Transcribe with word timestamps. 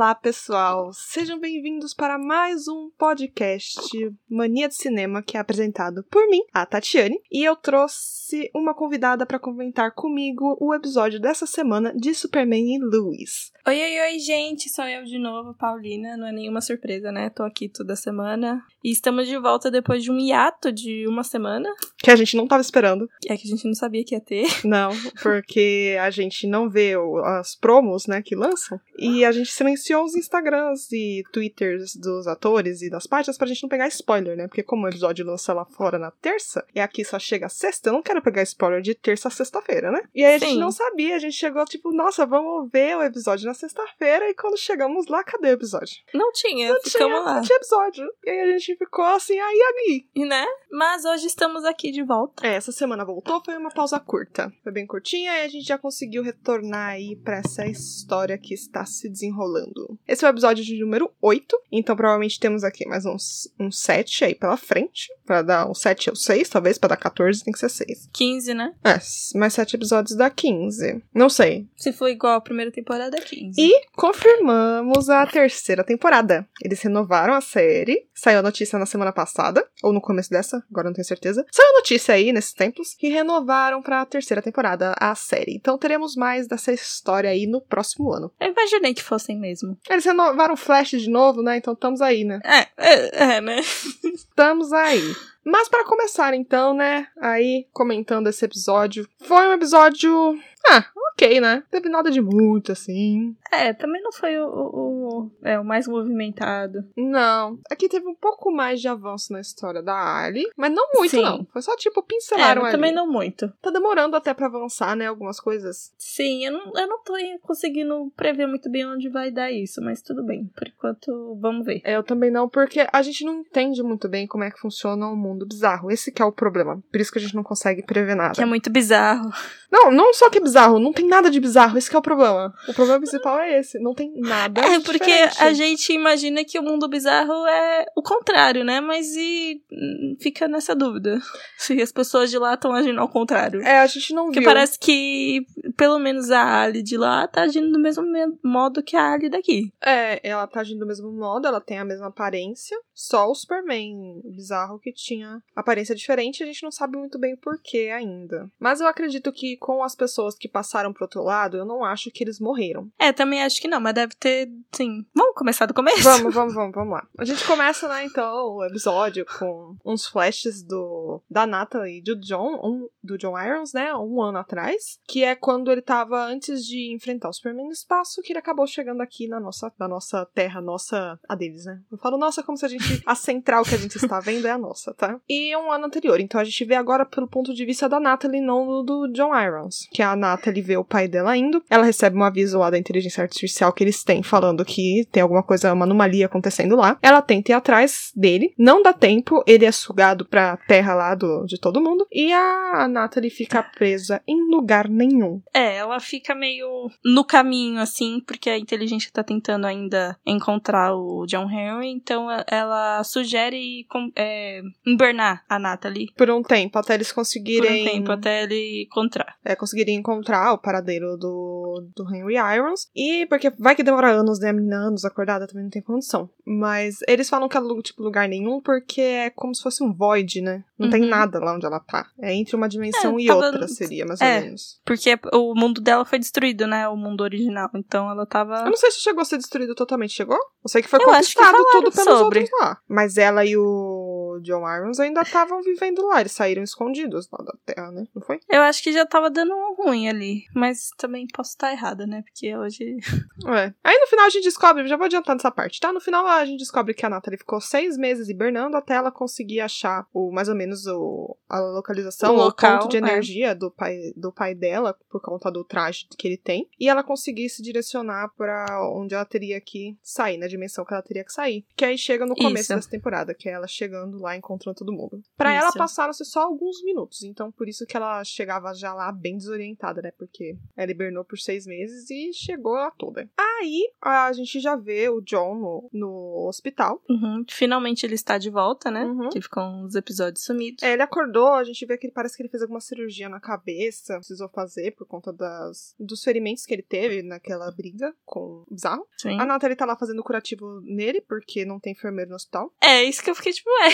Olá, 0.00 0.14
pessoal! 0.14 0.94
Sejam 0.94 1.38
bem-vindos 1.38 1.92
para 1.92 2.18
mais 2.18 2.66
um 2.66 2.88
podcast 2.96 3.78
Mania 4.26 4.66
de 4.66 4.74
Cinema, 4.74 5.22
que 5.22 5.36
é 5.36 5.40
apresentado 5.40 6.02
por 6.10 6.26
mim, 6.26 6.40
a 6.54 6.64
Tatiane, 6.64 7.20
e 7.30 7.44
eu 7.44 7.54
trouxe 7.54 8.50
uma 8.54 8.72
convidada 8.72 9.26
para 9.26 9.38
comentar 9.38 9.92
comigo 9.94 10.56
o 10.58 10.72
episódio 10.74 11.20
dessa 11.20 11.44
semana 11.44 11.92
de 11.94 12.14
Superman 12.14 12.76
e 12.76 12.78
Lois. 12.78 13.52
Oi, 13.66 13.78
oi, 13.78 14.00
oi, 14.00 14.18
gente! 14.18 14.70
Sou 14.70 14.86
eu 14.86 15.04
de 15.04 15.18
novo, 15.18 15.52
Paulina. 15.52 16.16
Não 16.16 16.26
é 16.26 16.32
nenhuma 16.32 16.62
surpresa, 16.62 17.12
né? 17.12 17.28
Tô 17.28 17.42
aqui 17.42 17.68
toda 17.68 17.94
semana. 17.94 18.64
E 18.82 18.90
estamos 18.90 19.28
de 19.28 19.38
volta 19.38 19.70
depois 19.70 20.02
de 20.02 20.10
um 20.10 20.18
hiato 20.18 20.72
de 20.72 21.06
uma 21.06 21.22
semana. 21.22 21.68
Que 21.98 22.10
a 22.10 22.16
gente 22.16 22.38
não 22.38 22.46
tava 22.46 22.62
esperando. 22.62 23.06
É 23.28 23.36
que 23.36 23.46
a 23.46 23.50
gente 23.50 23.66
não 23.66 23.74
sabia 23.74 24.02
que 24.02 24.14
ia 24.14 24.20
ter. 24.20 24.46
Não, 24.64 24.90
porque 25.22 25.96
a 26.00 26.10
gente 26.10 26.46
não 26.46 26.70
vê 26.70 26.94
as 27.40 27.54
promos, 27.54 28.06
né, 28.06 28.22
que 28.22 28.34
lançam. 28.34 28.80
E 28.98 29.24
a 29.24 29.32
gente 29.32 29.50
silenciou 29.50 29.89
os 29.94 30.14
Instagrams 30.14 30.90
e 30.92 31.22
Twitters 31.32 31.94
dos 31.96 32.26
atores 32.26 32.82
e 32.82 32.90
das 32.90 33.06
páginas 33.06 33.36
pra 33.36 33.46
gente 33.46 33.62
não 33.62 33.68
pegar 33.68 33.88
spoiler, 33.88 34.36
né? 34.36 34.46
Porque 34.48 34.62
como 34.62 34.86
o 34.86 34.88
episódio 34.88 35.26
lança 35.26 35.52
lá 35.52 35.64
fora 35.64 35.98
na 35.98 36.10
terça, 36.10 36.64
e 36.74 36.80
aqui 36.80 37.04
só 37.04 37.18
chega 37.18 37.48
sexta, 37.48 37.90
eu 37.90 37.92
não 37.92 38.02
quero 38.02 38.22
pegar 38.22 38.42
spoiler 38.42 38.80
de 38.80 38.94
terça 38.94 39.28
a 39.28 39.30
sexta-feira, 39.30 39.90
né? 39.90 40.02
E 40.14 40.24
aí 40.24 40.36
a 40.36 40.38
Sim. 40.38 40.46
gente 40.46 40.58
não 40.58 40.70
sabia, 40.72 41.16
a 41.16 41.18
gente 41.18 41.34
chegou 41.36 41.64
tipo, 41.66 41.92
nossa, 41.92 42.24
vamos 42.24 42.70
ver 42.72 42.96
o 42.96 43.02
episódio 43.02 43.46
na 43.46 43.54
sexta-feira, 43.54 44.28
e 44.30 44.34
quando 44.34 44.56
chegamos 44.58 45.06
lá, 45.08 45.22
cadê 45.22 45.48
o 45.48 45.52
episódio? 45.52 45.94
Não 46.14 46.32
tinha, 46.32 46.72
Não 46.72 46.80
ficamos 46.80 47.18
tinha, 47.18 47.20
lá. 47.20 47.34
não 47.34 47.42
tinha 47.42 47.56
episódio. 47.56 48.06
E 48.24 48.30
aí 48.30 48.40
a 48.40 48.58
gente 48.58 48.76
ficou 48.76 49.04
assim, 49.04 49.38
aí 49.38 49.60
ali. 49.60 50.08
E 50.14 50.24
né? 50.24 50.46
Mas 50.70 51.04
hoje 51.04 51.26
estamos 51.26 51.64
aqui 51.64 51.90
de 51.90 52.02
volta. 52.04 52.46
É, 52.46 52.54
essa 52.54 52.70
semana 52.70 53.04
voltou, 53.04 53.42
foi 53.44 53.56
uma 53.56 53.70
pausa 53.70 53.98
curta. 53.98 54.52
Foi 54.62 54.70
bem 54.72 54.86
curtinha 54.86 55.38
e 55.38 55.42
a 55.44 55.48
gente 55.48 55.66
já 55.66 55.76
conseguiu 55.76 56.22
retornar 56.22 56.90
aí 56.90 57.16
pra 57.16 57.38
essa 57.38 57.66
história 57.66 58.38
que 58.38 58.54
está 58.54 58.86
se 58.86 59.08
desenrolando. 59.08 59.79
Esse 60.06 60.24
é 60.24 60.28
o 60.28 60.30
episódio 60.30 60.64
de 60.64 60.78
número 60.80 61.10
8, 61.20 61.56
então 61.72 61.96
provavelmente 61.96 62.40
temos 62.40 62.64
aqui 62.64 62.86
mais 62.86 63.04
uns, 63.04 63.52
uns 63.58 63.78
7 63.78 64.24
aí 64.24 64.34
pela 64.34 64.56
frente. 64.56 65.08
Pra 65.24 65.42
dar 65.42 65.70
uns 65.70 65.80
7 65.80 66.10
ou 66.10 66.16
6, 66.16 66.48
talvez, 66.48 66.78
pra 66.78 66.88
dar 66.88 66.96
14 66.96 67.44
tem 67.44 67.52
que 67.52 67.58
ser 67.58 67.68
6. 67.68 68.08
15, 68.12 68.54
né? 68.54 68.74
É, 68.84 68.98
mais 69.38 69.54
7 69.54 69.76
episódios 69.76 70.16
dá 70.16 70.28
15. 70.28 71.02
Não 71.14 71.28
sei. 71.28 71.68
Se 71.76 71.92
for 71.92 72.08
igual 72.08 72.34
a 72.34 72.40
primeira 72.40 72.72
temporada, 72.72 73.16
é 73.16 73.20
15. 73.20 73.60
E 73.60 73.72
confirmamos 73.94 75.08
a 75.08 75.24
terceira 75.26 75.84
temporada. 75.84 76.48
Eles 76.62 76.82
renovaram 76.82 77.34
a 77.34 77.40
série. 77.40 78.08
Saiu 78.14 78.40
a 78.40 78.42
notícia 78.42 78.78
na 78.78 78.86
semana 78.86 79.12
passada, 79.12 79.66
ou 79.82 79.92
no 79.92 80.00
começo 80.00 80.30
dessa, 80.30 80.62
agora 80.70 80.88
não 80.88 80.94
tenho 80.94 81.06
certeza. 81.06 81.44
Saiu 81.50 81.70
a 81.70 81.78
notícia 81.78 82.14
aí 82.14 82.32
nesses 82.32 82.52
tempos 82.52 82.94
que 82.94 83.08
renovaram 83.08 83.80
pra 83.80 84.04
terceira 84.04 84.42
temporada 84.42 84.94
a 84.98 85.14
série. 85.14 85.54
Então 85.54 85.78
teremos 85.78 86.16
mais 86.16 86.46
dessa 86.46 86.72
história 86.72 87.30
aí 87.30 87.46
no 87.46 87.60
próximo 87.60 88.12
ano. 88.12 88.32
Eu 88.40 88.52
imaginei 88.52 88.94
que 88.94 89.02
fossem 89.02 89.38
mesmo. 89.38 89.69
Eles 89.88 90.04
renovaram 90.04 90.56
Flash 90.56 90.90
de 90.90 91.10
novo, 91.10 91.42
né? 91.42 91.56
Então 91.56 91.74
estamos 91.74 92.00
aí, 92.00 92.24
né? 92.24 92.40
É, 92.44 92.66
é, 92.76 93.36
é 93.36 93.40
né? 93.40 93.60
Estamos 94.14 94.72
aí. 94.72 95.14
Mas 95.44 95.68
para 95.68 95.84
começar 95.84 96.34
então, 96.34 96.74
né? 96.74 97.06
Aí 97.20 97.66
comentando 97.72 98.28
esse 98.28 98.44
episódio, 98.44 99.08
foi 99.20 99.48
um 99.48 99.52
episódio, 99.52 100.38
ah, 100.68 100.84
ok, 101.12 101.40
né? 101.40 101.62
Teve 101.70 101.88
nada 101.88 102.10
de 102.10 102.20
muito 102.20 102.72
assim. 102.72 103.34
É, 103.52 103.72
também 103.72 104.02
não 104.02 104.12
foi 104.12 104.38
o, 104.38 104.46
o, 104.46 105.18
o- 105.22 105.30
é, 105.42 105.58
o 105.58 105.64
mais 105.64 105.86
movimentado. 105.88 106.84
Não. 106.96 107.58
Aqui 107.70 107.88
teve 107.88 108.06
um 108.06 108.14
pouco 108.14 108.50
mais 108.52 108.80
de 108.80 108.88
avanço 108.88 109.32
na 109.32 109.40
história 109.40 109.82
da 109.82 110.18
Ali, 110.22 110.48
mas 110.56 110.72
não 110.72 110.86
muito, 110.94 111.10
Sim. 111.10 111.22
não. 111.22 111.46
Foi 111.52 111.62
só 111.62 111.76
tipo 111.76 112.00
É, 112.00 112.02
pincelaram 112.02 112.62
mas 112.62 112.72
ali. 112.74 112.78
também 112.78 112.92
não 112.94 113.10
muito. 113.10 113.52
Tá 113.60 113.70
demorando 113.70 114.16
até 114.16 114.32
pra 114.34 114.46
avançar, 114.46 114.94
né? 114.96 115.06
Algumas 115.06 115.40
coisas. 115.40 115.92
Sim, 115.98 116.44
eu 116.46 116.52
não, 116.52 116.72
eu 116.76 116.86
não 116.86 117.02
tô 117.02 117.14
conseguindo 117.42 118.12
prever 118.16 118.46
muito 118.46 118.70
bem 118.70 118.86
onde 118.86 119.08
vai 119.08 119.30
dar 119.30 119.50
isso, 119.50 119.80
mas 119.82 120.02
tudo 120.02 120.22
bem. 120.24 120.50
Por 120.56 120.68
enquanto, 120.68 121.36
vamos 121.40 121.64
ver. 121.64 121.80
É, 121.84 121.96
Eu 121.96 122.02
também 122.02 122.30
não, 122.30 122.48
porque 122.48 122.86
a 122.92 123.02
gente 123.02 123.24
não 123.24 123.40
entende 123.40 123.82
muito 123.82 124.08
bem 124.08 124.26
como 124.26 124.44
é 124.44 124.50
que 124.50 124.60
funciona 124.60 125.08
o 125.08 125.16
mundo 125.16 125.46
bizarro. 125.46 125.90
Esse 125.90 126.12
que 126.12 126.22
é 126.22 126.24
o 126.24 126.32
problema. 126.32 126.82
Por 126.90 127.00
isso 127.00 127.10
que 127.12 127.18
a 127.18 127.22
gente 127.22 127.34
não 127.34 127.42
consegue 127.42 127.82
prever 127.82 128.14
nada. 128.14 128.34
Que 128.34 128.42
é 128.42 128.46
muito 128.46 128.70
bizarro. 128.70 129.30
Não, 129.70 129.90
não 129.90 130.12
só 130.12 130.28
que 130.30 130.38
é 130.38 130.40
bizarro, 130.50 130.78
não 130.78 130.92
tem 130.92 131.06
nada 131.06 131.30
de 131.30 131.40
bizarro. 131.40 131.78
Esse 131.78 131.88
que 131.88 131.96
é 131.96 131.98
o 131.98 132.02
problema. 132.02 132.52
O 132.68 132.74
problema 132.74 132.98
principal 133.00 133.38
é 133.40 133.58
esse. 133.60 133.78
Não 133.78 133.94
tem 133.94 134.12
nada. 134.20 134.60
É, 134.70 134.78
porque 134.80 134.98
diferente. 134.98 135.42
a 135.42 135.52
gente 135.52 135.92
imagina 135.92 136.44
que 136.44 136.58
o 136.58 136.62
mundo 136.62 136.88
bizarro 136.88 137.46
é 137.46 137.86
o 137.96 138.02
contrário, 138.02 138.62
né? 138.64 138.80
Mas 138.80 139.14
e 139.16 139.60
hum, 139.72 140.16
fica 140.20 140.46
nessa 140.46 140.74
dúvida 140.74 141.18
se 141.58 141.80
as 141.80 141.90
pessoas 141.90 142.30
de 142.30 142.38
lá 142.38 142.54
estão 142.54 142.72
agindo 142.72 143.00
ao 143.00 143.08
contrário. 143.08 143.60
É, 143.62 143.80
a 143.80 143.86
gente 143.86 144.12
não 144.14 144.26
Porque 144.26 144.40
viu. 144.40 144.48
parece 144.48 144.78
que, 144.78 145.44
pelo 145.76 145.98
menos, 145.98 146.30
a 146.30 146.60
Ali 146.62 146.82
de 146.82 146.96
lá 146.96 147.26
tá 147.26 147.42
agindo 147.42 147.70
do 147.72 147.78
mesmo 147.80 148.04
me- 148.04 148.38
modo 148.44 148.82
que 148.82 148.96
a 148.96 149.12
Ali 149.12 149.28
daqui. 149.28 149.72
É, 149.82 150.20
ela 150.28 150.46
tá 150.46 150.60
agindo 150.60 150.80
do 150.80 150.86
mesmo 150.86 151.10
modo, 151.12 151.46
ela 151.46 151.60
tem 151.60 151.78
a 151.78 151.84
mesma 151.84 152.08
aparência. 152.08 152.76
Só 152.94 153.28
o 153.30 153.34
Superman 153.34 154.20
bizarro 154.24 154.78
que 154.78 154.92
tinha 154.92 155.42
aparência 155.56 155.94
diferente, 155.94 156.42
a 156.42 156.46
gente 156.46 156.62
não 156.62 156.70
sabe 156.70 156.96
muito 156.96 157.18
bem 157.18 157.34
o 157.34 157.38
porquê 157.38 157.90
ainda. 157.94 158.48
Mas 158.58 158.80
eu 158.80 158.86
acredito 158.86 159.32
que 159.32 159.56
com 159.56 159.82
as 159.82 159.94
pessoas 159.94 160.34
que 160.40 160.48
passaram 160.48 160.92
pro 160.92 161.04
outro 161.04 161.22
lado, 161.22 161.58
eu 161.58 161.66
não 161.66 161.84
acho 161.84 162.10
que 162.10 162.24
eles 162.24 162.40
morreram. 162.40 162.88
É, 162.98 163.12
também 163.12 163.42
acho 163.42 163.60
que 163.60 163.68
não, 163.68 163.78
mas 163.78 163.94
deve 163.94 164.14
ter, 164.18 164.50
sim. 164.72 165.04
Vamos 165.14 165.34
começar 165.34 165.66
do 165.66 165.74
começo? 165.74 166.02
Vamos, 166.02 166.32
vamos, 166.34 166.54
vamos, 166.54 166.74
vamos 166.74 166.92
lá. 166.92 167.06
A 167.18 167.24
gente 167.24 167.46
começa, 167.46 167.86
né, 167.88 168.04
então, 168.04 168.56
o 168.56 168.64
episódio 168.64 169.26
com 169.38 169.76
uns 169.84 170.06
flashes 170.06 170.62
do 170.62 171.22
da 171.28 171.46
Natalie 171.46 171.98
e 171.98 172.02
do 172.02 172.18
John, 172.18 172.58
um, 172.64 172.88
do 173.02 173.18
John 173.18 173.38
Irons, 173.38 173.72
né, 173.74 173.94
um 173.94 174.22
ano 174.22 174.38
atrás, 174.38 174.98
que 175.06 175.22
é 175.22 175.34
quando 175.34 175.70
ele 175.70 175.82
tava 175.82 176.24
antes 176.24 176.64
de 176.64 176.94
enfrentar 176.94 177.28
o 177.28 177.32
Superman 177.32 177.66
no 177.66 177.72
espaço, 177.72 178.22
que 178.22 178.32
ele 178.32 178.38
acabou 178.38 178.66
chegando 178.66 179.02
aqui 179.02 179.28
na 179.28 179.38
nossa, 179.38 179.70
na 179.78 179.86
nossa 179.86 180.24
terra, 180.34 180.60
nossa, 180.60 181.18
a 181.28 181.34
deles, 181.34 181.66
né? 181.66 181.80
Eu 181.92 181.98
falo 181.98 182.16
nossa 182.16 182.42
como 182.42 182.56
se 182.56 182.64
a 182.64 182.68
gente, 182.68 183.02
a 183.04 183.14
central 183.14 183.64
que 183.64 183.74
a 183.74 183.78
gente 183.78 183.96
está 183.96 184.20
vendo 184.20 184.46
é 184.46 184.50
a 184.50 184.58
nossa, 184.58 184.94
tá? 184.94 185.20
E 185.28 185.54
um 185.56 185.70
ano 185.70 185.86
anterior, 185.86 186.18
então 186.20 186.40
a 186.40 186.44
gente 186.44 186.64
vê 186.64 186.74
agora 186.74 187.04
pelo 187.04 187.28
ponto 187.28 187.52
de 187.52 187.64
vista 187.64 187.88
da 187.88 188.00
Natalie, 188.00 188.40
não 188.40 188.84
do, 188.84 189.08
John 189.12 189.34
Irons, 189.38 189.88
que 189.90 190.02
a 190.02 190.14
Natalie 190.30 190.62
vê 190.62 190.76
o 190.76 190.84
pai 190.84 191.08
dela 191.08 191.36
indo, 191.36 191.62
ela 191.68 191.84
recebe 191.84 192.16
um 192.16 192.22
aviso 192.22 192.58
lá 192.58 192.70
da 192.70 192.78
inteligência 192.78 193.22
artificial 193.22 193.72
que 193.72 193.84
eles 193.84 194.02
têm, 194.04 194.22
falando 194.22 194.64
que 194.64 195.06
tem 195.10 195.22
alguma 195.22 195.42
coisa, 195.42 195.72
uma 195.72 195.84
anomalia 195.84 196.26
acontecendo 196.26 196.76
lá. 196.76 196.98
Ela 197.02 197.22
tenta 197.22 197.52
ir 197.52 197.54
atrás 197.54 198.12
dele, 198.14 198.54
não 198.58 198.82
dá 198.82 198.92
tempo, 198.92 199.42
ele 199.46 199.64
é 199.64 199.72
sugado 199.72 200.24
pra 200.24 200.56
terra 200.56 200.94
lá 200.94 201.14
do, 201.14 201.44
de 201.46 201.58
todo 201.58 201.80
mundo, 201.80 202.06
e 202.12 202.32
a 202.32 202.86
Natalie 202.88 203.30
fica 203.30 203.62
presa 203.62 204.22
em 204.26 204.50
lugar 204.50 204.88
nenhum. 204.88 205.40
É, 205.52 205.76
ela 205.76 205.98
fica 206.00 206.34
meio 206.34 206.90
no 207.04 207.24
caminho, 207.24 207.80
assim, 207.80 208.20
porque 208.26 208.48
a 208.50 208.58
inteligência 208.58 209.10
tá 209.12 209.22
tentando 209.22 209.66
ainda 209.66 210.16
encontrar 210.24 210.94
o 210.94 211.26
John 211.26 211.48
Henry, 211.50 211.88
então 211.88 212.28
ela 212.46 213.02
sugere 213.04 213.86
é, 214.16 214.62
invernar 214.86 215.44
a 215.48 215.58
Natalie 215.58 216.12
Por 216.16 216.30
um 216.30 216.42
tempo, 216.42 216.78
até 216.78 216.94
eles 216.94 217.08
por 217.08 217.16
conseguirem. 217.16 217.82
um 217.82 217.90
tempo 217.90 218.12
até 218.12 218.44
ele 218.44 218.84
encontrar. 218.84 219.36
é, 219.44 219.56
conseguirem 219.56 219.96
encontrar 219.96 220.19
o 220.52 220.58
paradeiro 220.58 221.16
do, 221.16 221.84
do 221.96 222.14
Henry 222.14 222.34
Irons. 222.36 222.88
E 222.94 223.26
porque 223.26 223.50
vai 223.58 223.74
que 223.74 223.82
demora 223.82 224.10
anos, 224.10 224.38
né? 224.40 224.50
A 224.50 224.52
menina 224.52 224.76
anos 224.76 225.04
acordada 225.04 225.46
também 225.46 225.64
não 225.64 225.70
tem 225.70 225.82
condição. 225.82 226.28
Mas 226.46 226.98
eles 227.06 227.28
falam 227.28 227.48
que 227.48 227.56
é 227.56 227.60
lu- 227.60 227.82
tipo 227.82 228.02
lugar 228.02 228.28
nenhum 228.28 228.60
porque 228.60 229.00
é 229.00 229.30
como 229.30 229.54
se 229.54 229.62
fosse 229.62 229.82
um 229.82 229.92
void, 229.92 230.40
né? 230.40 230.64
Não 230.78 230.88
tem 230.90 231.02
Uhum. 231.02 231.08
nada 231.08 231.38
lá 231.38 231.54
onde 231.54 231.66
ela 231.66 231.78
tá. 231.80 232.06
É 232.20 232.34
entre 232.34 232.56
uma 232.56 232.68
dimensão 232.68 233.18
É, 233.18 233.22
e 233.22 233.26
tava- 233.26 233.46
outra, 233.46 233.68
seria 233.68 234.06
mais 234.06 234.20
é. 234.20 234.38
ou 234.38 234.44
menos. 234.44 234.80
Porque 234.84 235.18
o 235.32 235.54
mundo 235.54 235.80
dela 235.80 236.04
foi 236.04 236.18
destruído, 236.18 236.66
né? 236.66 236.88
O 236.88 236.96
mundo 236.96 237.20
original. 237.22 237.68
Então 237.74 238.10
ela 238.10 238.24
tava. 238.26 238.60
Eu 238.60 238.70
não 238.70 238.76
sei 238.76 238.90
se 238.90 239.00
chegou 239.00 239.20
a 239.22 239.24
ser 239.24 239.36
destruído 239.36 239.74
totalmente, 239.74 240.14
chegou? 240.14 240.36
Eu 240.36 240.68
sei 240.68 240.82
que 240.82 240.88
foi 240.88 240.98
Eu 241.00 241.06
que 241.06 241.12
conquistado 241.12 241.44
falaram 241.46 241.64
tudo 241.70 241.90
pelos 241.92 242.18
sobre. 242.18 242.40
outros 242.40 242.60
lá. 242.60 242.78
Mas 242.88 243.16
ela 243.16 243.44
e 243.44 243.56
o 243.56 243.99
John 244.40 244.62
Irons 244.68 245.00
ainda 245.00 245.22
estavam 245.22 245.62
vivendo 245.62 246.06
lá. 246.06 246.20
Eles 246.20 246.32
saíram 246.32 246.62
escondidos 246.62 247.28
lá 247.32 247.44
da 247.44 247.54
Terra, 247.64 247.90
né? 247.90 248.06
Não 248.14 248.22
foi? 248.22 248.38
Eu 248.48 248.62
acho 248.62 248.82
que 248.82 248.92
já 248.92 249.04
tava 249.06 249.30
dando 249.30 249.52
um 249.54 249.74
ruim 249.74 250.08
ali. 250.08 250.44
Mas 250.54 250.90
também 250.96 251.26
posso 251.34 251.50
estar 251.50 251.72
errada, 251.72 252.06
né? 252.06 252.22
Porque 252.22 252.56
hoje. 252.56 252.96
É. 253.46 253.72
Aí 253.82 253.98
no 253.98 254.06
final 254.06 254.26
a 254.26 254.28
gente 254.28 254.44
descobre, 254.44 254.86
já 254.86 254.98
vou 254.98 255.06
adiantar 255.06 255.34
nessa 255.34 255.50
parte, 255.50 255.80
tá? 255.80 255.90
No 255.92 256.00
final 256.00 256.26
a 256.26 256.44
gente 256.44 256.58
descobre 256.58 256.92
que 256.92 257.06
a 257.06 257.08
Natalie 257.08 257.38
ficou 257.38 257.58
seis 257.58 257.96
meses 257.96 258.28
hibernando 258.28 258.76
até 258.76 258.94
ela 258.94 259.10
conseguir 259.10 259.60
achar 259.60 260.06
o 260.12 260.30
mais 260.30 260.48
ou 260.48 260.54
menos 260.54 260.86
o, 260.86 261.36
a 261.48 261.58
localização, 261.58 262.34
O 262.34 262.38
o, 262.38 262.44
local, 262.44 262.80
ponto 262.80 262.90
de 262.90 262.96
é. 262.96 263.00
energia 263.00 263.54
do 263.54 263.70
pai 263.70 263.96
do 264.14 264.30
pai 264.30 264.54
dela 264.54 264.94
por 265.08 265.22
conta 265.22 265.50
do 265.50 265.64
traje 265.64 266.06
que 266.18 266.28
ele 266.28 266.36
tem 266.36 266.68
e 266.78 266.88
ela 266.88 267.02
conseguir 267.02 267.48
se 267.48 267.62
direcionar 267.62 268.28
pra 268.36 268.66
onde 268.94 269.14
ela 269.14 269.24
teria 269.24 269.60
que 269.60 269.96
sair, 270.02 270.36
na 270.36 270.46
dimensão 270.46 270.84
que 270.84 270.92
ela 270.92 271.02
teria 271.02 271.24
que 271.24 271.32
sair. 271.32 271.64
Que 271.76 271.84
aí 271.84 271.96
chega 271.96 272.26
no 272.26 272.34
começo 272.34 272.64
Isso. 272.64 272.74
dessa 272.74 272.90
temporada, 272.90 273.34
que 273.34 273.48
é 273.48 273.52
ela 273.52 273.66
chegando 273.66 274.18
lá 274.18 274.29
lá 274.30 274.36
encontrando 274.36 274.78
todo 274.78 274.92
mundo. 274.92 275.22
Pra 275.36 275.52
ela 275.52 275.72
passaram-se 275.72 276.24
só 276.24 276.42
alguns 276.42 276.82
minutos, 276.84 277.22
então 277.22 277.50
por 277.50 277.68
isso 277.68 277.86
que 277.86 277.96
ela 277.96 278.22
chegava 278.24 278.72
já 278.74 278.94
lá 278.94 279.10
bem 279.12 279.36
desorientada, 279.36 280.00
né? 280.00 280.12
Porque 280.16 280.56
ela 280.76 280.90
hibernou 280.90 281.24
por 281.24 281.38
seis 281.38 281.66
meses 281.66 282.10
e 282.10 282.32
chegou 282.32 282.72
lá 282.72 282.90
toda. 282.90 283.28
Aí 283.36 283.90
a 284.00 284.32
gente 284.32 284.60
já 284.60 284.76
vê 284.76 285.08
o 285.08 285.20
John 285.20 285.54
no, 285.54 285.90
no 285.92 286.46
hospital. 286.48 287.02
Uhum. 287.08 287.44
Finalmente 287.48 288.04
ele 288.04 288.14
está 288.14 288.38
de 288.38 288.50
volta, 288.50 288.90
né? 288.90 289.04
Uhum. 289.04 289.28
Que 289.30 289.40
ficou 289.40 289.62
uns 289.62 289.94
episódios 289.94 290.44
sumidos. 290.44 290.82
É, 290.82 290.92
ele 290.92 291.02
acordou, 291.02 291.54
a 291.54 291.64
gente 291.64 291.84
vê 291.84 291.98
que 291.98 292.06
ele 292.06 292.14
parece 292.14 292.36
que 292.36 292.42
ele 292.42 292.48
fez 292.48 292.62
alguma 292.62 292.80
cirurgia 292.80 293.28
na 293.28 293.40
cabeça, 293.40 294.14
precisou 294.14 294.48
fazer 294.48 294.92
por 294.92 295.06
conta 295.06 295.32
das, 295.32 295.94
dos 295.98 296.22
ferimentos 296.22 296.64
que 296.64 296.74
ele 296.74 296.82
teve 296.82 297.22
naquela 297.22 297.70
briga 297.70 298.14
com 298.24 298.40
o 298.40 298.66
Bizarro. 298.70 299.06
Sim. 299.16 299.38
A 299.38 299.44
Natalie 299.44 299.76
tá 299.76 299.84
lá 299.84 299.96
fazendo 299.96 300.22
curativo 300.22 300.80
nele, 300.82 301.20
porque 301.20 301.64
não 301.64 301.80
tem 301.80 301.92
enfermeiro 301.92 302.30
no 302.30 302.36
hospital. 302.36 302.72
É, 302.80 303.02
isso 303.02 303.22
que 303.22 303.30
eu 303.30 303.34
fiquei 303.34 303.52
tipo, 303.52 303.68
é, 303.82 303.90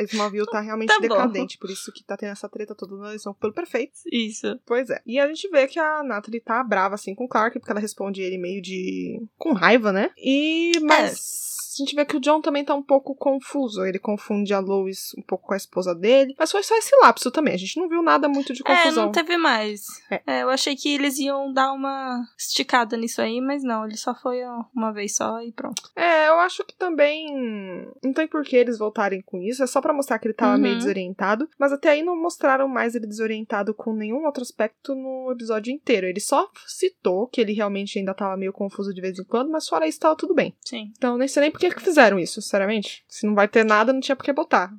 Smallville 0.00 0.46
tá 0.46 0.60
realmente 0.60 0.88
Tá 0.88 0.98
decadente, 0.98 1.58
por 1.58 1.70
isso 1.70 1.92
que 1.92 2.02
tá 2.02 2.16
tendo 2.16 2.32
essa 2.32 2.48
treta 2.48 2.74
toda 2.74 2.96
na 2.96 3.08
eleição 3.08 3.34
pelo 3.34 3.52
prefeito. 3.52 3.92
isso. 4.10 4.58
Pois 4.64 4.90
é. 4.90 5.00
E 5.06 5.18
a 5.18 5.26
gente 5.26 5.48
vê 5.50 5.66
que 5.66 5.78
a 5.78 6.02
Natalie 6.02 6.40
tá 6.40 6.62
brava 6.64 6.94
assim 6.94 7.14
com 7.14 7.24
o 7.24 7.28
Clark, 7.28 7.58
porque 7.58 7.70
ela 7.70 7.80
responde 7.80 8.22
ele 8.22 8.38
meio 8.38 8.62
de. 8.62 9.20
com 9.36 9.52
raiva, 9.52 9.92
né? 9.92 10.10
E. 10.16 10.72
Mas. 10.80 11.51
A 11.78 11.84
gente 11.84 11.94
vê 11.94 12.04
que 12.04 12.16
o 12.16 12.20
John 12.20 12.40
também 12.40 12.64
tá 12.64 12.74
um 12.74 12.82
pouco 12.82 13.14
confuso. 13.14 13.84
Ele 13.84 13.98
confunde 13.98 14.52
a 14.52 14.58
Lois 14.60 15.12
um 15.18 15.22
pouco 15.22 15.46
com 15.48 15.54
a 15.54 15.56
esposa 15.56 15.94
dele. 15.94 16.34
Mas 16.38 16.50
foi 16.50 16.62
só 16.62 16.76
esse 16.76 16.94
lapso 17.00 17.30
também. 17.30 17.54
A 17.54 17.58
gente 17.58 17.78
não 17.78 17.88
viu 17.88 18.02
nada 18.02 18.28
muito 18.28 18.52
de 18.52 18.62
É, 18.64 18.76
confusão. 18.76 19.04
não 19.06 19.12
teve 19.12 19.36
mais. 19.36 19.82
É. 20.10 20.22
É, 20.26 20.42
eu 20.42 20.50
achei 20.50 20.76
que 20.76 20.94
eles 20.94 21.18
iam 21.18 21.52
dar 21.52 21.72
uma 21.72 22.22
esticada 22.38 22.96
nisso 22.96 23.20
aí, 23.22 23.40
mas 23.40 23.62
não, 23.62 23.84
ele 23.84 23.96
só 23.96 24.14
foi 24.14 24.40
uma 24.74 24.92
vez 24.92 25.16
só 25.16 25.40
e 25.42 25.52
pronto. 25.52 25.82
É, 25.96 26.28
eu 26.28 26.38
acho 26.40 26.64
que 26.64 26.74
também 26.76 27.26
não 28.02 28.12
tem 28.12 28.26
por 28.26 28.42
que 28.44 28.56
eles 28.56 28.78
voltarem 28.78 29.22
com 29.22 29.40
isso. 29.42 29.62
É 29.62 29.66
só 29.66 29.80
pra 29.80 29.92
mostrar 29.92 30.18
que 30.18 30.26
ele 30.26 30.34
tava 30.34 30.54
Uhum. 30.56 30.60
meio 30.62 30.76
desorientado. 30.76 31.48
Mas 31.58 31.72
até 31.72 31.90
aí 31.90 32.02
não 32.02 32.20
mostraram 32.20 32.68
mais 32.68 32.94
ele 32.94 33.06
desorientado 33.06 33.72
com 33.74 33.92
nenhum 33.94 34.24
outro 34.26 34.42
aspecto 34.42 34.94
no 34.94 35.30
episódio 35.32 35.72
inteiro. 35.72 36.06
Ele 36.06 36.20
só 36.20 36.48
citou 36.66 37.26
que 37.26 37.40
ele 37.40 37.52
realmente 37.52 37.98
ainda 37.98 38.14
tava 38.14 38.36
meio 38.36 38.52
confuso 38.52 38.92
de 38.92 39.00
vez 39.00 39.18
em 39.18 39.24
quando, 39.24 39.50
mas 39.50 39.68
fora 39.68 39.86
isso 39.86 40.00
tava 40.00 40.16
tudo 40.16 40.34
bem. 40.34 40.54
Sim. 40.64 40.92
Então 40.96 41.16
nem 41.16 41.28
sei 41.28 41.42
nem 41.42 41.50
por 41.50 41.60
que 41.70 41.76
que 41.76 41.82
fizeram 41.82 42.18
isso, 42.18 42.40
sinceramente. 42.40 43.04
Se 43.08 43.26
não 43.26 43.34
vai 43.34 43.48
ter 43.48 43.64
nada, 43.64 43.92
não 43.92 44.00
tinha 44.00 44.16
por 44.16 44.24
que 44.24 44.32
botar. 44.32 44.70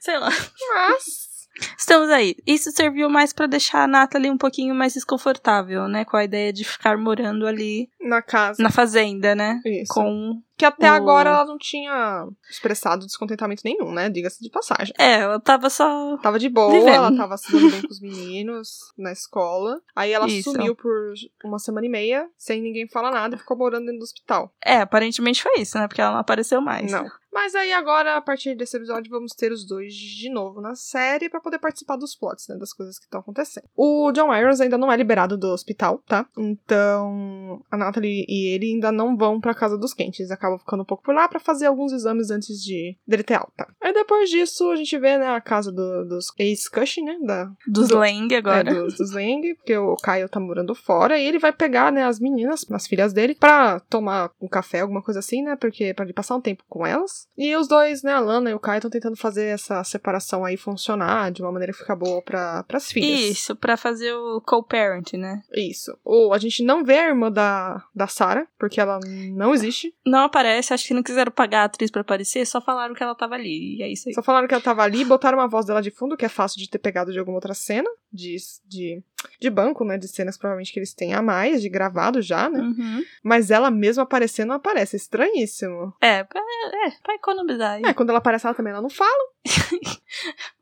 Sei 0.00 0.18
lá. 0.18 0.30
Mas. 0.74 1.32
Estamos 1.78 2.08
aí. 2.08 2.34
Isso 2.46 2.70
serviu 2.72 3.10
mais 3.10 3.32
pra 3.32 3.46
deixar 3.46 3.82
a 3.84 3.86
Natalie 3.86 4.30
um 4.30 4.38
pouquinho 4.38 4.74
mais 4.74 4.94
desconfortável, 4.94 5.86
né? 5.86 6.04
Com 6.04 6.16
a 6.16 6.24
ideia 6.24 6.52
de 6.52 6.64
ficar 6.64 6.96
morando 6.96 7.46
ali 7.46 7.90
Na 8.00 8.22
casa. 8.22 8.62
na 8.62 8.70
fazenda, 8.70 9.34
né? 9.34 9.60
Isso. 9.64 9.92
Com. 9.92 10.40
Que 10.56 10.64
até 10.64 10.90
o- 10.90 10.94
agora 10.94 11.30
ela 11.30 11.44
não 11.44 11.58
tinha 11.58 12.26
expressado 12.50 13.06
descontentamento 13.06 13.62
nenhum, 13.64 13.92
né? 13.92 14.08
Diga-se 14.10 14.42
de 14.42 14.50
passagem. 14.50 14.94
É, 14.98 15.20
ela 15.20 15.40
tava 15.40 15.68
só. 15.70 16.16
Tava 16.18 16.38
de 16.38 16.48
boa, 16.48 16.70
Vivendo. 16.72 16.88
ela 16.94 17.16
tava 17.16 17.36
se 17.36 17.50
dando 17.50 17.70
bem 17.70 17.82
com 17.82 17.88
os 17.88 18.00
meninos 18.00 18.78
na 18.96 19.12
escola. 19.12 19.80
Aí 19.96 20.12
ela 20.12 20.26
Isso. 20.26 20.52
sumiu 20.52 20.74
por 20.76 21.12
uma 21.44 21.58
semana 21.58 21.86
e 21.86 21.90
meia, 21.90 22.28
sem 22.36 22.60
ninguém 22.60 22.86
falar 22.88 23.10
nada, 23.10 23.34
e 23.34 23.38
ficou 23.38 23.56
morando 23.56 23.86
dentro 23.86 23.98
do 24.00 24.04
hospital. 24.04 24.52
É, 24.64 24.76
aparentemente 24.78 25.42
foi 25.42 25.54
isso, 25.60 25.78
né? 25.78 25.88
Porque 25.88 26.00
ela 26.00 26.12
não 26.12 26.18
apareceu 26.20 26.60
mais. 26.60 26.90
Não. 26.90 27.06
Mas 27.34 27.54
aí 27.54 27.72
agora, 27.72 28.18
a 28.18 28.20
partir 28.20 28.54
desse 28.54 28.76
episódio, 28.76 29.10
vamos 29.10 29.32
ter 29.32 29.50
os 29.50 29.66
dois 29.66 29.94
de 29.94 30.28
novo 30.28 30.60
na 30.60 30.74
série 30.74 31.30
pra 31.30 31.40
poder 31.40 31.58
participar 31.58 31.96
dos 31.96 32.14
plots, 32.14 32.46
né? 32.46 32.56
Das 32.58 32.74
coisas 32.74 32.98
que 32.98 33.06
estão 33.06 33.20
acontecendo. 33.20 33.64
O 33.74 34.12
John 34.12 34.34
Irons 34.34 34.60
ainda 34.60 34.76
não 34.76 34.92
é 34.92 34.96
liberado 34.98 35.38
do 35.38 35.46
hospital, 35.48 36.02
tá? 36.06 36.26
Então, 36.36 37.62
a 37.70 37.76
Natalie 37.78 38.26
e 38.28 38.54
ele 38.54 38.72
ainda 38.74 38.92
não 38.92 39.16
vão 39.16 39.40
pra 39.40 39.54
casa 39.54 39.78
dos 39.78 39.94
quentes. 39.94 40.20
Eles 40.20 40.30
acabam 40.42 40.58
ficando 40.58 40.82
um 40.82 40.86
pouco 40.86 41.02
por 41.02 41.14
lá 41.14 41.28
pra 41.28 41.38
fazer 41.40 41.66
alguns 41.66 41.92
exames 41.92 42.30
antes 42.30 42.62
de 42.62 42.96
dele 43.06 43.22
ter 43.22 43.34
alta. 43.34 43.66
Aí 43.80 43.92
depois 43.92 44.28
disso, 44.30 44.70
a 44.70 44.76
gente 44.76 44.96
vê, 44.98 45.16
né, 45.18 45.28
a 45.28 45.40
casa 45.40 45.70
do- 45.70 46.04
dos 46.06 46.32
ex-Cushing, 46.38 47.04
né? 47.04 47.18
Da, 47.22 47.50
Dos 47.66 47.88
Do- 47.88 47.98
Lang 47.98 48.34
agora. 48.34 48.70
é, 48.70 48.74
dos, 48.74 48.96
dos 48.96 49.12
Lang, 49.12 49.54
porque 49.54 49.76
o 49.76 49.96
Caio 49.96 50.28
tá 50.28 50.40
morando 50.40 50.74
fora, 50.74 51.18
e 51.18 51.24
ele 51.24 51.38
vai 51.38 51.52
pegar, 51.52 51.92
né, 51.92 52.04
as 52.04 52.18
meninas, 52.18 52.64
as 52.70 52.86
filhas 52.86 53.12
dele, 53.12 53.34
pra 53.34 53.80
tomar 53.80 54.30
um 54.40 54.48
café, 54.48 54.80
alguma 54.80 55.02
coisa 55.02 55.20
assim, 55.20 55.42
né, 55.42 55.56
porque 55.56 55.94
pra 55.94 56.04
ele 56.04 56.12
passar 56.12 56.36
um 56.36 56.40
tempo 56.40 56.64
com 56.68 56.86
elas. 56.86 57.26
E 57.36 57.54
os 57.56 57.68
dois, 57.68 58.02
né, 58.02 58.12
a 58.12 58.20
Lana 58.20 58.50
e 58.50 58.54
o 58.54 58.60
Caio 58.60 58.78
estão 58.78 58.90
tentando 58.90 59.16
fazer 59.16 59.44
essa 59.46 59.82
separação 59.84 60.44
aí 60.44 60.56
funcionar 60.56 61.30
de 61.30 61.42
uma 61.42 61.52
maneira 61.52 61.72
que 61.72 61.78
fica 61.78 61.94
boa 61.94 62.22
pra, 62.22 62.62
pras 62.64 62.90
filhas. 62.90 63.20
Isso, 63.20 63.54
pra 63.56 63.76
fazer 63.76 64.12
o 64.14 64.40
co-parent, 64.40 65.12
né? 65.14 65.42
Isso. 65.54 65.96
Ou 66.04 66.32
a 66.32 66.38
gente 66.38 66.62
não 66.64 66.84
vê 66.84 66.98
a 66.98 67.08
irmã 67.08 67.30
da, 67.30 67.82
da 67.94 68.06
Sarah, 68.06 68.46
porque 68.58 68.80
ela 68.80 68.98
não 69.34 69.52
existe. 69.54 69.94
Não 70.04 70.24
aparece, 70.32 70.72
acho 70.72 70.86
que 70.86 70.94
não 70.94 71.02
quiseram 71.02 71.30
pagar 71.30 71.62
a 71.62 71.64
atriz 71.64 71.90
pra 71.90 72.00
aparecer, 72.00 72.46
só 72.46 72.60
falaram 72.60 72.94
que 72.94 73.02
ela 73.02 73.14
tava 73.14 73.34
ali. 73.34 73.76
E 73.76 73.82
é 73.82 73.92
isso 73.92 74.08
aí. 74.08 74.14
Só 74.14 74.22
falaram 74.22 74.48
que 74.48 74.54
ela 74.54 74.62
tava 74.62 74.82
ali, 74.82 75.04
botaram 75.04 75.38
uma 75.38 75.48
voz 75.48 75.66
dela 75.66 75.82
de 75.82 75.90
fundo, 75.90 76.16
que 76.16 76.24
é 76.24 76.28
fácil 76.28 76.58
de 76.58 76.68
ter 76.68 76.78
pegado 76.78 77.12
de 77.12 77.18
alguma 77.18 77.36
outra 77.36 77.54
cena, 77.54 77.88
de, 78.10 78.36
de, 78.64 79.02
de 79.40 79.50
banco, 79.50 79.84
né, 79.84 79.98
de 79.98 80.08
cenas 80.08 80.36
provavelmente 80.36 80.72
que 80.72 80.78
eles 80.78 80.94
têm 80.94 81.14
a 81.14 81.22
mais, 81.22 81.60
de 81.62 81.68
gravado 81.68 82.22
já, 82.22 82.48
né. 82.48 82.60
Uhum. 82.60 83.04
Mas 83.22 83.50
ela 83.50 83.70
mesma 83.70 84.02
aparecendo 84.04 84.48
não 84.48 84.56
aparece. 84.56 84.96
É 84.96 84.98
estranhíssimo. 84.98 85.94
É, 86.00 86.24
pra, 86.24 86.40
é, 86.40 86.90
pra 87.02 87.14
economizar 87.14 87.72
aí. 87.72 87.82
É, 87.84 87.94
quando 87.94 88.10
ela 88.10 88.18
aparece, 88.18 88.46
ela 88.46 88.54
também 88.54 88.72
ela 88.72 88.82
não 88.82 88.90
fala. 88.90 89.32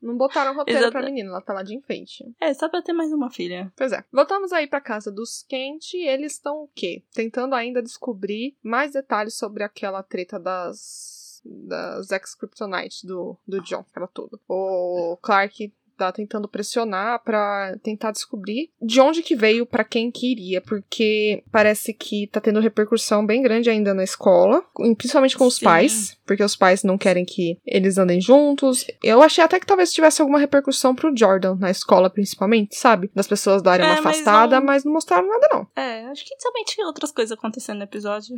não 0.00 0.16
botaram 0.16 0.54
roteiro 0.54 0.80
Exato. 0.80 0.92
pra 0.92 1.02
menina, 1.02 1.28
ela 1.30 1.40
tá 1.40 1.52
lá 1.52 1.62
de 1.62 1.74
enfeite. 1.76 2.24
É, 2.40 2.52
só 2.54 2.68
pra 2.68 2.82
ter 2.82 2.92
mais 2.92 3.12
uma 3.12 3.30
filha. 3.30 3.72
Pois 3.76 3.92
é. 3.92 4.04
Voltamos 4.12 4.52
aí 4.52 4.66
pra 4.66 4.80
casa 4.80 5.10
dos 5.10 5.44
Kent 5.48 5.94
e 5.94 6.06
eles 6.06 6.32
estão 6.32 6.64
o 6.64 6.70
quê? 6.74 7.02
Tentando 7.12 7.54
ainda 7.54 7.82
descobrir 7.82 8.56
mais 8.62 8.92
detalhes 8.92 9.34
sobre 9.34 9.62
aquela 9.62 10.02
treta 10.02 10.38
das. 10.38 11.42
das 11.44 12.10
ex-kryptonites 12.10 13.04
do, 13.04 13.36
do 13.46 13.60
John, 13.62 13.84
aquela 13.90 14.06
tudo. 14.06 14.40
O 14.48 15.18
Clark 15.22 15.72
tá 16.00 16.12
tentando 16.12 16.48
pressionar 16.48 17.22
pra 17.22 17.76
tentar 17.82 18.10
descobrir 18.10 18.70
de 18.80 19.00
onde 19.00 19.22
que 19.22 19.36
veio 19.36 19.66
pra 19.66 19.84
quem 19.84 20.10
que 20.10 20.32
iria, 20.32 20.60
porque 20.60 21.42
parece 21.52 21.92
que 21.92 22.26
tá 22.26 22.40
tendo 22.40 22.60
repercussão 22.60 23.24
bem 23.26 23.42
grande 23.42 23.68
ainda 23.68 23.92
na 23.92 24.02
escola, 24.02 24.64
principalmente 24.96 25.36
com 25.36 25.46
os 25.46 25.56
Sim. 25.56 25.64
pais, 25.64 26.16
porque 26.30 26.44
os 26.44 26.54
pais 26.54 26.84
não 26.84 26.96
querem 26.96 27.24
que 27.24 27.58
eles 27.66 27.98
andem 27.98 28.20
juntos. 28.20 28.86
Eu 29.02 29.20
achei 29.20 29.42
até 29.42 29.58
que 29.58 29.66
talvez 29.66 29.92
tivesse 29.92 30.22
alguma 30.22 30.38
repercussão 30.38 30.94
pro 30.94 31.12
Jordan 31.16 31.56
na 31.56 31.72
escola, 31.72 32.08
principalmente, 32.08 32.76
sabe? 32.76 33.10
Das 33.12 33.26
pessoas 33.26 33.60
darem 33.62 33.84
uma 33.84 33.96
É, 33.96 34.00
mas 34.00 34.06
afastada, 34.18 34.60
não- 34.60 34.66
mas 34.66 34.84
não 34.84 34.92
mostraram 34.92 35.26
nada 35.26 35.48
não. 35.52 35.66
É, 35.74 36.04
acho 36.06 36.24
que 36.24 36.36
também 36.38 36.62
tinha 36.64 36.86
outras 36.86 37.10
coisas 37.10 37.36
acontecendo 37.36 37.78
no 37.78 37.82
episódio. 37.82 38.36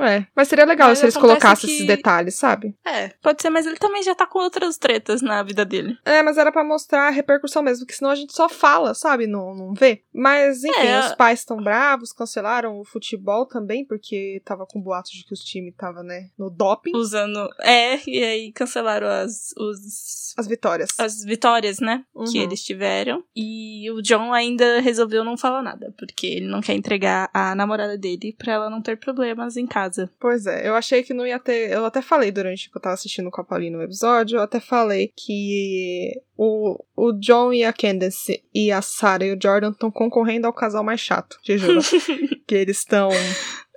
É, 0.00 0.26
mas 0.34 0.48
seria 0.48 0.64
legal 0.64 0.88
Mas 0.88 0.98
se 0.98 1.04
eles 1.04 1.16
colocassem 1.16 1.68
que- 1.70 1.74
esses 1.76 1.86
detalhes, 1.86 2.34
sabe? 2.34 2.74
É, 2.84 3.10
pode 3.22 3.40
ser, 3.40 3.50
mas 3.50 3.66
ele 3.66 3.76
também 3.76 4.02
já 4.02 4.16
tá 4.16 4.26
com 4.26 4.40
outras 4.40 4.76
tretas 4.76 5.22
na 5.22 5.40
vida 5.44 5.64
dele. 5.64 5.96
É, 6.04 6.20
mas 6.22 6.36
era 6.38 6.50
pra 6.50 6.64
mostrar 6.64 7.06
a 7.06 7.10
repercussão 7.10 7.62
mesmo, 7.62 7.86
porque 7.86 7.96
senão 7.96 8.10
a 8.10 8.16
gente 8.16 8.34
só 8.34 8.48
fala, 8.48 8.94
sabe? 8.94 9.28
Não, 9.28 9.54
não 9.54 9.74
vê. 9.74 10.02
Mas, 10.12 10.64
enfim, 10.64 10.80
É. 10.88 10.98
os 11.00 11.14
pais 11.14 11.38
estão 11.38 11.56
bravos, 11.62 12.12
cancelaram 12.12 12.80
o 12.80 12.84
futebol 12.84 13.46
também, 13.46 13.86
porque 13.86 14.42
tava 14.44 14.66
com 14.66 14.80
boatos 14.80 15.12
de 15.12 15.24
que 15.24 15.32
os 15.32 15.40
times 15.40 15.74
tava, 15.76 16.02
né, 16.02 16.28
no 16.36 16.50
doping. 16.50 16.90
Usando. 16.96 17.27
É, 17.60 17.98
e 18.08 18.22
aí 18.22 18.52
cancelaram 18.52 19.06
as, 19.06 19.52
os, 19.56 20.34
As 20.36 20.46
vitórias. 20.46 20.90
as 20.98 21.24
vitórias, 21.24 21.78
né? 21.80 22.04
Uhum. 22.14 22.24
Que 22.24 22.38
eles 22.38 22.62
tiveram. 22.62 23.22
E 23.34 23.90
o 23.90 24.02
John 24.02 24.32
ainda 24.32 24.80
resolveu 24.80 25.24
não 25.24 25.36
falar 25.36 25.62
nada, 25.62 25.94
porque 25.98 26.26
ele 26.26 26.46
não 26.46 26.60
quer 26.60 26.74
entregar 26.74 27.30
a 27.32 27.54
namorada 27.54 27.96
dele 27.96 28.34
pra 28.38 28.54
ela 28.54 28.70
não 28.70 28.82
ter 28.82 28.96
problemas 28.96 29.56
em 29.56 29.66
casa. 29.66 30.10
Pois 30.20 30.46
é, 30.46 30.68
eu 30.68 30.74
achei 30.74 31.02
que 31.02 31.14
não 31.14 31.26
ia 31.26 31.38
ter. 31.38 31.70
Eu 31.70 31.84
até 31.84 32.02
falei 32.02 32.30
durante 32.30 32.70
que 32.70 32.76
eu 32.76 32.82
tava 32.82 32.94
assistindo 32.94 33.30
com 33.30 33.40
a 33.40 33.44
Pauline 33.44 33.76
no 33.76 33.82
episódio, 33.82 34.38
eu 34.38 34.42
até 34.42 34.60
falei 34.60 35.12
que 35.16 36.12
o, 36.36 36.82
o 36.96 37.12
John 37.12 37.52
e 37.52 37.64
a 37.64 37.72
Candace 37.72 38.42
e 38.54 38.70
a 38.70 38.80
Sarah 38.80 39.26
e 39.26 39.32
o 39.32 39.38
Jordan 39.40 39.70
estão 39.70 39.90
concorrendo 39.90 40.46
ao 40.46 40.52
casal 40.52 40.84
mais 40.84 41.00
chato, 41.00 41.38
te 41.42 41.58
juro. 41.58 41.80
que 42.46 42.54
eles 42.54 42.78
estão 42.78 43.10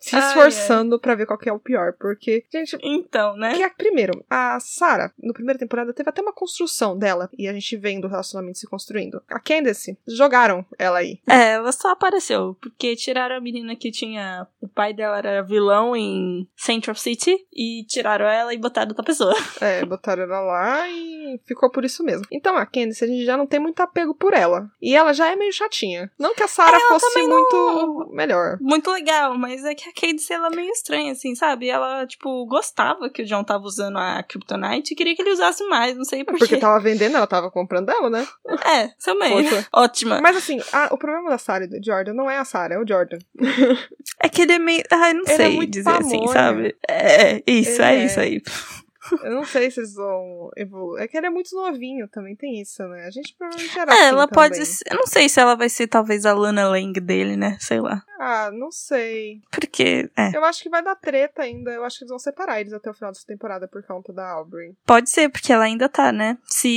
se 0.01 0.17
esforçando 0.17 1.00
pra 1.00 1.15
ver 1.15 1.25
qual 1.25 1.38
que 1.39 1.48
é 1.48 1.53
o 1.53 1.60
pior. 1.60 1.93
Porque, 2.00 2.43
gente, 2.51 2.77
Então, 2.84 3.36
né? 3.38 3.53
que 3.55 3.63
é, 3.63 3.70
primeiro, 3.70 4.25
a 4.29 4.60
Sarah, 4.60 5.12
no 5.22 5.34
primeira 5.34 5.60
temporada, 5.60 5.93
teve 5.93 6.10
até 6.10 6.22
uma 6.22 6.34
construção 6.34 6.98
dela, 6.98 7.29
e 7.38 7.48
a 7.48 7.53
gente 7.53 7.77
vendo 7.77 8.05
o 8.05 8.10
relacionamento 8.10 8.58
se 8.58 8.67
construindo. 8.67 9.22
A 9.29 9.39
Candace, 9.39 9.98
jogaram 10.08 10.65
ela 10.77 11.00
aí. 11.00 11.20
É, 11.29 11.53
ela 11.53 11.72
só 11.72 11.91
apareceu, 11.91 12.58
porque 12.62 12.96
tiraram 12.96 13.36
a 13.38 13.41
menina 13.41 13.75
que 13.75 13.91
tinha. 13.91 14.48
O 14.60 14.67
pai 14.67 14.93
dela 14.93 15.17
era 15.20 15.43
vilão 15.43 15.96
em 15.96 16.48
Central 16.55 16.96
City, 16.96 17.38
e 17.53 17.86
tiraram 17.88 18.25
ela 18.25 18.53
e 18.53 18.58
botaram 18.58 18.89
outra 18.89 19.03
pessoa. 19.05 19.34
É, 19.62 19.86
botaram 19.86 20.24
ela 20.24 20.39
lá 20.39 20.89
e 20.89 21.39
ficou 21.46 21.70
por 21.70 21.86
isso 21.86 22.03
mesmo. 22.03 22.25
Então 22.31 22.58
a 22.58 22.65
Candice, 22.65 23.03
a 23.03 23.08
gente 23.08 23.24
já 23.24 23.38
não 23.38 23.46
tem 23.46 23.60
muito 23.60 23.79
apego 23.79 24.15
por 24.15 24.34
ela. 24.34 24.67
E 24.81 24.96
ela 24.96 25.13
já 25.13 25.29
é 25.31 25.36
meio 25.36 25.53
chatinha. 25.53 26.12
Não 26.17 26.34
que 26.34 26.41
a 26.41 26.48
Sarah 26.48 26.79
fosse 26.88 27.22
muito 27.22 27.55
não- 27.55 28.10
melhor. 28.12 28.58
Muito 28.60 28.89
legal, 28.89 29.38
mas 29.38 29.63
é 29.63 29.75
que 29.75 29.88
Candice, 29.91 30.33
ela 30.33 30.48
é 30.48 30.55
meio 30.55 30.69
estranha, 30.71 31.12
assim, 31.12 31.36
sabe? 31.36 31.67
Ela, 31.69 32.05
tipo, 32.07 32.45
gostava 32.45 33.10
que 33.10 33.21
o 33.21 33.25
John 33.25 33.43
tava 33.43 33.63
usando 33.63 33.98
a 33.98 34.24
Kryptonite 34.24 34.93
e 34.93 34.95
queria 34.95 35.15
que 35.15 35.21
ele 35.21 35.31
usasse 35.31 35.63
mais, 35.67 35.95
não 35.98 36.03
sei 36.05 36.24
porquê. 36.24 36.39
Porque 36.39 36.57
tava 36.57 36.79
vendendo, 36.79 37.15
ela 37.17 37.27
tava 37.27 37.50
comprando 37.51 37.89
ela, 37.89 38.10
né? 38.10 38.27
É, 38.65 38.89
também. 39.03 39.45
Ótima. 39.74 40.21
Mas 40.21 40.38
assim, 40.38 40.60
a- 40.71 40.89
o 40.91 40.98
problema 40.98 41.29
da 41.29 41.38
Sarah 41.38 41.65
e 41.65 41.67
do 41.67 41.83
Jordan 41.83 42.13
não 42.13 42.29
é 42.29 42.38
a 42.38 42.45
Sarah, 42.45 42.75
é 42.75 42.79
o 42.79 42.88
Jordan. 42.88 43.17
É 44.24 44.29
que 44.29 44.41
ele 44.43 44.53
é 44.53 44.60
meio. 44.60 44.83
Ai, 44.91 45.13
não 45.13 45.24
Ele 45.24 45.31
é 45.31 45.36
sei 45.36 45.55
muito 45.55 45.71
dizer 45.71 45.89
assim, 45.89 46.19
pamonha. 46.19 46.33
sabe? 46.33 46.75
É, 46.88 47.43
isso, 47.48 47.81
Ele 47.81 47.83
é, 47.83 47.95
é. 47.95 48.05
isso 48.05 48.19
aí. 48.19 48.41
Eu 49.24 49.31
não 49.31 49.43
sei 49.45 49.69
se 49.71 49.79
eles 49.79 49.95
vão 49.95 50.51
evoluir. 50.55 51.01
É 51.03 51.07
que 51.07 51.17
ele 51.17 51.25
é 51.25 51.29
muito 51.29 51.53
novinho, 51.55 52.07
também 52.07 52.36
tem 52.36 52.62
isso, 52.62 52.83
né? 52.88 53.05
A 53.07 53.10
gente 53.10 53.36
provavelmente 53.36 53.77
era 53.79 53.91
É, 53.91 53.95
assim 53.95 54.05
ela 54.10 54.27
pode 54.27 54.53
também. 54.53 54.65
ser. 54.65 54.83
Eu 54.91 54.98
não 54.98 55.07
sei 55.07 55.27
se 55.27 55.39
ela 55.39 55.55
vai 55.55 55.69
ser 55.69 55.88
talvez 55.88 56.25
a 56.25 56.33
Lana 56.33 56.69
Lang 56.69 56.98
dele, 57.00 57.36
né? 57.36 57.57
Sei 57.60 57.81
lá. 57.81 58.03
Ah, 58.24 58.51
não 58.51 58.72
sei. 58.72 59.42
Porque, 59.51 60.08
é. 60.16 60.36
Eu 60.38 60.46
acho 60.46 60.62
que 60.62 60.70
vai 60.70 60.84
dar 60.84 60.96
treta 60.96 61.42
ainda. 61.42 61.72
Eu 61.72 61.84
acho 61.84 61.98
que 61.98 62.04
eles 62.04 62.12
vão 62.12 62.20
separar 62.20 62.62
eles 62.62 62.72
até 62.72 62.88
o 62.92 62.94
final 62.94 63.12
dessa 63.12 63.25
temporada 63.25 63.68
por 63.68 63.82
conta 63.84 64.13
da 64.13 64.30
Aubrey. 64.30 64.75
Pode 64.86 65.10
ser, 65.10 65.28
porque 65.30 65.51
ela 65.51 65.63
ainda 65.63 65.90
tá, 65.90 66.12
né? 66.12 66.38
Se 66.46 66.70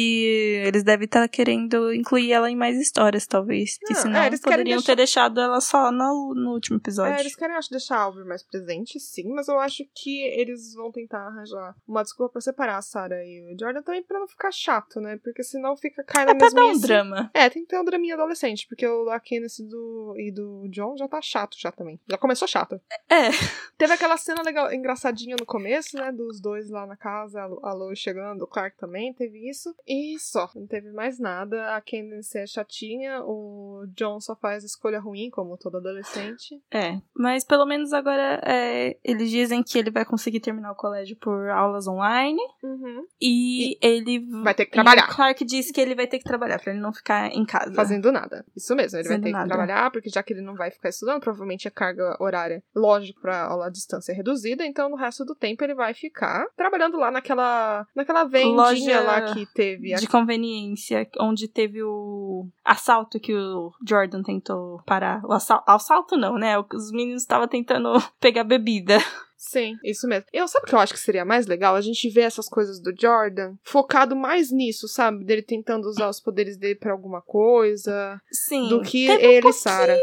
eles 0.65 0.83
devem 0.83 1.05
estar 1.05 1.29
querendo 1.29 1.93
incluir 1.93 2.33
ela 2.33 2.51
em 2.51 2.57
mais 2.57 2.81
histórias, 2.81 3.27
talvez. 3.27 3.79
Não, 3.91 3.95
senão 3.95 4.23
é, 4.23 4.27
eles 4.29 4.41
poderiam 4.41 4.77
deixar- 4.79 4.87
ter 4.87 4.97
deixado 4.97 5.39
ela 5.39 5.61
só 5.61 5.93
no, 5.93 6.33
no 6.35 6.53
último 6.53 6.79
episódio. 6.79 7.13
É, 7.15 7.21
eles 7.21 7.37
querem, 7.37 7.55
acho, 7.57 7.69
deixar 7.71 7.99
a 7.99 8.03
Aubrey 8.05 8.25
mais 8.27 8.43
presente, 8.43 8.99
sim, 8.99 9.29
mas 9.35 9.47
eu 9.47 9.61
acho 9.61 9.85
que 9.95 10.23
eles 10.23 10.73
vão 10.75 10.91
tentar 10.91 11.27
arranjar 11.27 11.75
uma 11.87 12.03
desculpa 12.03 12.33
pra 12.33 12.41
separar 12.41 12.79
a 12.79 12.83
Sarah 12.83 13.23
e 13.23 13.53
o 13.55 13.59
Jordan 13.61 13.83
também 13.83 14.03
pra 14.03 14.19
não 14.19 14.27
ficar 14.27 14.51
chato, 14.51 14.99
né? 14.99 15.19
Porque 15.23 15.43
senão 15.43 15.77
fica 15.77 16.03
cai 16.03 16.25
na 16.25 16.31
É 16.31 16.35
pra 16.35 16.49
dar 16.49 16.65
um 16.65 16.81
drama. 16.81 17.31
É, 17.35 17.51
tem 17.51 17.63
que 17.63 17.69
ter 17.69 17.79
um 17.79 17.85
draminha 17.85 18.15
adolescente, 18.15 18.67
porque 18.67 18.87
o 18.87 19.05
da 19.05 19.21
Kenneth 19.21 19.63
do, 19.69 20.15
e 20.17 20.33
do 20.33 20.67
John 20.71 20.97
já 20.97 21.07
tá 21.07 21.21
chato 21.21 21.34
já 21.59 21.73
também. 21.73 22.01
Já 22.09 22.17
começou 22.19 22.47
chato. 22.49 22.81
É. 23.11 23.31
Teve 23.77 23.93
aquela 23.93 24.17
cena 24.17 24.43
legal, 24.43 24.73
engraçadinha 24.73 25.37
no 25.39 25.45
começo, 25.47 25.97
né? 25.97 26.13
Dos 26.13 26.41
dois 26.41 26.71
lá 26.71 26.87
na 26.87 26.97
casa, 26.97 27.41
a 27.43 27.47
Lo- 27.47 27.61
a 27.65 27.73
Lois 27.73 27.99
chegando, 27.99 28.43
o 28.43 28.47
Clark 28.47 28.77
também 28.79 29.13
teve 29.15 29.49
isso. 29.49 29.75
E 29.87 30.17
só, 30.19 30.49
não 30.55 30.67
teve 30.67 30.93
mais 30.93 31.19
nada. 31.19 31.75
A 31.75 31.81
Candace 31.81 32.39
é 32.39 32.47
chatinha, 32.47 33.23
o 33.25 33.85
John 33.97 34.21
só 34.21 34.37
faz 34.37 34.63
escolha 34.65 35.01
ruim, 35.01 35.29
como 35.31 35.57
todo 35.59 35.79
adolescente. 35.79 36.61
É. 36.73 37.01
Mas 37.15 37.45
pelo 37.45 37.67
menos 37.67 37.93
agora 37.93 38.41
é, 38.45 38.97
eles 39.05 39.31
dizem 39.31 39.63
que 39.63 39.79
ele 39.79 39.91
vai 39.91 40.05
conseguir 40.05 40.41
terminar 40.41 40.73
o 40.73 40.77
colégio 40.77 41.17
por 41.17 41.49
aulas 41.51 41.87
online. 41.87 42.41
Uhum. 42.63 43.07
E, 43.21 43.77
ele. 43.83 44.21
Vai 44.43 44.55
ter 44.55 44.67
que 44.67 44.71
e 44.71 44.75
trabalhar. 44.75 45.11
o 45.11 45.15
Clark 45.15 45.45
disse 45.45 45.73
que 45.73 45.81
ele 45.81 45.95
vai 45.95 46.07
ter 46.07 46.19
que 46.19 46.25
trabalhar 46.25 46.61
pra 46.61 46.73
ele 46.73 46.81
não 46.81 46.93
ficar 46.93 47.29
em 47.33 47.45
casa. 47.45 47.75
Fazendo 47.75 48.13
nada. 48.13 48.45
Isso 48.57 48.75
mesmo, 48.75 48.99
ele 48.99 49.09
vai 49.09 49.17
Fazendo 49.19 49.23
ter 49.25 49.29
que 49.31 49.33
nada. 49.33 49.49
trabalhar, 49.49 49.91
porque 49.91 50.09
já 50.11 50.23
que 50.23 50.33
ele 50.33 50.43
não 50.43 50.55
vai 50.55 50.71
ficar 50.71 50.89
estudando, 50.89 51.21
provavelmente 51.25 51.67
a 51.67 51.71
carga 51.71 52.17
horária, 52.21 52.63
lógico, 52.75 53.21
pra 53.21 53.47
aula 53.47 53.67
à 53.67 53.71
distância 53.71 54.13
é 54.13 54.15
reduzida, 54.15 54.65
então 54.67 54.91
no 54.91 54.97
resto 54.97 55.25
do 55.25 55.35
tempo 55.35 55.65
ele 55.65 55.75
vai 55.75 55.95
ficar 55.95 56.47
trabalhando 56.55 56.99
lá 56.99 57.11
naquela, 57.11 57.87
naquela 57.97 58.25
vendinha 58.25 58.55
Loja 58.55 59.01
lá 59.01 59.35
que 59.35 59.47
teve. 59.47 59.95
De 59.95 60.07
conveniência, 60.07 61.09
onde 61.19 61.49
teve 61.49 61.83
o 61.83 62.47
assalto 62.65 63.19
que 63.19 63.35
o 63.35 63.73
Jordan 63.89 64.23
tentou 64.23 64.83
parar. 64.85 65.25
O 65.25 65.33
assalto, 65.33 65.65
assalto 65.67 66.17
não, 66.17 66.39
né? 66.39 66.59
Os 66.59 66.93
meninos 66.93 67.23
estavam 67.23 67.49
tentando 67.49 67.91
pegar 68.21 68.45
bebida. 68.45 68.99
Sim, 69.37 69.77
isso 69.85 70.09
mesmo. 70.09 70.25
Eu 70.33 70.49
sabe 70.49 70.65
o 70.65 70.69
que 70.69 70.75
eu 70.75 70.79
acho 70.79 70.95
que 70.95 70.99
seria 70.99 71.25
mais 71.25 71.47
legal? 71.47 71.75
A 71.75 71.81
gente 71.81 72.09
ver 72.09 72.23
essas 72.23 72.49
coisas 72.49 72.81
do 72.81 72.95
Jordan 72.99 73.55
focado 73.63 74.17
mais 74.17 74.51
nisso, 74.51 74.89
sabe? 74.89 75.23
Dele 75.23 75.43
tentando 75.43 75.87
usar 75.87 76.09
os 76.09 76.19
poderes 76.19 76.57
dele 76.57 76.77
pra 76.77 76.93
alguma 76.93 77.21
coisa, 77.21 78.19
Sim. 78.33 78.69
do 78.69 78.81
que 78.81 79.07
teve 79.07 79.27
um 79.27 79.31
ele 79.31 79.49
e 79.49 79.53
Sarah. 79.53 79.97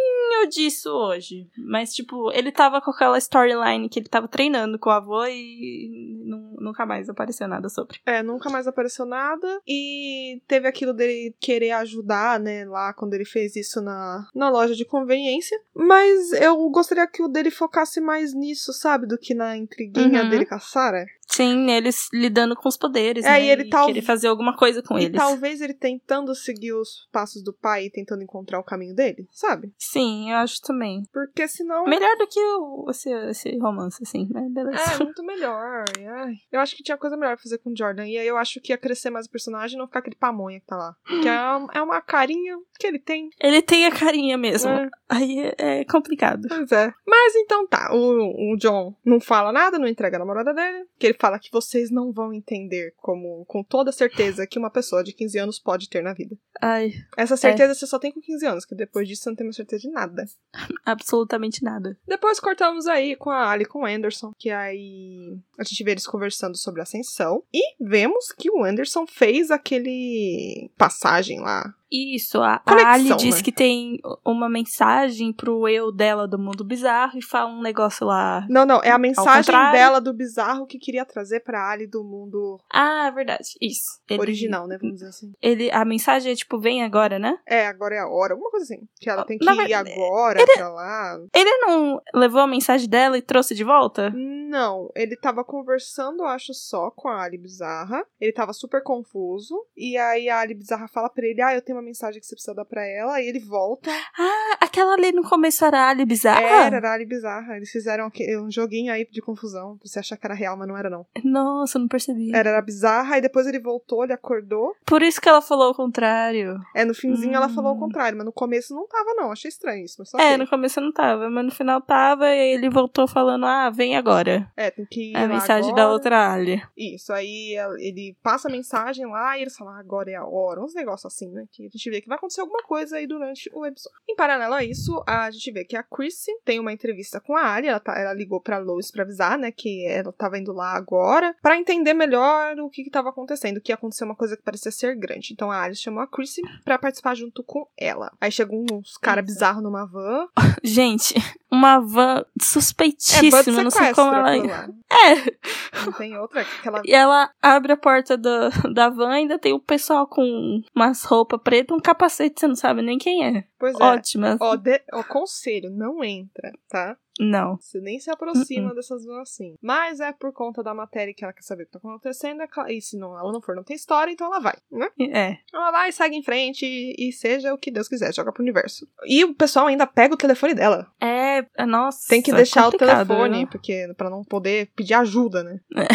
Disso 0.47 0.89
hoje. 0.89 1.47
Mas, 1.57 1.93
tipo, 1.93 2.31
ele 2.31 2.51
tava 2.51 2.81
com 2.81 2.91
aquela 2.91 3.17
storyline 3.17 3.89
que 3.89 3.99
ele 3.99 4.07
tava 4.09 4.27
treinando 4.27 4.77
com 4.79 4.89
o 4.89 4.93
avô 4.93 5.25
e 5.25 6.21
nu- 6.25 6.55
nunca 6.59 6.85
mais 6.85 7.09
apareceu 7.09 7.47
nada 7.47 7.69
sobre. 7.69 7.99
É, 8.05 8.21
nunca 8.23 8.49
mais 8.49 8.67
apareceu 8.67 9.05
nada. 9.05 9.61
E 9.67 10.41
teve 10.47 10.67
aquilo 10.67 10.93
dele 10.93 11.35
querer 11.39 11.71
ajudar, 11.71 12.39
né, 12.39 12.65
lá 12.65 12.93
quando 12.93 13.13
ele 13.13 13.25
fez 13.25 13.55
isso 13.55 13.81
na, 13.81 14.27
na 14.35 14.49
loja 14.49 14.75
de 14.75 14.85
conveniência. 14.85 15.59
Mas 15.75 16.31
eu 16.33 16.57
gostaria 16.69 17.07
que 17.07 17.21
o 17.23 17.27
dele 17.27 17.51
focasse 17.51 17.99
mais 18.01 18.33
nisso, 18.33 18.71
sabe? 18.73 19.07
Do 19.07 19.17
que 19.17 19.33
na 19.33 19.57
intriguinha 19.57 20.23
Uhum. 20.23 20.29
dele 20.29 20.45
com 20.45 20.55
a 20.55 20.59
Sarah. 20.59 21.05
Sim, 21.31 21.71
eles 21.71 22.07
lidando 22.13 22.55
com 22.55 22.67
os 22.67 22.77
poderes, 22.77 23.23
É, 23.25 23.29
né? 23.31 23.45
e 23.45 23.49
ele 23.49 23.69
tal- 23.69 23.87
querer 23.87 24.01
fazer 24.01 24.27
alguma 24.27 24.55
coisa 24.55 24.81
com 24.83 24.99
e 24.99 25.05
eles. 25.05 25.17
talvez 25.17 25.61
ele 25.61 25.73
tentando 25.73 26.35
seguir 26.35 26.73
os 26.73 27.07
passos 27.11 27.43
do 27.43 27.53
pai 27.53 27.85
e 27.85 27.89
tentando 27.91 28.21
encontrar 28.23 28.59
o 28.59 28.63
caminho 28.63 28.93
dele, 28.93 29.27
sabe? 29.31 29.71
Sim, 29.77 30.31
eu 30.31 30.37
acho 30.37 30.61
também. 30.61 31.03
Porque 31.11 31.47
senão. 31.47 31.85
Melhor 31.85 32.15
do 32.17 32.27
que 32.27 32.39
o, 32.39 32.85
esse, 32.89 33.09
esse 33.29 33.57
romance, 33.59 34.01
assim, 34.03 34.27
mas 34.31 34.51
beleza. 34.51 34.77
É, 34.95 34.97
muito 35.03 35.23
melhor. 35.23 35.85
E, 35.99 36.05
ai, 36.05 36.33
eu 36.51 36.59
acho 36.59 36.75
que 36.75 36.83
tinha 36.83 36.97
coisa 36.97 37.15
melhor 37.15 37.35
pra 37.35 37.43
fazer 37.43 37.57
com 37.59 37.71
o 37.71 37.77
Jordan. 37.77 38.05
E 38.05 38.17
aí 38.17 38.27
eu 38.27 38.37
acho 38.37 38.59
que 38.59 38.71
ia 38.73 38.77
crescer 38.77 39.09
mais 39.09 39.25
o 39.25 39.31
personagem 39.31 39.75
e 39.75 39.79
não 39.79 39.87
ficar 39.87 39.99
aquele 39.99 40.15
pamonha 40.17 40.59
que 40.59 40.65
tá 40.65 40.75
lá. 40.75 40.95
Que 41.21 41.27
é 41.27 41.41
uma, 41.41 41.69
é 41.73 41.81
uma 41.81 42.01
carinha 42.01 42.57
que 42.77 42.87
ele 42.87 42.99
tem. 42.99 43.29
Ele 43.39 43.61
tem 43.61 43.85
a 43.85 43.91
carinha 43.91 44.37
mesmo. 44.37 44.69
É. 44.69 44.89
Aí 45.09 45.39
é, 45.57 45.79
é 45.81 45.85
complicado. 45.85 46.47
Pois 46.47 46.71
é. 46.71 46.93
Mas 47.07 47.35
então 47.35 47.65
tá. 47.67 47.89
O, 47.93 48.53
o 48.53 48.57
John 48.57 48.93
não 49.05 49.19
fala 49.19 49.51
nada, 49.51 49.79
não 49.79 49.87
entrega 49.87 50.17
a 50.17 50.19
namorada 50.19 50.53
dele. 50.53 50.85
Que 50.99 51.07
ele 51.07 51.13
fala 51.21 51.37
que 51.37 51.51
vocês 51.51 51.91
não 51.91 52.11
vão 52.11 52.33
entender 52.33 52.95
como, 52.97 53.45
com 53.45 53.63
toda 53.63 53.91
certeza, 53.91 54.47
que 54.47 54.57
uma 54.57 54.71
pessoa 54.71 55.03
de 55.03 55.13
15 55.13 55.37
anos 55.37 55.59
pode 55.59 55.87
ter 55.87 56.01
na 56.01 56.13
vida. 56.13 56.35
Ai, 56.59 56.93
Essa 57.15 57.37
certeza 57.37 57.75
você 57.75 57.85
só 57.85 57.99
tem 57.99 58.11
com 58.11 58.19
15 58.19 58.45
anos, 58.47 58.65
que 58.65 58.73
depois 58.73 59.07
disso 59.07 59.23
você 59.23 59.29
não 59.29 59.35
tem 59.35 59.45
mais 59.45 59.55
certeza 59.55 59.83
de 59.83 59.91
nada. 59.91 60.25
absolutamente 60.83 61.63
nada. 61.63 61.95
Depois 62.07 62.39
cortamos 62.39 62.87
aí 62.87 63.15
com 63.15 63.29
a 63.29 63.51
Ali 63.51 63.63
e 63.63 63.67
com 63.67 63.83
o 63.83 63.85
Anderson, 63.85 64.33
que 64.37 64.49
aí 64.49 65.37
a 65.59 65.63
gente 65.63 65.83
vê 65.83 65.91
eles 65.91 66.07
conversando 66.07 66.57
sobre 66.57 66.81
a 66.81 66.83
ascensão. 66.83 67.43
E 67.53 67.75
vemos 67.79 68.31
que 68.31 68.49
o 68.49 68.63
Anderson 68.63 69.05
fez 69.05 69.51
aquele 69.51 70.71
passagem 70.75 71.39
lá. 71.39 71.75
Isso, 71.91 72.41
a, 72.41 72.55
a 72.55 72.59
Conexão, 72.59 72.91
Ali 72.91 73.15
diz 73.15 73.35
né? 73.37 73.41
que 73.41 73.51
tem 73.51 73.99
uma 74.25 74.49
mensagem 74.49 75.33
pro 75.33 75.67
eu 75.67 75.91
dela 75.91 76.27
do 76.27 76.39
mundo 76.39 76.63
bizarro 76.63 77.17
e 77.17 77.21
fala 77.21 77.49
um 77.51 77.61
negócio 77.61 78.07
lá. 78.07 78.45
Não, 78.49 78.65
não, 78.65 78.81
é 78.81 78.91
a 78.91 78.97
mensagem 78.97 79.53
dela 79.71 79.99
do 79.99 80.13
bizarro 80.13 80.65
que 80.65 80.79
queria 80.79 81.05
trazer 81.05 81.41
pra 81.41 81.69
Ali 81.69 81.87
do 81.87 82.03
mundo 82.03 82.57
Ah, 82.71 83.07
é 83.07 83.11
verdade, 83.11 83.49
isso. 83.61 83.99
Ele- 84.09 84.19
original, 84.21 84.67
né? 84.67 84.77
Vamos 84.79 84.95
dizer 84.95 85.09
assim. 85.09 85.33
Ele, 85.41 85.69
a 85.71 85.83
mensagem 85.83 86.31
é 86.31 86.35
tipo, 86.35 86.59
vem 86.59 86.83
agora, 86.83 87.19
né? 87.19 87.37
É, 87.45 87.67
agora 87.67 87.95
é 87.95 87.99
a 87.99 88.07
hora, 88.07 88.33
alguma 88.33 88.49
coisa 88.49 88.65
assim. 88.65 88.87
Que 88.99 89.09
ela 89.09 89.25
tem 89.25 89.37
que 89.37 89.45
Na 89.45 89.53
ir 89.53 89.57
verdade, 89.57 89.91
agora 89.91 90.45
pra 90.55 90.69
lá. 90.69 91.19
Ele 91.33 91.57
não 91.57 92.01
levou 92.13 92.41
a 92.41 92.47
mensagem 92.47 92.87
dela 92.87 93.17
e 93.17 93.21
trouxe 93.21 93.53
de 93.53 93.63
volta? 93.63 94.09
Não, 94.11 94.89
ele 94.95 95.15
tava 95.15 95.43
conversando, 95.43 96.23
acho, 96.23 96.53
só 96.53 96.91
com 96.91 97.07
a 97.09 97.21
Ali 97.23 97.37
Bizarra. 97.37 98.05
Ele 98.19 98.31
tava 98.31 98.53
super 98.53 98.83
confuso. 98.83 99.55
E 99.75 99.97
aí 99.97 100.29
a 100.29 100.39
Ali 100.39 100.53
Bizarra 100.53 100.87
fala 100.87 101.09
pra 101.09 101.25
ele: 101.25 101.41
Ah, 101.41 101.53
eu 101.55 101.61
tenho 101.61 101.77
uma 101.77 101.80
mensagem 101.81 102.19
que 102.19 102.25
você 102.25 102.35
precisa 102.35 102.53
dar 102.55 102.65
pra 102.65 102.85
ela. 102.85 103.15
Aí 103.15 103.27
ele 103.27 103.39
volta. 103.39 103.89
Ah, 104.17 104.57
aquela 104.61 104.93
ali 104.93 105.11
no 105.11 105.23
começo 105.27 105.63
era 105.65 105.89
Ali 105.89 106.05
bizarra? 106.05 106.41
Era, 106.41 106.75
era 106.77 106.89
a 106.89 106.93
Ali 106.93 107.05
Bizarra. 107.05 107.55
Eles 107.57 107.69
fizeram 107.71 108.11
um 108.41 108.51
joguinho 108.51 108.91
aí 108.93 109.07
de 109.09 109.21
confusão. 109.21 109.77
Pra 109.77 109.87
você 109.87 109.99
achar 109.99 110.17
que 110.17 110.25
era 110.25 110.33
real, 110.35 110.55
mas 110.57 110.67
não 110.67 110.77
era, 110.77 110.89
não. 110.89 111.05
Nossa, 111.23 111.77
eu 111.77 111.81
não 111.81 111.87
percebi. 111.87 112.33
Era, 112.33 112.49
era 112.49 112.61
bizarra, 112.61 113.15
aí 113.15 113.21
depois 113.21 113.47
ele 113.47 113.59
voltou, 113.59 114.03
ele 114.03 114.13
acordou. 114.13 114.75
Por 114.85 115.01
isso 115.01 115.19
que 115.21 115.27
ela 115.29 115.41
falou 115.41 115.71
o 115.71 115.75
contrário. 115.75 116.59
É, 116.75 116.83
no 116.85 116.93
finzinho 116.93 117.35
ela 117.35 117.47
Hum. 117.47 117.53
falou 117.55 117.73
o 117.75 117.79
contrário, 117.79 118.17
mas 118.17 118.25
no 118.25 118.31
começo 118.33 118.73
não 118.73 118.87
tava, 118.87 119.13
não. 119.13 119.31
Achei 119.31 119.49
estranho 119.49 119.83
isso, 119.85 120.01
É, 120.19 120.37
no 120.37 120.47
começo 120.47 120.79
não 120.81 120.91
tava, 120.91 121.29
mas 121.29 121.45
no 121.45 121.51
final 121.51 121.81
tava 121.81 122.27
e 122.29 122.53
ele 122.53 122.69
voltou 122.69 123.07
falando: 123.07 123.45
ah, 123.45 123.69
vem 123.69 123.95
agora. 123.97 124.49
É, 124.55 124.69
tem 124.71 124.85
que 124.85 125.11
ir 125.11 125.15
É 125.15 125.23
a 125.23 125.27
mensagem 125.27 125.73
da 125.73 125.81
agora. 125.83 125.93
outra 125.93 126.31
Ali. 126.33 126.61
Isso, 126.77 127.11
aí 127.13 127.55
ela- 127.55 127.75
ele 127.79 128.15
passa 128.23 128.47
a 128.47 128.51
mensagem 128.51 129.05
lá 129.05 129.37
e 129.37 129.41
eles 129.41 129.55
falam, 129.55 129.73
ah, 129.73 129.79
agora 129.79 130.09
é 130.11 130.15
a 130.15 130.25
hora. 130.25 130.61
Uns 130.61 130.73
negócios 130.73 131.11
assim, 131.13 131.29
né? 131.31 131.45
Que 131.51 131.69
a 131.75 131.77
gente 131.77 131.89
vê 131.89 132.01
que 132.01 132.07
vai 132.07 132.17
acontecer 132.17 132.41
alguma 132.41 132.63
coisa 132.63 132.97
aí 132.97 133.07
durante 133.07 133.49
o 133.53 133.65
episódio. 133.65 133.97
Em 134.09 134.15
paralelo 134.15 134.53
a 134.53 134.63
isso, 134.63 135.03
a 135.07 135.29
gente 135.31 135.51
vê 135.51 135.63
que 135.65 135.75
a 135.75 135.83
Chrissy 135.83 136.31
tem 136.43 136.59
uma 136.59 136.71
entrevista 136.73 137.19
com 137.19 137.35
a 137.35 137.53
Ali. 137.53 137.67
Ela, 137.67 137.79
tá- 137.79 137.97
ela 137.99 138.13
ligou 138.13 138.39
pra 138.41 138.57
Lois 138.57 138.91
pra 138.91 139.03
avisar, 139.03 139.37
né? 139.37 139.51
Que 139.51 139.85
ela 139.87 140.11
tava 140.13 140.37
indo 140.37 140.51
lá 140.53 140.73
agora 140.75 141.35
pra 141.41 141.57
entender 141.57 141.93
melhor 141.93 142.57
o 142.59 142.69
que 142.69 142.83
que 142.83 142.89
tava 142.89 143.09
acontecendo. 143.09 143.59
Que 143.61 143.71
ia 143.71 143.75
acontecer 143.75 144.03
uma 144.03 144.15
coisa 144.15 144.35
que 144.37 144.43
parecia 144.43 144.71
ser 144.71 144.95
grande. 144.95 145.33
Então 145.33 145.51
a 145.51 145.61
Ali 145.61 145.75
chamou 145.75 146.01
a 146.01 146.07
Chrissy 146.07 146.41
pra 146.63 146.77
participar 146.79 147.15
junto 147.15 147.43
com 147.43 147.67
ela. 147.77 148.11
Aí 148.19 148.31
chegou 148.31 148.65
uns 148.71 148.97
caras 148.97 149.25
bizarros 149.25 149.63
numa 149.63 149.85
van. 149.85 150.27
Gente, 150.63 151.15
uma 151.51 151.79
van 151.79 152.19
É, 152.19 152.43
suspeitíssima, 152.43 153.63
não 153.63 153.71
sei 153.71 153.93
como 153.93 154.13
ela. 154.13 154.35
lá. 154.37 154.69
É, 154.89 155.85
Não 155.85 155.91
tem 155.93 156.17
outra. 156.17 156.41
Aquela 156.41 156.81
e 156.85 156.93
ela 156.93 157.29
abre 157.41 157.73
a 157.73 157.77
porta 157.77 158.17
do, 158.17 158.49
da 158.73 158.89
van 158.89 159.11
e 159.11 159.15
ainda 159.21 159.37
tem 159.37 159.53
o 159.53 159.59
pessoal 159.59 160.07
com 160.07 160.61
umas 160.75 161.03
roupas 161.03 161.39
pretas, 161.43 161.75
um 161.75 161.79
capacete, 161.81 162.39
você 162.39 162.47
não 162.47 162.55
sabe 162.55 162.81
nem 162.81 162.97
quem 162.97 163.25
é. 163.25 163.43
Pois 163.59 163.79
é. 163.79 163.83
Ótima. 163.83 164.37
Ó, 164.39 164.55
de... 164.55 164.81
ó, 164.93 165.03
conselho, 165.03 165.69
não 165.69 166.03
entra, 166.03 166.51
tá? 166.69 166.97
Não. 167.19 167.57
Você 167.59 167.79
nem 167.79 167.99
se 167.99 168.09
aproxima 168.09 168.69
Uh-uh. 168.69 168.75
dessas 168.75 169.05
vans 169.05 169.21
assim. 169.21 169.55
Mas 169.61 169.99
é 169.99 170.11
por 170.11 170.31
conta 170.33 170.63
da 170.63 170.73
matéria 170.73 171.13
que 171.13 171.23
ela 171.23 171.33
quer 171.33 171.43
saber 171.43 171.63
o 171.63 171.65
que 171.65 171.71
tá 171.73 171.79
acontecendo. 171.79 172.41
é 172.41 172.73
E 172.73 172.81
se 172.81 172.97
não, 172.97 173.17
ela 173.17 173.31
não 173.31 173.41
for, 173.41 173.55
não 173.55 173.63
tem 173.63 173.75
história, 173.75 174.11
então 174.11 174.27
ela 174.27 174.39
vai, 174.39 174.55
né? 174.71 174.89
É. 174.99 175.37
Ela 175.53 175.71
vai, 175.71 175.91
segue 175.91 176.15
em 176.15 176.23
frente 176.23 176.65
e, 176.65 177.11
seja 177.11 177.53
o 177.53 177.57
que 177.57 177.71
Deus 177.71 177.87
quiser, 177.87 178.13
joga 178.13 178.31
pro 178.31 178.41
universo. 178.41 178.87
E 179.05 179.23
o 179.23 179.33
pessoal 179.33 179.67
ainda 179.67 179.85
pega 179.85 180.13
o 180.13 180.17
telefone 180.17 180.53
dela. 180.53 180.91
É, 180.99 181.45
nossa. 181.65 182.07
Tem 182.07 182.21
que 182.21 182.31
é 182.31 182.35
deixar 182.35 182.67
o 182.67 182.71
complicado, 182.71 183.07
telefone, 183.07 183.39
viu? 183.39 183.47
porque 183.47 183.93
para 183.97 184.09
não 184.09 184.23
poder 184.23 184.71
pedir 184.75 184.93
ajuda, 184.93 185.43
né? 185.43 185.59
É. 185.75 185.87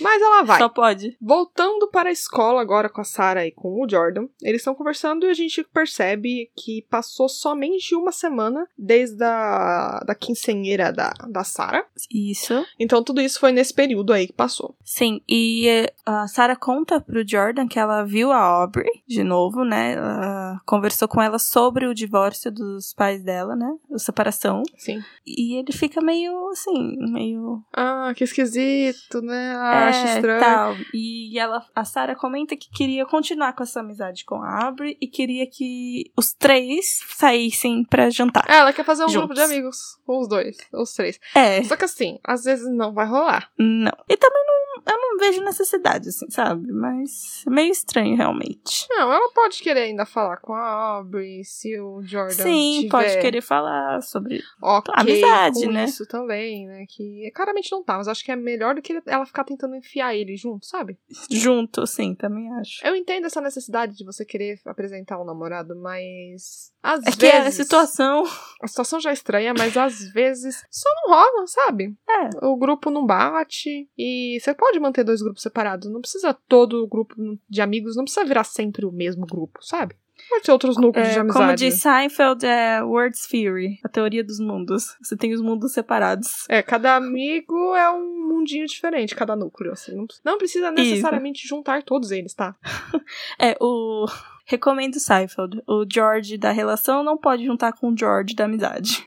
Mas 0.00 0.20
ela 0.20 0.42
vai. 0.42 0.58
Só 0.58 0.68
pode. 0.68 1.16
Voltando 1.20 1.88
para 1.88 2.08
a 2.08 2.12
escola 2.12 2.60
agora 2.60 2.88
com 2.88 3.00
a 3.00 3.04
Sarah 3.04 3.46
e 3.46 3.52
com 3.52 3.80
o 3.80 3.88
Jordan, 3.88 4.26
eles 4.42 4.60
estão 4.60 4.74
conversando 4.74 5.26
e 5.26 5.30
a 5.30 5.34
gente 5.34 5.62
percebe 5.64 6.50
que 6.56 6.82
passou 6.90 7.28
somente 7.28 7.94
uma 7.94 8.12
semana 8.12 8.68
desde 8.76 9.22
a 9.22 10.02
da 10.04 10.14
companheira 10.56 10.92
da, 10.92 11.12
da 11.28 11.44
Sarah. 11.44 11.84
Isso. 12.10 12.64
Então 12.78 13.02
tudo 13.02 13.20
isso 13.20 13.38
foi 13.38 13.52
nesse 13.52 13.74
período 13.74 14.12
aí 14.12 14.26
que 14.26 14.32
passou. 14.32 14.76
Sim, 14.84 15.20
e 15.28 15.68
eh, 15.68 15.92
a 16.04 16.26
Sarah 16.26 16.56
conta 16.56 17.00
pro 17.00 17.26
Jordan 17.26 17.68
que 17.68 17.78
ela 17.78 18.04
viu 18.04 18.32
a 18.32 18.38
Aubrey 18.38 18.90
de 19.06 19.22
novo, 19.22 19.64
né? 19.64 19.94
Ela 19.94 20.60
conversou 20.64 21.08
com 21.08 21.20
ela 21.20 21.38
sobre 21.38 21.86
o 21.86 21.94
divórcio 21.94 22.50
dos 22.50 22.94
pais 22.94 23.22
dela, 23.22 23.54
né? 23.54 23.70
A 23.92 23.98
separação. 23.98 24.62
Sim. 24.76 25.02
E 25.26 25.58
ele 25.58 25.72
fica 25.72 26.00
meio 26.00 26.48
assim, 26.50 26.96
meio. 27.12 27.62
Ah, 27.74 28.12
que 28.16 28.24
esquisito, 28.24 29.20
né? 29.20 29.54
Ah, 29.56 29.88
acho 29.88 30.06
é, 30.06 30.14
estranho. 30.14 30.40
tal. 30.40 30.76
E 30.94 31.38
ela, 31.38 31.64
a 31.74 31.84
Sarah 31.84 32.14
comenta 32.14 32.56
que 32.56 32.70
queria 32.70 33.04
continuar 33.04 33.52
com 33.52 33.62
essa 33.62 33.80
amizade 33.80 34.24
com 34.24 34.36
a 34.36 34.64
Aubrey 34.64 34.96
e 35.00 35.06
queria 35.06 35.46
que 35.46 36.04
os 36.16 36.32
três 36.32 37.00
saíssem 37.08 37.84
pra 37.84 38.10
jantar. 38.10 38.44
É, 38.48 38.58
ela 38.58 38.72
quer 38.72 38.84
fazer 38.84 39.04
um 39.04 39.08
Juntos. 39.08 39.26
grupo 39.26 39.34
de 39.34 39.40
amigos. 39.42 39.76
Com 40.06 40.20
os 40.20 40.28
dois, 40.28 40.45
os 40.72 40.92
três. 40.92 41.18
É, 41.34 41.62
Só 41.64 41.76
que 41.76 41.84
assim, 41.84 42.18
às 42.24 42.44
vezes 42.44 42.66
não 42.70 42.92
vai 42.92 43.06
rolar. 43.06 43.50
não. 43.58 43.92
E 44.08 44.16
também 44.16 44.42
não, 44.46 44.82
eu 44.94 44.98
não 45.00 45.18
vejo 45.18 45.42
necessidade, 45.42 46.08
assim, 46.10 46.28
sabe? 46.30 46.70
Mas 46.72 47.42
é 47.46 47.50
meio 47.50 47.72
estranho, 47.72 48.16
realmente. 48.16 48.86
Não, 48.90 49.12
ela 49.12 49.30
pode 49.32 49.60
querer 49.62 49.80
ainda 49.82 50.04
falar 50.06 50.36
com 50.38 50.52
a 50.52 50.66
Aubrey, 50.96 51.44
se 51.44 51.78
o 51.80 52.02
Jordan 52.02 52.30
Sim, 52.34 52.76
tiver 52.82 52.90
pode 52.90 53.18
querer 53.20 53.40
falar 53.40 54.00
sobre. 54.02 54.40
ok 54.62 54.94
amizade, 54.96 55.64
com 55.64 55.72
né? 55.72 55.84
isso 55.84 56.06
também, 56.06 56.66
né? 56.66 56.84
Que 56.88 57.30
claramente 57.34 57.72
não 57.72 57.82
tá, 57.82 57.96
mas 57.96 58.08
acho 58.08 58.24
que 58.24 58.30
é 58.30 58.36
melhor 58.36 58.74
do 58.74 58.82
que 58.82 59.00
ela 59.06 59.24
ficar 59.26 59.44
tentando 59.44 59.74
enfiar 59.74 60.14
ele 60.14 60.36
junto, 60.36 60.66
sabe? 60.66 60.98
Junto, 61.30 61.86
sim, 61.86 62.14
também 62.14 62.52
acho. 62.60 62.86
Eu 62.86 62.94
entendo 62.94 63.26
essa 63.26 63.40
necessidade 63.40 63.96
de 63.96 64.04
você 64.04 64.24
querer 64.24 64.60
apresentar 64.66 65.20
um 65.20 65.24
namorado, 65.24 65.74
mas 65.76 66.70
às 66.82 67.04
É 67.06 67.10
que 67.10 67.18
vezes 67.18 67.46
a 67.46 67.50
situação. 67.64 68.24
a 68.62 68.66
situação 68.68 69.00
já 69.00 69.10
é 69.10 69.14
estranha, 69.14 69.52
mas 69.56 69.76
às 69.76 70.12
vezes 70.12 70.35
só 70.70 70.88
não 71.02 71.14
rola, 71.14 71.46
sabe? 71.46 71.94
É. 72.08 72.46
O 72.46 72.56
grupo 72.56 72.90
não 72.90 73.06
bate 73.06 73.88
e 73.96 74.38
você 74.40 74.54
pode 74.54 74.78
manter 74.80 75.04
dois 75.04 75.20
grupos 75.22 75.42
separados. 75.42 75.90
Não 75.90 76.00
precisa 76.00 76.34
todo 76.48 76.82
o 76.84 76.86
grupo 76.88 77.14
de 77.48 77.60
amigos, 77.60 77.96
não 77.96 78.04
precisa 78.04 78.24
virar 78.26 78.44
sempre 78.44 78.84
o 78.86 78.92
mesmo 78.92 79.26
grupo, 79.26 79.64
sabe? 79.64 79.96
Pode 80.30 80.44
ter 80.44 80.52
outros 80.52 80.76
núcleos 80.78 81.08
de 81.10 81.16
É, 81.18 81.20
amizade. 81.20 81.44
como 81.44 81.54
diz 81.56 81.74
Seinfeld, 81.80 82.44
é 82.46 82.82
Words 82.82 83.26
Theory, 83.28 83.78
a 83.84 83.88
teoria 83.88 84.24
dos 84.24 84.40
mundos. 84.40 84.96
Você 85.02 85.14
tem 85.16 85.32
os 85.34 85.42
mundos 85.42 85.72
separados. 85.72 86.28
É, 86.48 86.62
cada 86.62 86.96
amigo 86.96 87.74
é 87.76 87.90
um 87.90 88.26
mundinho 88.28 88.66
diferente, 88.66 89.14
cada 89.14 89.36
núcleo, 89.36 89.72
assim. 89.72 89.94
Não, 89.94 90.06
não 90.24 90.38
precisa 90.38 90.70
necessariamente 90.70 91.46
juntar 91.46 91.82
todos 91.82 92.10
eles, 92.10 92.32
tá? 92.34 92.56
É, 93.38 93.56
o. 93.60 94.06
Recomendo 94.46 94.98
Seinfeld. 94.98 95.62
O 95.66 95.84
George 95.90 96.38
da 96.38 96.52
relação 96.52 97.02
não 97.02 97.18
pode 97.18 97.44
juntar 97.44 97.72
com 97.72 97.90
o 97.90 97.98
George 97.98 98.34
da 98.34 98.44
amizade. 98.44 99.04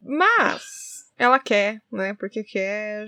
Mas 0.00 0.80
ela 1.20 1.38
quer, 1.38 1.82
né? 1.92 2.14
Porque 2.14 2.42
quer 2.42 3.06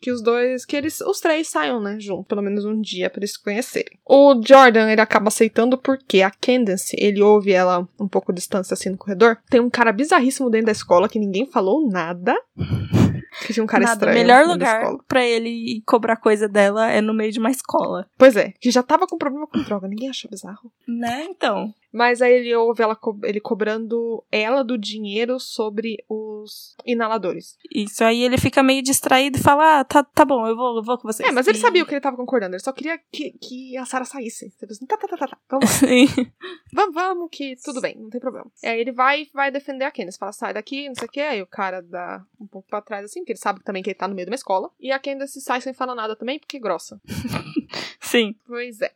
que 0.00 0.10
os 0.10 0.20
dois, 0.20 0.64
que 0.64 0.74
eles, 0.74 1.00
os 1.02 1.20
três 1.20 1.48
saiam, 1.48 1.80
né? 1.80 1.98
Junto, 2.00 2.24
pelo 2.24 2.42
menos 2.42 2.64
um 2.64 2.80
dia 2.80 3.08
pra 3.08 3.20
eles 3.20 3.34
se 3.34 3.42
conhecerem. 3.42 3.96
O 4.04 4.42
Jordan, 4.44 4.90
ele 4.90 5.00
acaba 5.00 5.28
aceitando 5.28 5.78
porque 5.78 6.22
a 6.22 6.32
Candace, 6.32 6.96
ele 6.98 7.22
ouve 7.22 7.52
ela 7.52 7.86
um 8.00 8.08
pouco 8.08 8.32
distância 8.32 8.74
assim 8.74 8.90
no 8.90 8.98
corredor. 8.98 9.38
Tem 9.48 9.60
um 9.60 9.70
cara 9.70 9.92
bizarríssimo 9.92 10.50
dentro 10.50 10.66
da 10.66 10.72
escola 10.72 11.08
que 11.08 11.18
ninguém 11.18 11.46
falou 11.46 11.88
nada. 11.88 12.34
Que 13.40 13.52
tinha 13.52 13.64
um 13.64 13.66
cara 13.66 13.84
Nada, 13.84 13.94
estranho. 13.94 14.18
melhor 14.18 14.46
dentro 14.46 14.58
da 14.58 14.78
lugar 14.78 14.96
pra 15.08 15.24
ele 15.24 15.82
cobrar 15.86 16.16
coisa 16.16 16.48
dela 16.48 16.90
é 16.90 17.00
no 17.00 17.14
meio 17.14 17.32
de 17.32 17.38
uma 17.38 17.50
escola. 17.50 18.06
Pois 18.16 18.36
é, 18.36 18.52
que 18.60 18.70
já 18.70 18.82
tava 18.82 19.06
com 19.06 19.18
problema 19.18 19.46
com 19.46 19.62
droga. 19.62 19.88
Ninguém 19.88 20.08
achou 20.10 20.30
bizarro. 20.30 20.70
Né? 20.86 21.26
Então. 21.28 21.72
Mas 21.94 22.20
aí 22.20 22.32
ele 22.32 22.56
ouve 22.56 22.82
ela 22.82 22.98
ele 23.22 23.38
cobrando 23.40 24.24
ela 24.32 24.64
do 24.64 24.76
dinheiro 24.76 25.38
sobre 25.38 26.04
os 26.08 26.74
inaladores. 26.84 27.56
Isso 27.72 28.02
aí 28.02 28.24
ele 28.24 28.36
fica 28.36 28.64
meio 28.64 28.82
distraído 28.82 29.38
e 29.38 29.40
fala: 29.40 29.78
Ah, 29.78 29.84
tá, 29.84 30.02
tá 30.02 30.24
bom, 30.24 30.44
eu 30.44 30.56
vou, 30.56 30.78
eu 30.78 30.82
vou 30.82 30.98
com 30.98 31.06
vocês. 31.06 31.28
É, 31.28 31.30
mas 31.30 31.46
ele 31.46 31.56
E- 31.58 31.60
sabia 31.60 31.84
o 31.84 31.86
que 31.86 31.94
ele 31.94 32.00
tava 32.00 32.16
concordando. 32.16 32.56
Ele 32.56 32.62
só 32.62 32.72
queria 32.72 32.98
que, 33.12 33.30
que 33.40 33.76
a 33.76 33.84
Sarah 33.84 34.04
saísse. 34.04 34.52
Assim, 34.68 34.86
tá, 34.86 34.96
tá, 34.96 35.06
tá, 35.06 35.16
tá, 35.16 35.28
tá. 35.28 35.38
Vamos 35.48 35.70
vamos, 36.74 36.94
vamos, 36.94 37.28
que 37.30 37.54
tudo 37.64 37.80
bem, 37.80 37.96
não 37.96 38.10
tem 38.10 38.20
problema. 38.20 38.50
Aí 38.64 38.80
ele 38.80 38.90
vai 38.90 39.22
e 39.22 39.30
vai 39.32 39.52
defender 39.52 39.84
a 39.84 39.92
Candace. 39.92 40.18
Fala, 40.18 40.32
sai 40.32 40.52
daqui, 40.52 40.88
não 40.88 40.96
sei 40.96 41.06
o 41.06 41.10
que. 41.10 41.20
Aí 41.20 41.40
o 41.42 41.46
cara 41.46 41.80
dá 41.80 42.24
um 42.40 42.46
pouco 42.48 42.66
pra 42.68 42.82
trás, 42.82 43.04
assim, 43.04 43.20
porque 43.20 43.32
ele 43.32 43.38
sabe 43.38 43.62
também 43.62 43.84
que 43.84 43.90
ele 43.90 43.94
tá 43.98 44.08
no 44.08 44.16
meio 44.16 44.26
de 44.26 44.30
uma 44.32 44.36
escola. 44.36 44.68
E 44.80 44.90
a 44.90 44.98
Candace 44.98 45.40
sai 45.40 45.60
sem 45.60 45.72
falar 45.72 45.94
nada 45.94 46.16
também, 46.16 46.40
porque 46.40 46.56
é 46.56 46.60
grossa. 46.60 47.00
Sim. 48.14 48.34
Pois 48.46 48.80
é. 48.80 48.92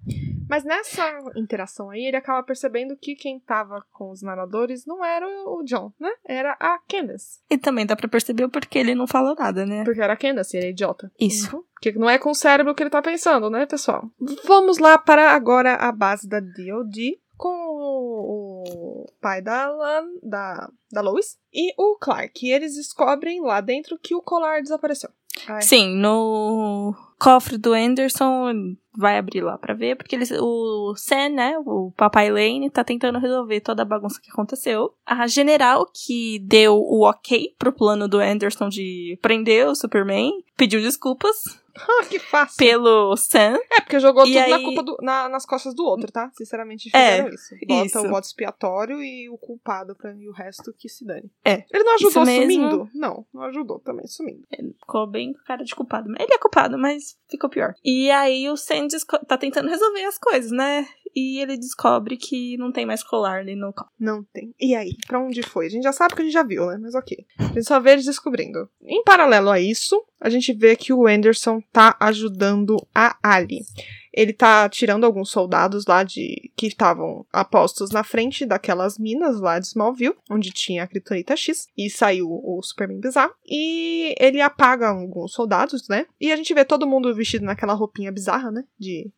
Mas 0.49 0.65
nessa 0.65 1.05
interação 1.37 1.91
aí, 1.91 2.07
ele 2.07 2.17
acaba 2.17 2.43
percebendo 2.43 2.97
que 2.97 3.15
quem 3.15 3.39
tava 3.39 3.85
com 3.93 4.11
os 4.11 4.23
nadadores 4.23 4.87
não 4.87 5.05
era 5.05 5.27
o 5.29 5.63
John, 5.65 5.93
né? 6.01 6.11
Era 6.25 6.57
a 6.59 6.79
Candace. 6.89 7.41
E 7.51 7.59
também 7.59 7.85
dá 7.85 7.95
pra 7.95 8.09
perceber 8.09 8.45
o 8.45 8.49
porquê 8.49 8.79
ele 8.79 8.95
não 8.95 9.07
falou 9.07 9.35
nada, 9.35 9.67
né? 9.67 9.85
Porque 9.85 10.01
era 10.01 10.15
a 10.15 10.17
Candace, 10.17 10.57
ele 10.57 10.67
é 10.67 10.71
idiota. 10.71 11.13
Isso. 11.21 11.55
Uhum. 11.55 11.63
Porque 11.75 11.93
não 11.93 12.09
é 12.09 12.19
com 12.19 12.31
o 12.31 12.35
cérebro 12.35 12.75
que 12.75 12.83
ele 12.83 12.91
tá 12.91 13.03
pensando, 13.03 13.51
né, 13.51 13.67
pessoal? 13.67 14.11
Vamos 14.47 14.79
lá 14.79 14.97
para 14.97 15.33
agora 15.33 15.75
a 15.75 15.93
base 15.93 16.27
da 16.27 16.41
DOD 16.41 17.19
com 17.37 17.49
o 17.49 18.48
pai 19.21 19.43
da 19.43 19.69
Lan, 19.69 20.05
da, 20.23 20.71
da 20.91 21.01
Lois 21.01 21.39
e 21.53 21.73
o 21.77 21.97
Clark. 21.97 22.47
E 22.47 22.53
eles 22.53 22.75
descobrem 22.75 23.41
lá 23.41 23.61
dentro 23.61 23.99
que 23.99 24.15
o 24.15 24.23
colar 24.23 24.63
desapareceu. 24.63 25.11
Ai. 25.47 25.63
Sim, 25.63 25.97
no 25.97 26.95
cofre 27.19 27.59
do 27.59 27.73
Anderson 27.73 28.75
vai 28.97 29.19
abrir 29.19 29.43
lá 29.43 29.57
pra 29.57 29.75
ver, 29.75 29.97
porque 29.97 30.17
eles, 30.17 30.33
o 30.33 30.95
Sam, 30.97 31.29
né, 31.31 31.57
o 31.65 31.93
papai 31.97 32.31
Lane, 32.31 32.71
tá 32.71 32.83
tentando 32.83 33.19
resolver 33.19 33.61
toda 33.61 33.83
a 33.83 33.85
bagunça 33.85 34.21
que 34.21 34.31
aconteceu. 34.31 34.93
A 35.07 35.27
general 35.27 35.87
que 35.87 36.41
deu 36.41 36.75
o 36.75 37.09
ok 37.09 37.55
pro 37.59 37.73
plano 37.73 38.09
do 38.09 38.19
Anderson 38.19 38.69
de 38.69 39.17
prender 39.23 39.69
o 39.69 39.75
Superman 39.75 40.33
pediu 40.57 40.81
desculpas 40.81 41.37
que 42.09 42.19
fácil. 42.19 42.57
pelo 42.57 43.17
Sam. 43.17 43.59
É, 43.71 43.81
porque 43.81 43.99
jogou 44.01 44.27
E 44.27 44.33
tudo 44.33 44.49
na 44.49 44.57
aí- 44.57 44.63
culpa 44.65 44.83
do- 44.83 44.97
na- 45.01 45.29
nas 45.29 45.45
costas 45.47 45.75
do 45.75 45.85
outro, 45.85 46.11
tá? 46.13 46.31
Sinceramente, 46.37 46.89
É, 46.95 47.11
fizeram 47.23 47.29
isso. 47.35 47.55
Bota 47.67 47.87
isso. 47.87 47.99
o 48.01 48.09
bode 48.11 48.27
expiatório 48.27 49.03
e 49.03 49.29
o 49.31 49.39
culpado 49.39 49.95
pra 49.97 50.13
e 50.15 50.29
o 50.29 50.33
resto 50.33 50.73
que 50.79 50.89
se 50.89 51.05
dane. 51.05 51.31
É, 51.45 51.65
Ele 51.73 51.85
não 51.85 51.95
ajudou 51.95 52.25
sumindo? 52.25 52.91
Não, 52.95 53.27
não 53.33 53.43
ajudou 53.45 53.79
também 53.81 54.07
sumindo. 54.07 54.43
Ficou 54.81 55.07
bem 55.07 55.33
com 55.33 55.39
cara 55.45 55.65
de 55.65 55.75
culpado. 55.75 56.09
Ele 56.19 56.35
é 56.35 56.39
culpado, 56.39 56.79
mas 56.79 57.17
ficou 57.31 57.49
pior. 57.51 57.75
E 57.85 58.11
aí 58.11 58.49
o 58.51 58.57
Sam 58.57 58.87
tá 59.27 59.37
tentando 59.39 59.69
resolver 59.69 60.05
as 60.05 60.19
coisas, 60.19 60.51
né? 60.51 60.87
E 61.19 61.41
ele 61.41 61.57
descobre 61.57 62.17
que 62.17 62.57
não 62.59 62.71
tem 62.71 62.87
mais 62.87 63.03
colar 63.03 63.41
ali 63.41 63.57
no 63.57 63.73
cofre. 63.73 63.93
Não 63.99 64.23
tem. 64.33 64.55
E 64.61 64.77
aí, 64.77 64.93
pra 65.05 65.19
onde 65.19 65.43
foi? 65.43 65.67
A 65.67 65.69
gente 65.69 65.83
já 65.83 65.93
sabe 65.93 66.15
que 66.15 66.23
a 66.23 66.25
gente 66.25 66.33
já 66.33 66.45
viu, 66.45 66.67
né? 66.67 66.79
Mas 66.81 66.95
ok. 66.95 67.27
A 67.41 67.43
gente 67.43 67.65
só 67.65 67.81
vê 67.81 67.95
eles 67.95 68.05
descobrindo. 68.05 68.71
Em 68.81 69.03
paralelo 69.03 69.51
a 69.51 69.59
isso, 69.59 70.01
a 70.21 70.31
gente 70.31 70.53
vê 70.53 70.77
que 70.77 70.93
o 70.93 71.09
Anderson 71.09 71.61
tá 71.73 71.97
ajudando 71.99 72.77
a 72.95 73.19
Ali. 73.21 73.63
Ele 74.13 74.33
tá 74.33 74.69
tirando 74.69 75.05
alguns 75.05 75.31
soldados 75.31 75.87
lá 75.87 76.03
de 76.03 76.51
que 76.57 76.67
estavam 76.67 77.27
apostos 77.33 77.91
na 77.91 78.03
frente 78.03 78.47
daquelas 78.47 78.99
minas 78.99 79.41
lá 79.41 79.59
de 79.59 79.67
Smallville, 79.67 80.17
onde 80.31 80.51
tinha 80.51 80.83
a 80.83 80.87
Kryptonita 80.87 81.37
X, 81.37 81.69
e 81.77 81.91
saiu 81.91 82.29
o 82.29 82.61
Superman 82.63 83.01
bizarro. 83.01 83.33
E 83.47 84.15
ele 84.19 84.41
apaga 84.41 84.89
alguns 84.89 85.33
soldados, 85.33 85.89
né? 85.89 86.07
E 86.21 86.33
a 86.33 86.37
gente 86.37 86.55
vê 86.55 86.65
todo 86.65 86.87
mundo 86.87 87.15
vestido 87.15 87.45
naquela 87.45 87.75
roupinha 87.75 88.11
bizarra, 88.11 88.51
né? 88.51 88.65
De. 88.79 89.11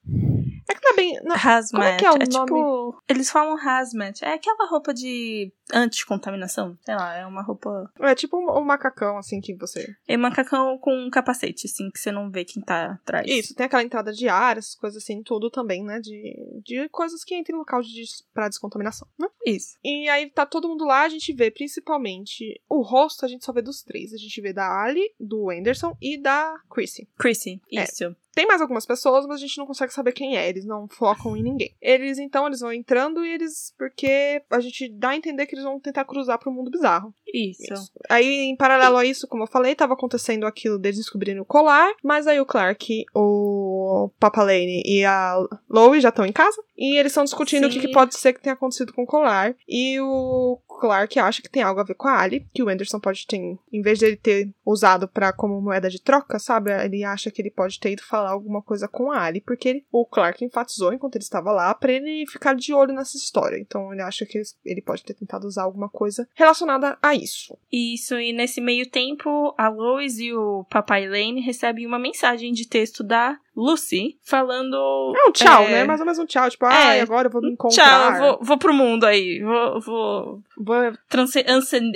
É 0.70 0.74
que 0.74 0.84
não 0.84 0.92
é 0.92 0.96
bem. 0.96 1.20
Não, 1.22 1.36
Hazmat. 1.36 1.86
É 1.86 1.96
que 1.96 2.06
é 2.06 2.10
o 2.10 2.18
nome? 2.18 2.28
tipo. 2.28 3.02
Eles 3.08 3.30
falam 3.30 3.56
hazmat. 3.56 4.22
É 4.22 4.34
aquela 4.34 4.66
roupa 4.68 4.94
de 4.94 5.52
anticontaminação. 5.72 6.78
Sei 6.84 6.94
lá, 6.94 7.14
é 7.16 7.26
uma 7.26 7.42
roupa. 7.42 7.90
é 8.00 8.14
tipo 8.14 8.36
um, 8.36 8.58
um 8.58 8.64
macacão, 8.64 9.18
assim, 9.18 9.40
que 9.40 9.54
você. 9.54 9.94
É 10.06 10.16
macacão 10.16 10.78
com 10.78 10.94
um 10.94 11.10
capacete, 11.10 11.66
assim, 11.66 11.90
que 11.90 11.98
você 11.98 12.12
não 12.12 12.30
vê 12.30 12.44
quem 12.44 12.62
tá 12.62 12.92
atrás. 13.02 13.26
Isso, 13.28 13.54
tem 13.54 13.66
aquela 13.66 13.82
entrada 13.82 14.12
de 14.12 14.28
ar, 14.28 14.58
essas 14.58 14.74
coisas 14.74 15.02
assim, 15.02 15.22
tudo 15.22 15.50
também, 15.50 15.84
né? 15.84 16.00
De, 16.00 16.62
de 16.64 16.88
coisas 16.88 17.24
que 17.24 17.36
entram 17.36 17.56
em 17.56 17.58
local 17.58 17.82
de, 17.82 18.04
pra 18.32 18.48
descontaminação, 18.48 19.08
né? 19.18 19.28
Isso. 19.44 19.76
E 19.84 20.08
aí 20.08 20.30
tá 20.30 20.44
todo 20.44 20.68
mundo 20.68 20.84
lá, 20.84 21.02
a 21.02 21.08
gente 21.08 21.32
vê 21.32 21.50
principalmente 21.50 22.60
o 22.68 22.82
rosto, 22.82 23.24
a 23.24 23.28
gente 23.28 23.44
só 23.44 23.52
vê 23.52 23.62
dos 23.62 23.82
três. 23.82 24.12
A 24.12 24.18
gente 24.18 24.40
vê 24.40 24.52
da 24.52 24.82
Ali, 24.82 25.12
do 25.18 25.50
Anderson 25.50 25.96
e 26.00 26.16
da 26.16 26.60
Chrissy. 26.70 27.08
Chrissy, 27.18 27.60
É. 27.72 28.14
Tem 28.34 28.46
mais 28.46 28.60
algumas 28.60 28.86
pessoas, 28.86 29.26
mas 29.26 29.36
a 29.36 29.46
gente 29.46 29.58
não 29.58 29.66
consegue 29.66 29.92
saber 29.92 30.12
quem 30.12 30.36
é. 30.36 30.48
Eles 30.48 30.64
não 30.64 30.88
focam 30.88 31.36
em 31.36 31.42
ninguém. 31.42 31.74
Eles, 31.80 32.18
então, 32.18 32.46
eles 32.46 32.60
vão 32.60 32.72
entrando 32.72 33.24
e 33.24 33.32
eles. 33.32 33.74
Porque 33.76 34.42
a 34.50 34.60
gente 34.60 34.88
dá 34.88 35.10
a 35.10 35.16
entender 35.16 35.46
que 35.46 35.54
eles 35.54 35.64
vão 35.64 35.80
tentar 35.80 36.04
cruzar 36.04 36.38
pro 36.38 36.52
mundo 36.52 36.70
bizarro. 36.70 37.12
Isso. 37.32 37.72
Isso. 37.72 37.92
Aí, 38.08 38.42
em 38.42 38.56
paralelo 38.56 38.96
a 38.96 39.04
isso, 39.04 39.26
como 39.26 39.44
eu 39.44 39.48
falei, 39.48 39.74
tava 39.74 39.94
acontecendo 39.94 40.46
aquilo 40.46 40.78
deles 40.78 40.98
descobrindo 40.98 41.42
o 41.42 41.44
colar, 41.44 41.92
mas 42.02 42.26
aí 42.26 42.40
o 42.40 42.46
Clark, 42.46 43.04
o 43.14 44.10
Papa 44.18 44.42
Lane 44.42 44.82
e 44.84 45.04
a 45.04 45.36
Lois 45.68 46.02
já 46.02 46.08
estão 46.08 46.24
em 46.24 46.32
casa, 46.32 46.62
e 46.76 46.98
eles 46.98 47.12
estão 47.12 47.24
discutindo 47.24 47.66
o 47.66 47.68
que, 47.68 47.80
Sim. 47.80 47.86
que 47.86 47.92
pode 47.92 48.16
ser 48.16 48.32
que 48.32 48.40
tenha 48.40 48.54
acontecido 48.54 48.92
com 48.92 49.02
o 49.02 49.06
colar, 49.06 49.54
e 49.68 50.00
o 50.00 50.58
Clark 50.80 51.18
acha 51.18 51.42
que 51.42 51.50
tem 51.50 51.62
algo 51.62 51.80
a 51.80 51.84
ver 51.84 51.94
com 51.94 52.08
a 52.08 52.18
Ali, 52.18 52.46
que 52.52 52.62
o 52.62 52.68
Anderson 52.68 52.98
pode 52.98 53.26
ter, 53.26 53.36
em 53.36 53.82
vez 53.82 53.98
de 53.98 54.06
ele 54.06 54.16
ter 54.16 54.50
usado 54.64 55.06
para 55.06 55.32
como 55.32 55.60
moeda 55.60 55.90
de 55.90 56.00
troca, 56.00 56.38
sabe? 56.38 56.72
Ele 56.72 57.04
acha 57.04 57.30
que 57.30 57.42
ele 57.42 57.50
pode 57.50 57.78
ter 57.78 57.92
ido 57.92 58.02
falar 58.02 58.30
alguma 58.30 58.62
coisa 58.62 58.88
com 58.88 59.12
a 59.12 59.22
Ali, 59.22 59.40
porque 59.40 59.68
ele, 59.68 59.86
o 59.92 60.06
Clark 60.06 60.44
enfatizou 60.44 60.92
enquanto 60.92 61.16
ele 61.16 61.24
estava 61.24 61.52
lá 61.52 61.74
para 61.74 61.92
ele 61.92 62.24
ficar 62.26 62.54
de 62.54 62.72
olho 62.72 62.94
nessa 62.94 63.16
história. 63.16 63.58
Então 63.58 63.92
ele 63.92 64.02
acha 64.02 64.24
que 64.24 64.40
ele 64.64 64.80
pode 64.80 65.04
ter 65.04 65.14
tentado 65.14 65.46
usar 65.46 65.64
alguma 65.64 65.88
coisa 65.88 66.26
relacionada 66.34 66.96
a 67.02 67.14
isso. 67.14 67.56
Isso, 67.70 68.18
e 68.18 68.32
nesse 68.32 68.60
meio 68.60 68.88
tempo, 68.88 69.54
a 69.58 69.68
Lois 69.68 70.18
e 70.18 70.32
o 70.32 70.64
Papai 70.70 71.06
Lane 71.06 71.40
recebem 71.40 71.86
uma 71.86 71.98
mensagem 71.98 72.52
de 72.52 72.66
texto 72.66 73.04
da 73.04 73.38
Lucy 73.60 74.18
falando. 74.22 74.76
É 75.16 75.28
um 75.28 75.32
tchau, 75.32 75.64
é... 75.64 75.70
né? 75.70 75.84
Mais 75.84 76.00
ou 76.00 76.06
menos 76.06 76.18
um 76.18 76.26
tchau. 76.26 76.48
Tipo, 76.48 76.66
ah, 76.66 76.94
é, 76.94 77.00
agora 77.00 77.28
eu 77.28 77.32
vou 77.32 77.42
me 77.42 77.52
encontrar. 77.52 77.84
Tchau, 77.84 78.18
vou, 78.18 78.38
vou 78.42 78.58
pro 78.58 78.72
mundo 78.72 79.04
aí. 79.04 79.40
Vou. 79.42 79.80
Vou, 79.80 80.42
vou 80.56 80.92
transce... 81.08 81.44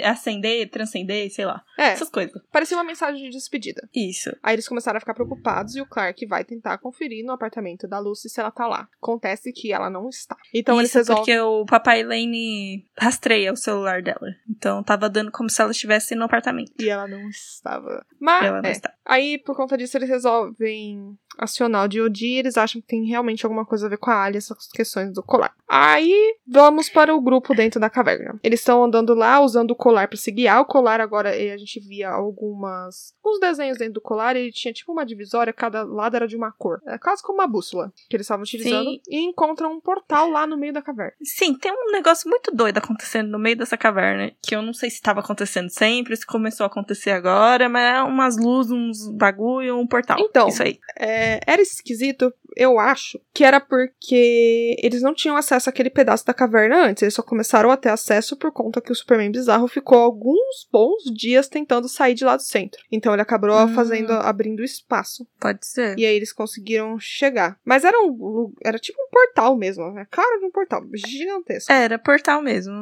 ascender, 0.02 0.70
transcender, 0.70 1.30
sei 1.30 1.46
lá. 1.46 1.62
É. 1.78 1.88
Essas 1.88 2.10
coisas. 2.10 2.40
Parecia 2.52 2.76
uma 2.76 2.84
mensagem 2.84 3.22
de 3.22 3.30
despedida. 3.30 3.88
Isso. 3.94 4.34
Aí 4.42 4.54
eles 4.54 4.68
começaram 4.68 4.96
a 4.96 5.00
ficar 5.00 5.14
preocupados 5.14 5.74
e 5.74 5.80
o 5.80 5.86
Clark 5.86 6.24
vai 6.26 6.44
tentar 6.44 6.78
conferir 6.78 7.24
no 7.24 7.32
apartamento 7.32 7.88
da 7.88 7.98
Lucy 7.98 8.28
se 8.28 8.40
ela 8.40 8.50
tá 8.50 8.66
lá. 8.66 8.88
Acontece 9.02 9.52
que 9.52 9.72
ela 9.72 9.90
não 9.90 10.08
está. 10.08 10.36
Então 10.52 10.74
Isso 10.76 10.82
eles 10.82 10.94
resolvem. 10.94 11.24
porque 11.24 11.40
o 11.40 11.64
papai 11.64 12.02
Lane 12.02 12.86
rastreia 12.96 13.52
o 13.52 13.56
celular 13.56 14.02
dela. 14.02 14.34
Então 14.48 14.82
tava 14.82 15.08
dando 15.08 15.32
como 15.32 15.50
se 15.50 15.60
ela 15.60 15.72
estivesse 15.72 16.14
no 16.14 16.24
apartamento. 16.24 16.72
E 16.78 16.88
ela 16.88 17.06
não 17.08 17.28
estava. 17.28 18.04
Mas. 18.20 18.44
Ela 18.44 18.62
não 18.62 18.68
é. 18.68 18.72
está. 18.72 18.93
Aí, 19.04 19.38
por 19.38 19.56
conta 19.56 19.76
disso, 19.76 19.96
eles 19.96 20.08
resolvem 20.08 21.16
acionar 21.36 21.84
o 21.84 21.88
DOD 21.88 22.26
e 22.26 22.38
eles 22.38 22.56
acham 22.56 22.80
que 22.80 22.86
tem 22.86 23.04
realmente 23.06 23.44
alguma 23.44 23.66
coisa 23.66 23.86
a 23.86 23.88
ver 23.88 23.98
com 23.98 24.10
a 24.10 24.22
Ali, 24.22 24.38
essas 24.38 24.68
questões 24.68 25.12
do 25.12 25.22
colar. 25.22 25.52
Aí, 25.68 26.36
vamos 26.46 26.88
para 26.88 27.14
o 27.14 27.20
grupo 27.20 27.54
dentro 27.54 27.80
da 27.80 27.90
caverna. 27.90 28.38
Eles 28.42 28.60
estão 28.60 28.84
andando 28.84 29.14
lá, 29.14 29.40
usando 29.40 29.72
o 29.72 29.76
colar 29.76 30.06
para 30.06 30.16
se 30.16 30.30
guiar. 30.30 30.60
O 30.60 30.64
colar 30.64 31.00
agora, 31.00 31.30
a 31.30 31.56
gente 31.56 31.80
via 31.80 32.10
algumas... 32.10 33.12
uns 33.24 33.40
desenhos 33.40 33.78
dentro 33.78 33.94
do 33.94 34.00
colar, 34.00 34.36
ele 34.36 34.52
tinha 34.52 34.72
tipo 34.72 34.92
uma 34.92 35.04
divisória, 35.04 35.52
cada 35.52 35.82
lado 35.82 36.14
era 36.14 36.28
de 36.28 36.36
uma 36.36 36.52
cor. 36.52 36.80
É 36.86 36.96
quase 36.96 37.22
como 37.22 37.40
uma 37.40 37.48
bússola 37.48 37.92
que 38.08 38.16
eles 38.16 38.24
estavam 38.24 38.44
utilizando. 38.44 38.84
Sim. 38.84 39.00
E 39.08 39.24
encontram 39.24 39.72
um 39.72 39.80
portal 39.80 40.30
lá 40.30 40.46
no 40.46 40.56
meio 40.56 40.72
da 40.72 40.82
caverna. 40.82 41.14
Sim, 41.22 41.54
tem 41.54 41.72
um 41.72 41.90
negócio 41.90 42.30
muito 42.30 42.52
doido 42.54 42.78
acontecendo 42.78 43.30
no 43.30 43.38
meio 43.38 43.56
dessa 43.56 43.76
caverna, 43.76 44.30
que 44.40 44.54
eu 44.54 44.62
não 44.62 44.72
sei 44.72 44.88
se 44.88 44.96
estava 44.96 45.20
acontecendo 45.20 45.68
sempre, 45.68 46.16
se 46.16 46.24
começou 46.24 46.62
a 46.62 46.68
acontecer 46.68 47.10
agora, 47.10 47.68
mas 47.68 47.96
é 47.96 48.02
umas 48.02 48.38
luzes, 48.38 48.70
uns 48.70 48.93
bagulho, 49.12 49.78
um 49.78 49.86
portal. 49.86 50.16
Então, 50.20 50.48
isso 50.48 50.62
aí. 50.62 50.78
É, 50.98 51.40
era 51.46 51.60
esquisito, 51.60 52.32
eu 52.56 52.78
acho, 52.78 53.20
que 53.32 53.44
era 53.44 53.60
porque 53.60 54.76
eles 54.82 55.02
não 55.02 55.14
tinham 55.14 55.36
acesso 55.36 55.68
àquele 55.68 55.90
pedaço 55.90 56.24
da 56.24 56.34
caverna 56.34 56.86
antes. 56.86 57.02
Eles 57.02 57.14
só 57.14 57.22
começaram 57.22 57.70
a 57.70 57.76
ter 57.76 57.90
acesso 57.90 58.36
por 58.36 58.52
conta 58.52 58.80
que 58.80 58.92
o 58.92 58.94
Superman 58.94 59.30
bizarro 59.30 59.68
ficou 59.68 59.98
alguns 59.98 60.68
bons 60.72 61.02
dias 61.14 61.48
tentando 61.48 61.88
sair 61.88 62.14
de 62.14 62.24
lá 62.24 62.36
do 62.36 62.42
centro. 62.42 62.82
Então 62.90 63.12
ele 63.12 63.22
acabou 63.22 63.50
hum. 63.50 63.74
fazendo, 63.74 64.12
abrindo 64.12 64.62
espaço. 64.62 65.26
Pode 65.40 65.66
ser. 65.66 65.98
E 65.98 66.06
aí 66.06 66.14
eles 66.14 66.32
conseguiram 66.32 66.98
chegar. 66.98 67.58
Mas 67.64 67.84
era 67.84 67.98
um, 68.00 68.52
era 68.64 68.78
tipo 68.78 69.00
um 69.02 69.10
portal 69.10 69.56
mesmo, 69.56 69.90
né? 69.92 70.06
Cara 70.10 70.38
de 70.38 70.46
um 70.46 70.50
portal 70.50 70.82
gigantesco. 70.94 71.72
Era 71.72 71.98
portal 71.98 72.42
mesmo, 72.42 72.72